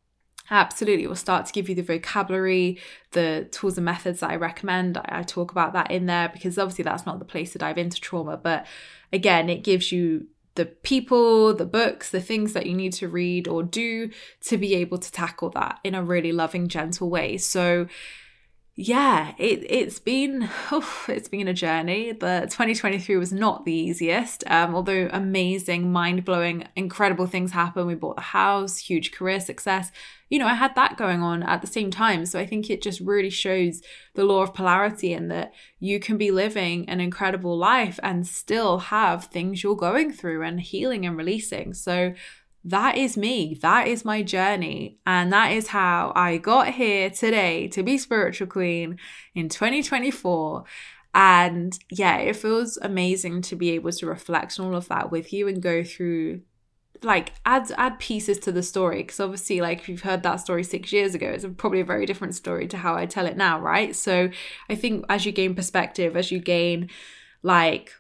Absolutely. 0.51 1.05
It 1.05 1.09
will 1.09 1.17
start 1.17 1.47
to 1.47 1.53
give 1.53 1.69
you 1.69 1.75
the 1.75 1.83
vocabulary, 1.83 2.79
the 3.13 3.49
tools 3.51 3.79
and 3.79 3.85
methods 3.85 4.21
that 4.21 4.31
I 4.31 4.37
recommend. 4.37 4.99
I, 4.99 5.05
I, 5.09 5.23
talk 5.23 5.51
about 5.51 5.73
that 5.73 5.91
in 5.91 6.07
there 6.07 6.29
because 6.29 6.59
obviously 6.59 6.85
that's 6.85 7.07
not 7.07 7.19
the 7.19 7.25
place 7.25 7.53
to 7.53 7.59
dive 7.59 7.79
into 7.79 8.01
trauma. 8.01 8.37
But 8.37 8.67
again, 9.13 9.49
it 9.49 9.65
gives 9.65 9.91
you 9.91 10.27
the 10.55 10.67
people, 10.67 11.55
the 11.55 11.65
books, 11.65 12.11
the 12.11 12.21
things 12.21 12.53
that 12.53 12.67
you 12.67 12.75
need 12.75 12.93
to 12.95 13.09
read 13.09 13.49
or 13.49 13.63
do 13.63 14.11
to 14.43 14.57
be 14.59 14.75
able 14.75 14.99
to 14.99 15.11
tackle 15.11 15.51
that 15.51 15.81
in 15.83 15.95
a 15.95 16.03
really 16.03 16.33
loving, 16.33 16.69
gentle 16.69 17.09
way. 17.09 17.39
So, 17.39 17.89
yeah, 18.77 19.35
it 19.39 19.65
it's 19.71 20.01
been 20.01 20.49
oh, 20.73 21.05
it's 21.07 21.29
been 21.29 21.47
a 21.47 21.55
journey. 21.55 22.11
The 22.11 22.41
2023 22.51 23.17
was 23.17 23.33
not 23.33 23.65
the 23.65 23.73
easiest. 23.73 24.43
Um, 24.49 24.75
although 24.75 25.09
amazing, 25.13 25.93
mind 25.93 26.25
blowing, 26.25 26.67
incredible 26.75 27.27
things 27.27 27.53
happened. 27.53 27.87
We 27.87 27.95
bought 27.95 28.17
the 28.17 28.23
house, 28.23 28.79
huge 28.79 29.13
career 29.13 29.39
success. 29.39 29.93
You 30.29 30.41
know, 30.41 30.49
I 30.49 30.55
had 30.55 30.75
that 30.75 30.97
going 30.97 31.23
on 31.23 31.45
at 31.45 31.61
the 31.61 31.69
same 31.69 31.93
time. 31.93 32.27
So 32.27 32.41
I 32.41 32.47
think 32.47 32.69
it 32.69 32.83
just 32.83 32.99
really 32.99 33.31
shows 33.31 33.81
the 34.15 34.25
law 34.25 34.43
of 34.43 34.55
polarity 34.55 35.13
and 35.13 35.31
that 35.31 35.53
you 35.79 36.01
can 36.01 36.19
be 36.19 36.33
living 36.33 36.89
an 36.89 37.01
incredible 37.01 37.57
life 37.57 38.01
and 38.03 38.27
still 38.27 38.79
have 38.79 39.27
things 39.27 39.63
you're 39.63 39.77
going 39.77 40.13
through 40.13 40.43
and 40.43 40.61
healing 40.61 41.07
and 41.07 41.17
releasing. 41.17 41.75
So 41.75 42.15
that 42.65 42.97
is 42.97 43.17
me. 43.17 43.59
That 43.61 43.89
is 43.89 44.05
my 44.05 44.23
journey. 44.23 44.99
And 45.07 45.33
that 45.33 45.53
is 45.53 45.69
how 45.69 46.13
I 46.17 46.39
got 46.39 46.69
here 46.69 47.11
today 47.11 47.69
to 47.69 47.83
be 47.83 47.99
Spiritual 47.99 48.47
Queen 48.47 48.99
in 49.35 49.51
2024. 49.51 50.65
And 51.15 51.79
yeah, 51.91 52.17
it 52.17 52.37
feels 52.37 52.79
amazing 52.79 53.43
to 53.43 53.57
be 53.57 53.71
able 53.71 53.93
to 53.93 54.07
reflect 54.07 54.59
on 54.59 54.67
all 54.67 54.77
of 54.77 54.89
that 54.89 55.13
with 55.13 55.33
you 55.33 55.47
and 55.47 55.63
go 55.63 55.85
through 55.85 56.41
like 57.03 57.35
add 57.45 57.71
add 57.77 57.99
pieces 57.99 58.39
to 58.39 58.51
the 58.51 58.63
story 58.63 59.03
because 59.03 59.21
obviously 59.21 59.61
like 59.61 59.81
if 59.81 59.89
you've 59.91 60.03
heard 60.03 60.23
that 60.23 60.37
story 60.37 60.65
six 60.65 60.91
years 60.91 61.15
ago 61.15 61.27
it's 61.27 61.45
probably 61.59 61.81
a 61.81 61.85
very 61.85 62.07
different 62.07 62.35
story 62.35 62.67
to 62.67 62.79
how 62.79 62.95
i 62.95 63.05
tell 63.05 63.27
it 63.27 63.37
now 63.37 63.61
right 63.61 63.95
so 63.95 64.31
i 64.71 64.75
think 64.75 65.05
as 65.11 65.27
you 65.27 65.33
gain 65.33 65.55
perspective 65.55 66.17
as 66.17 66.33
you 66.33 66.39
gain 66.39 66.89
like 67.43 67.93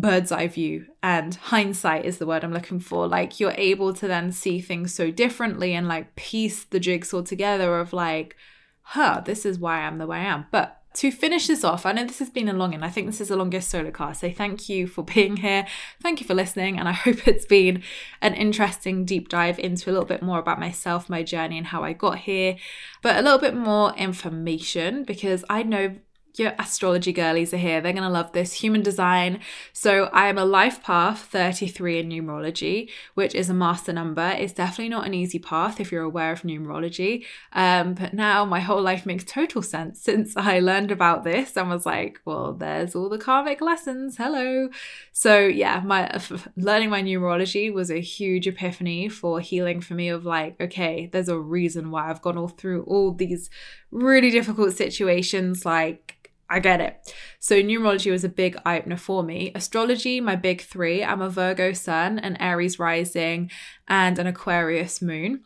bird's 0.00 0.30
eye 0.30 0.46
view 0.46 0.86
and 1.02 1.34
hindsight 1.34 2.04
is 2.04 2.18
the 2.18 2.26
word 2.26 2.44
I'm 2.44 2.52
looking 2.52 2.80
for. 2.80 3.08
Like 3.08 3.40
you're 3.40 3.54
able 3.56 3.94
to 3.94 4.06
then 4.06 4.30
see 4.30 4.60
things 4.60 4.94
so 4.94 5.10
differently 5.10 5.74
and 5.74 5.88
like 5.88 6.14
piece 6.16 6.64
the 6.64 6.80
jigsaw 6.80 7.22
together 7.22 7.78
of 7.78 7.92
like, 7.92 8.36
huh, 8.82 9.22
this 9.24 9.44
is 9.46 9.58
why 9.58 9.80
I'm 9.80 9.98
the 9.98 10.06
way 10.06 10.18
I 10.18 10.24
am. 10.24 10.46
But 10.50 10.82
to 10.94 11.10
finish 11.10 11.46
this 11.46 11.64
off, 11.64 11.84
I 11.84 11.92
know 11.92 12.04
this 12.04 12.20
has 12.20 12.30
been 12.30 12.48
a 12.48 12.54
long 12.54 12.74
and 12.74 12.84
I 12.84 12.88
think 12.88 13.06
this 13.06 13.20
is 13.20 13.28
the 13.28 13.36
longest 13.36 13.68
solo 13.68 13.90
cast. 13.90 14.20
So 14.20 14.30
thank 14.30 14.68
you 14.68 14.86
for 14.86 15.02
being 15.02 15.38
here. 15.38 15.66
Thank 16.02 16.20
you 16.20 16.26
for 16.26 16.34
listening. 16.34 16.78
And 16.78 16.88
I 16.88 16.92
hope 17.04 17.26
it's 17.26 17.46
been 17.46 17.82
an 18.20 18.34
interesting 18.34 19.04
deep 19.04 19.28
dive 19.28 19.58
into 19.58 19.90
a 19.90 19.92
little 19.92 20.06
bit 20.06 20.22
more 20.22 20.38
about 20.38 20.60
myself, 20.60 21.08
my 21.08 21.22
journey, 21.22 21.58
and 21.58 21.66
how 21.66 21.82
I 21.82 21.92
got 21.92 22.18
here, 22.18 22.56
but 23.02 23.16
a 23.16 23.22
little 23.22 23.38
bit 23.38 23.54
more 23.54 23.94
information 23.94 25.04
because 25.04 25.44
I 25.48 25.62
know 25.62 25.96
your 26.38 26.54
astrology 26.58 27.12
girlies 27.12 27.52
are 27.54 27.58
here. 27.58 27.80
They're 27.80 27.92
going 27.92 28.02
to 28.02 28.08
love 28.08 28.32
this. 28.32 28.54
Human 28.54 28.82
design. 28.82 29.40
So 29.72 30.04
I 30.12 30.28
am 30.28 30.38
a 30.38 30.44
life 30.44 30.82
path 30.82 31.22
33 31.22 32.00
in 32.00 32.08
numerology, 32.08 32.90
which 33.14 33.34
is 33.34 33.50
a 33.50 33.54
master 33.54 33.92
number. 33.92 34.34
It's 34.38 34.52
definitely 34.52 34.90
not 34.90 35.06
an 35.06 35.14
easy 35.14 35.38
path 35.38 35.80
if 35.80 35.90
you're 35.90 36.02
aware 36.02 36.32
of 36.32 36.42
numerology. 36.42 37.24
Um, 37.52 37.94
but 37.94 38.14
now 38.14 38.44
my 38.44 38.60
whole 38.60 38.82
life 38.82 39.06
makes 39.06 39.24
total 39.24 39.62
sense 39.62 40.00
since 40.00 40.36
I 40.36 40.60
learned 40.60 40.90
about 40.90 41.24
this 41.24 41.56
and 41.56 41.68
was 41.68 41.86
like, 41.86 42.20
well, 42.24 42.52
there's 42.52 42.94
all 42.94 43.08
the 43.08 43.18
karmic 43.18 43.60
lessons. 43.60 44.16
Hello. 44.16 44.68
So 45.12 45.46
yeah, 45.46 45.80
my 45.84 46.20
learning 46.56 46.90
my 46.90 47.02
numerology 47.02 47.72
was 47.72 47.90
a 47.90 48.00
huge 48.00 48.46
epiphany 48.46 49.08
for 49.08 49.40
healing 49.40 49.80
for 49.80 49.94
me 49.94 50.08
of 50.08 50.24
like, 50.24 50.60
okay, 50.60 51.08
there's 51.12 51.28
a 51.28 51.38
reason 51.38 51.90
why 51.90 52.10
I've 52.10 52.22
gone 52.22 52.38
all 52.38 52.48
through 52.48 52.82
all 52.84 53.12
these 53.12 53.50
really 53.90 54.30
difficult 54.30 54.74
situations 54.74 55.64
like 55.64 56.25
I 56.48 56.60
get 56.60 56.80
it. 56.80 57.12
So 57.38 57.56
numerology 57.56 58.10
was 58.10 58.24
a 58.24 58.28
big 58.28 58.56
eye 58.64 58.78
opener 58.78 58.96
for 58.96 59.22
me. 59.22 59.52
Astrology, 59.54 60.20
my 60.20 60.36
big 60.36 60.62
three. 60.62 61.02
I'm 61.02 61.20
a 61.20 61.28
Virgo 61.28 61.72
sun, 61.72 62.18
an 62.18 62.36
Aries 62.36 62.78
rising, 62.78 63.50
and 63.88 64.18
an 64.18 64.26
Aquarius 64.26 65.02
moon. 65.02 65.44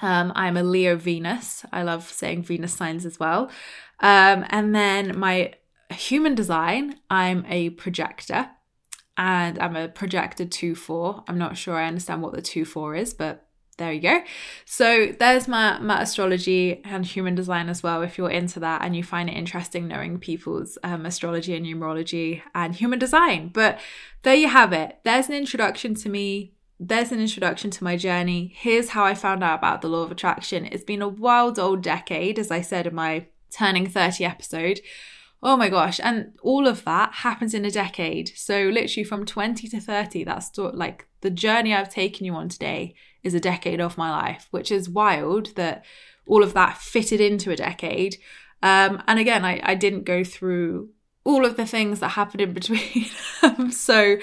Um, 0.00 0.32
I'm 0.34 0.56
a 0.56 0.62
Leo 0.62 0.96
Venus. 0.96 1.66
I 1.72 1.82
love 1.82 2.10
saying 2.10 2.44
Venus 2.44 2.72
signs 2.72 3.04
as 3.04 3.20
well. 3.20 3.50
Um, 4.00 4.46
and 4.48 4.74
then 4.74 5.18
my 5.18 5.52
human 5.90 6.34
design, 6.34 6.96
I'm 7.10 7.44
a 7.48 7.70
projector 7.70 8.50
and 9.16 9.58
I'm 9.58 9.76
a 9.76 9.88
projector 9.88 10.46
2 10.46 10.74
4. 10.74 11.24
I'm 11.28 11.38
not 11.38 11.56
sure 11.56 11.76
I 11.76 11.86
understand 11.86 12.22
what 12.22 12.32
the 12.32 12.42
2 12.42 12.64
4 12.64 12.94
is, 12.96 13.14
but 13.14 13.46
there 13.78 13.92
you 13.92 14.00
go. 14.00 14.20
So 14.64 15.14
there's 15.18 15.48
my, 15.48 15.78
my 15.78 16.02
astrology 16.02 16.82
and 16.84 17.06
human 17.06 17.34
design 17.34 17.68
as 17.68 17.82
well. 17.82 18.02
If 18.02 18.18
you're 18.18 18.30
into 18.30 18.60
that 18.60 18.82
and 18.82 18.94
you 18.94 19.02
find 19.02 19.30
it 19.30 19.36
interesting 19.36 19.88
knowing 19.88 20.18
people's 20.18 20.76
um, 20.82 21.06
astrology 21.06 21.56
and 21.56 21.64
numerology 21.64 22.42
and 22.54 22.74
human 22.74 22.98
design. 22.98 23.50
But 23.52 23.80
there 24.22 24.34
you 24.34 24.48
have 24.48 24.72
it. 24.72 24.98
There's 25.04 25.28
an 25.28 25.34
introduction 25.34 25.94
to 25.96 26.08
me. 26.08 26.52
There's 26.78 27.12
an 27.12 27.20
introduction 27.20 27.70
to 27.70 27.84
my 27.84 27.96
journey. 27.96 28.52
Here's 28.56 28.90
how 28.90 29.04
I 29.04 29.14
found 29.14 29.42
out 29.42 29.58
about 29.58 29.80
the 29.80 29.88
law 29.88 30.02
of 30.02 30.12
attraction. 30.12 30.66
It's 30.66 30.84
been 30.84 31.02
a 31.02 31.08
wild 31.08 31.58
old 31.58 31.82
decade, 31.82 32.38
as 32.38 32.50
I 32.50 32.60
said 32.60 32.86
in 32.86 32.94
my 32.94 33.26
turning 33.50 33.88
30 33.88 34.24
episode. 34.24 34.80
Oh 35.42 35.56
my 35.56 35.68
gosh. 35.68 35.98
And 36.02 36.32
all 36.42 36.68
of 36.68 36.84
that 36.84 37.14
happens 37.14 37.54
in 37.54 37.64
a 37.64 37.70
decade. 37.70 38.32
So, 38.36 38.70
literally 38.72 39.04
from 39.04 39.26
20 39.26 39.66
to 39.68 39.80
30, 39.80 40.24
that's 40.24 40.56
like 40.56 41.06
the 41.20 41.30
journey 41.30 41.74
I've 41.74 41.88
taken 41.88 42.26
you 42.26 42.34
on 42.34 42.48
today 42.48 42.94
is 43.22 43.34
a 43.34 43.40
decade 43.40 43.80
of 43.80 43.98
my 43.98 44.10
life, 44.10 44.48
which 44.50 44.72
is 44.72 44.88
wild 44.88 45.54
that 45.56 45.84
all 46.26 46.42
of 46.42 46.54
that 46.54 46.78
fitted 46.78 47.20
into 47.20 47.50
a 47.50 47.56
decade. 47.56 48.16
Um, 48.62 49.02
and 49.06 49.18
again, 49.18 49.44
I, 49.44 49.60
I 49.62 49.74
didn't 49.74 50.04
go 50.04 50.24
through 50.24 50.90
all 51.24 51.44
of 51.44 51.56
the 51.56 51.66
things 51.66 52.00
that 52.00 52.10
happened 52.10 52.40
in 52.40 52.52
between. 52.52 53.06
so 53.70 54.16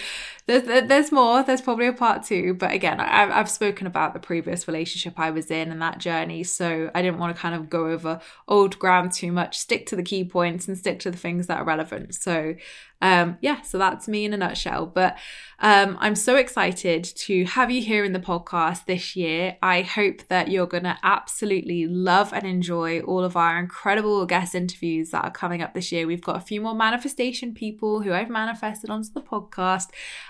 there's 0.49 0.87
there's 0.87 1.11
more. 1.11 1.43
There's 1.43 1.61
probably 1.61 1.85
a 1.85 1.93
part 1.93 2.23
two, 2.23 2.55
but 2.55 2.71
again, 2.71 2.99
I, 2.99 3.39
I've 3.39 3.49
spoken 3.49 3.85
about 3.85 4.13
the 4.13 4.19
previous 4.19 4.67
relationship 4.67 5.19
I 5.19 5.29
was 5.29 5.51
in 5.51 5.71
and 5.71 5.79
that 5.83 5.99
journey, 5.99 6.43
so 6.43 6.89
I 6.95 7.03
didn't 7.03 7.19
want 7.19 7.35
to 7.35 7.39
kind 7.39 7.53
of 7.53 7.69
go 7.69 7.87
over 7.87 8.19
old 8.47 8.79
ground 8.79 9.11
too 9.11 9.31
much. 9.31 9.59
Stick 9.59 9.85
to 9.87 9.95
the 9.95 10.01
key 10.01 10.23
points 10.23 10.67
and 10.67 10.75
stick 10.75 10.99
to 11.01 11.11
the 11.11 11.17
things 11.17 11.45
that 11.47 11.59
are 11.59 11.65
relevant. 11.65 12.15
So 12.15 12.55
um, 13.01 13.37
yeah, 13.41 13.61
so 13.61 13.77
that's 13.77 14.07
me 14.07 14.25
in 14.25 14.33
a 14.33 14.37
nutshell. 14.37 14.85
But 14.85 15.17
um, 15.59 15.97
I'm 15.99 16.15
so 16.15 16.35
excited 16.35 17.03
to 17.03 17.45
have 17.45 17.71
you 17.71 17.81
here 17.81 18.03
in 18.03 18.13
the 18.13 18.19
podcast 18.19 18.85
this 18.85 19.15
year. 19.15 19.57
I 19.61 19.81
hope 19.81 20.27
that 20.27 20.49
you're 20.49 20.67
going 20.67 20.83
to 20.83 20.97
absolutely 21.03 21.87
love 21.87 22.33
and 22.33 22.45
enjoy 22.45 22.99
all 23.01 23.23
of 23.23 23.37
our 23.37 23.57
incredible 23.57 24.25
guest 24.25 24.53
interviews 24.53 25.11
that 25.11 25.23
are 25.23 25.31
coming 25.31 25.61
up 25.61 25.73
this 25.73 25.91
year. 25.91 26.07
We've 26.07 26.21
got 26.21 26.37
a 26.37 26.41
few 26.41 26.59
more 26.61 26.75
manifestation 26.75 27.53
people 27.53 28.01
who 28.01 28.13
I've 28.13 28.29
manifested 28.29 28.89
onto 28.89 29.13
the 29.13 29.21
podcast. 29.21 29.87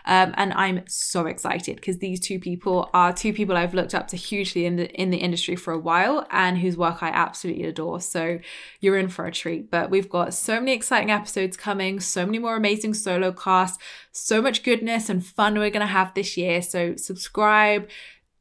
Um, 0.09 0.33
and 0.37 0.53
I'm 0.53 0.81
so 0.87 1.27
excited 1.27 1.75
because 1.75 1.99
these 1.99 2.19
two 2.19 2.39
people 2.39 2.89
are 2.95 3.13
two 3.13 3.31
people 3.31 3.55
I've 3.55 3.75
looked 3.75 3.93
up 3.93 4.07
to 4.07 4.17
hugely 4.17 4.65
in 4.65 4.75
the 4.75 4.89
in 4.99 5.11
the 5.11 5.17
industry 5.17 5.55
for 5.55 5.71
a 5.71 5.77
while 5.77 6.25
and 6.31 6.57
whose 6.57 6.75
work 6.75 7.03
I 7.03 7.09
absolutely 7.09 7.65
adore. 7.65 8.01
So 8.01 8.39
you're 8.79 8.97
in 8.97 9.09
for 9.09 9.27
a 9.27 9.31
treat. 9.31 9.69
But 9.69 9.91
we've 9.91 10.09
got 10.09 10.33
so 10.33 10.55
many 10.55 10.73
exciting 10.73 11.11
episodes 11.11 11.55
coming, 11.55 11.99
so 11.99 12.25
many 12.25 12.39
more 12.39 12.55
amazing 12.55 12.95
solo 12.95 13.31
casts, 13.31 13.77
so 14.11 14.41
much 14.41 14.63
goodness 14.63 15.09
and 15.09 15.23
fun 15.23 15.59
we're 15.59 15.69
to 15.69 15.85
have 15.85 16.15
this 16.15 16.35
year. 16.35 16.63
So 16.63 16.95
subscribe, 16.95 17.87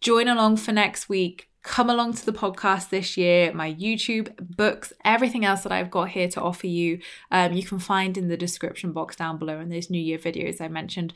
join 0.01 0.27
along 0.27 0.57
for 0.57 0.73
next 0.73 1.11
week. 1.11 1.51
Come 1.65 1.91
along 1.91 2.15
to 2.15 2.25
the 2.25 2.33
podcast 2.33 2.89
this 2.89 3.19
year, 3.19 3.53
my 3.53 3.75
YouTube, 3.75 4.35
books, 4.57 4.95
everything 5.05 5.45
else 5.45 5.65
that 5.65 5.73
I've 5.73 5.91
got 5.91 6.09
here 6.09 6.29
to 6.29 6.41
offer 6.41 6.67
you. 6.67 7.01
Um, 7.31 7.53
you 7.53 7.63
can 7.63 7.79
find 7.79 8.17
in 8.17 8.29
the 8.29 8.39
description 8.39 8.93
box 8.93 9.17
down 9.17 9.37
below 9.37 9.61
in 9.61 9.69
those 9.69 9.91
New 9.91 10.01
Year 10.01 10.17
videos 10.17 10.63
I 10.63 10.69
mentioned 10.69 11.13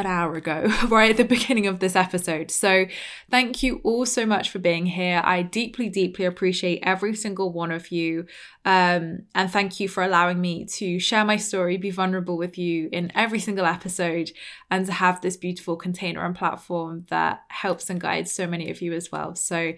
an 0.00 0.06
hour 0.06 0.34
ago, 0.34 0.72
right 0.88 1.10
at 1.10 1.16
the 1.16 1.24
beginning 1.24 1.66
of 1.66 1.80
this 1.80 1.96
episode. 1.96 2.50
So, 2.50 2.86
thank 3.30 3.62
you 3.62 3.80
all 3.84 4.06
so 4.06 4.26
much 4.26 4.50
for 4.50 4.58
being 4.58 4.86
here. 4.86 5.22
I 5.24 5.42
deeply, 5.42 5.88
deeply 5.88 6.24
appreciate 6.24 6.80
every 6.82 7.14
single 7.14 7.52
one 7.52 7.70
of 7.70 7.90
you. 7.90 8.26
Um, 8.64 9.20
and 9.34 9.50
thank 9.50 9.80
you 9.80 9.88
for 9.88 10.02
allowing 10.02 10.40
me 10.40 10.66
to 10.66 10.98
share 10.98 11.24
my 11.24 11.36
story, 11.36 11.76
be 11.76 11.90
vulnerable 11.90 12.36
with 12.36 12.58
you 12.58 12.88
in 12.92 13.10
every 13.14 13.38
single 13.38 13.64
episode, 13.64 14.30
and 14.70 14.86
to 14.86 14.92
have 14.92 15.20
this 15.20 15.36
beautiful 15.36 15.76
container 15.76 16.24
and 16.24 16.34
platform 16.34 17.06
that 17.08 17.42
helps 17.48 17.88
and 17.90 18.00
guides 18.00 18.32
so 18.32 18.46
many 18.46 18.70
of 18.70 18.82
you 18.82 18.92
as 18.92 19.10
well. 19.10 19.34
So, 19.34 19.72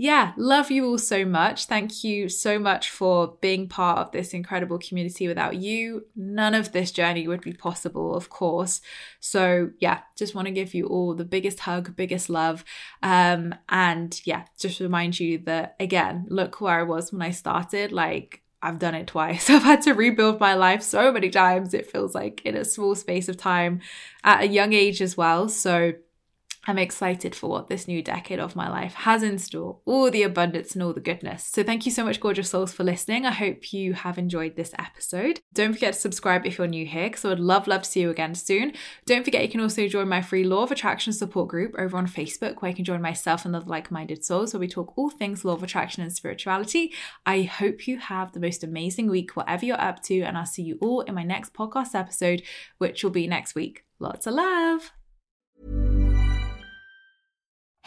yeah, 0.00 0.32
love 0.38 0.70
you 0.70 0.86
all 0.86 0.96
so 0.96 1.26
much. 1.26 1.66
Thank 1.66 2.02
you 2.04 2.30
so 2.30 2.58
much 2.58 2.88
for 2.88 3.36
being 3.42 3.68
part 3.68 3.98
of 3.98 4.12
this 4.12 4.32
incredible 4.32 4.78
community. 4.78 5.28
Without 5.28 5.56
you, 5.56 6.06
none 6.16 6.54
of 6.54 6.72
this 6.72 6.90
journey 6.90 7.28
would 7.28 7.42
be 7.42 7.52
possible, 7.52 8.14
of 8.14 8.30
course. 8.30 8.80
So, 9.20 9.72
yeah, 9.78 10.00
just 10.16 10.34
want 10.34 10.46
to 10.46 10.52
give 10.52 10.72
you 10.72 10.86
all 10.86 11.14
the 11.14 11.26
biggest 11.26 11.60
hug, 11.60 11.96
biggest 11.96 12.30
love. 12.30 12.64
Um, 13.02 13.54
and 13.68 14.18
yeah, 14.24 14.44
just 14.58 14.80
remind 14.80 15.20
you 15.20 15.36
that 15.40 15.76
again, 15.78 16.24
look 16.30 16.62
where 16.62 16.80
I 16.80 16.84
was 16.84 17.12
when 17.12 17.20
I 17.20 17.30
started. 17.30 17.92
Like, 17.92 18.40
I've 18.62 18.78
done 18.78 18.94
it 18.94 19.06
twice. 19.06 19.50
I've 19.50 19.64
had 19.64 19.82
to 19.82 19.92
rebuild 19.92 20.40
my 20.40 20.54
life 20.54 20.80
so 20.80 21.12
many 21.12 21.28
times. 21.28 21.74
It 21.74 21.92
feels 21.92 22.14
like 22.14 22.40
in 22.46 22.56
a 22.56 22.64
small 22.64 22.94
space 22.94 23.28
of 23.28 23.36
time 23.36 23.82
at 24.24 24.44
a 24.44 24.48
young 24.48 24.72
age 24.72 25.02
as 25.02 25.18
well. 25.18 25.50
So, 25.50 25.92
I'm 26.66 26.78
excited 26.78 27.34
for 27.34 27.48
what 27.48 27.68
this 27.68 27.88
new 27.88 28.02
decade 28.02 28.38
of 28.38 28.54
my 28.54 28.68
life 28.68 28.92
has 28.92 29.22
in 29.22 29.38
store, 29.38 29.78
all 29.86 30.10
the 30.10 30.22
abundance 30.22 30.74
and 30.74 30.82
all 30.82 30.92
the 30.92 31.00
goodness. 31.00 31.46
So, 31.46 31.62
thank 31.62 31.86
you 31.86 31.92
so 31.92 32.04
much, 32.04 32.20
gorgeous 32.20 32.50
souls, 32.50 32.72
for 32.72 32.84
listening. 32.84 33.24
I 33.24 33.30
hope 33.30 33.72
you 33.72 33.94
have 33.94 34.18
enjoyed 34.18 34.56
this 34.56 34.74
episode. 34.78 35.40
Don't 35.54 35.72
forget 35.72 35.94
to 35.94 36.00
subscribe 36.00 36.44
if 36.44 36.58
you're 36.58 36.66
new 36.66 36.84
here, 36.84 37.08
because 37.08 37.24
I 37.24 37.28
would 37.28 37.40
love, 37.40 37.66
love 37.66 37.82
to 37.82 37.88
see 37.88 38.00
you 38.00 38.10
again 38.10 38.34
soon. 38.34 38.74
Don't 39.06 39.24
forget, 39.24 39.42
you 39.42 39.48
can 39.48 39.60
also 39.60 39.88
join 39.88 40.08
my 40.08 40.20
free 40.20 40.44
Law 40.44 40.62
of 40.62 40.70
Attraction 40.70 41.12
support 41.12 41.48
group 41.48 41.74
over 41.78 41.96
on 41.96 42.06
Facebook, 42.06 42.60
where 42.60 42.70
you 42.70 42.76
can 42.76 42.84
join 42.84 43.00
myself 43.00 43.44
and 43.44 43.56
other 43.56 43.66
like 43.66 43.90
minded 43.90 44.24
souls, 44.24 44.52
where 44.52 44.60
we 44.60 44.68
talk 44.68 44.92
all 44.96 45.10
things 45.10 45.44
Law 45.44 45.54
of 45.54 45.62
Attraction 45.62 46.02
and 46.02 46.12
spirituality. 46.12 46.92
I 47.24 47.42
hope 47.42 47.86
you 47.86 47.98
have 47.98 48.32
the 48.32 48.40
most 48.40 48.62
amazing 48.62 49.08
week, 49.08 49.34
whatever 49.34 49.64
you're 49.64 49.80
up 49.80 50.02
to, 50.04 50.20
and 50.20 50.36
I'll 50.36 50.46
see 50.46 50.62
you 50.62 50.78
all 50.82 51.00
in 51.00 51.14
my 51.14 51.24
next 51.24 51.54
podcast 51.54 51.94
episode, 51.94 52.42
which 52.78 53.02
will 53.02 53.10
be 53.10 53.26
next 53.26 53.54
week. 53.54 53.84
Lots 53.98 54.26
of 54.26 54.34
love. 54.34 54.92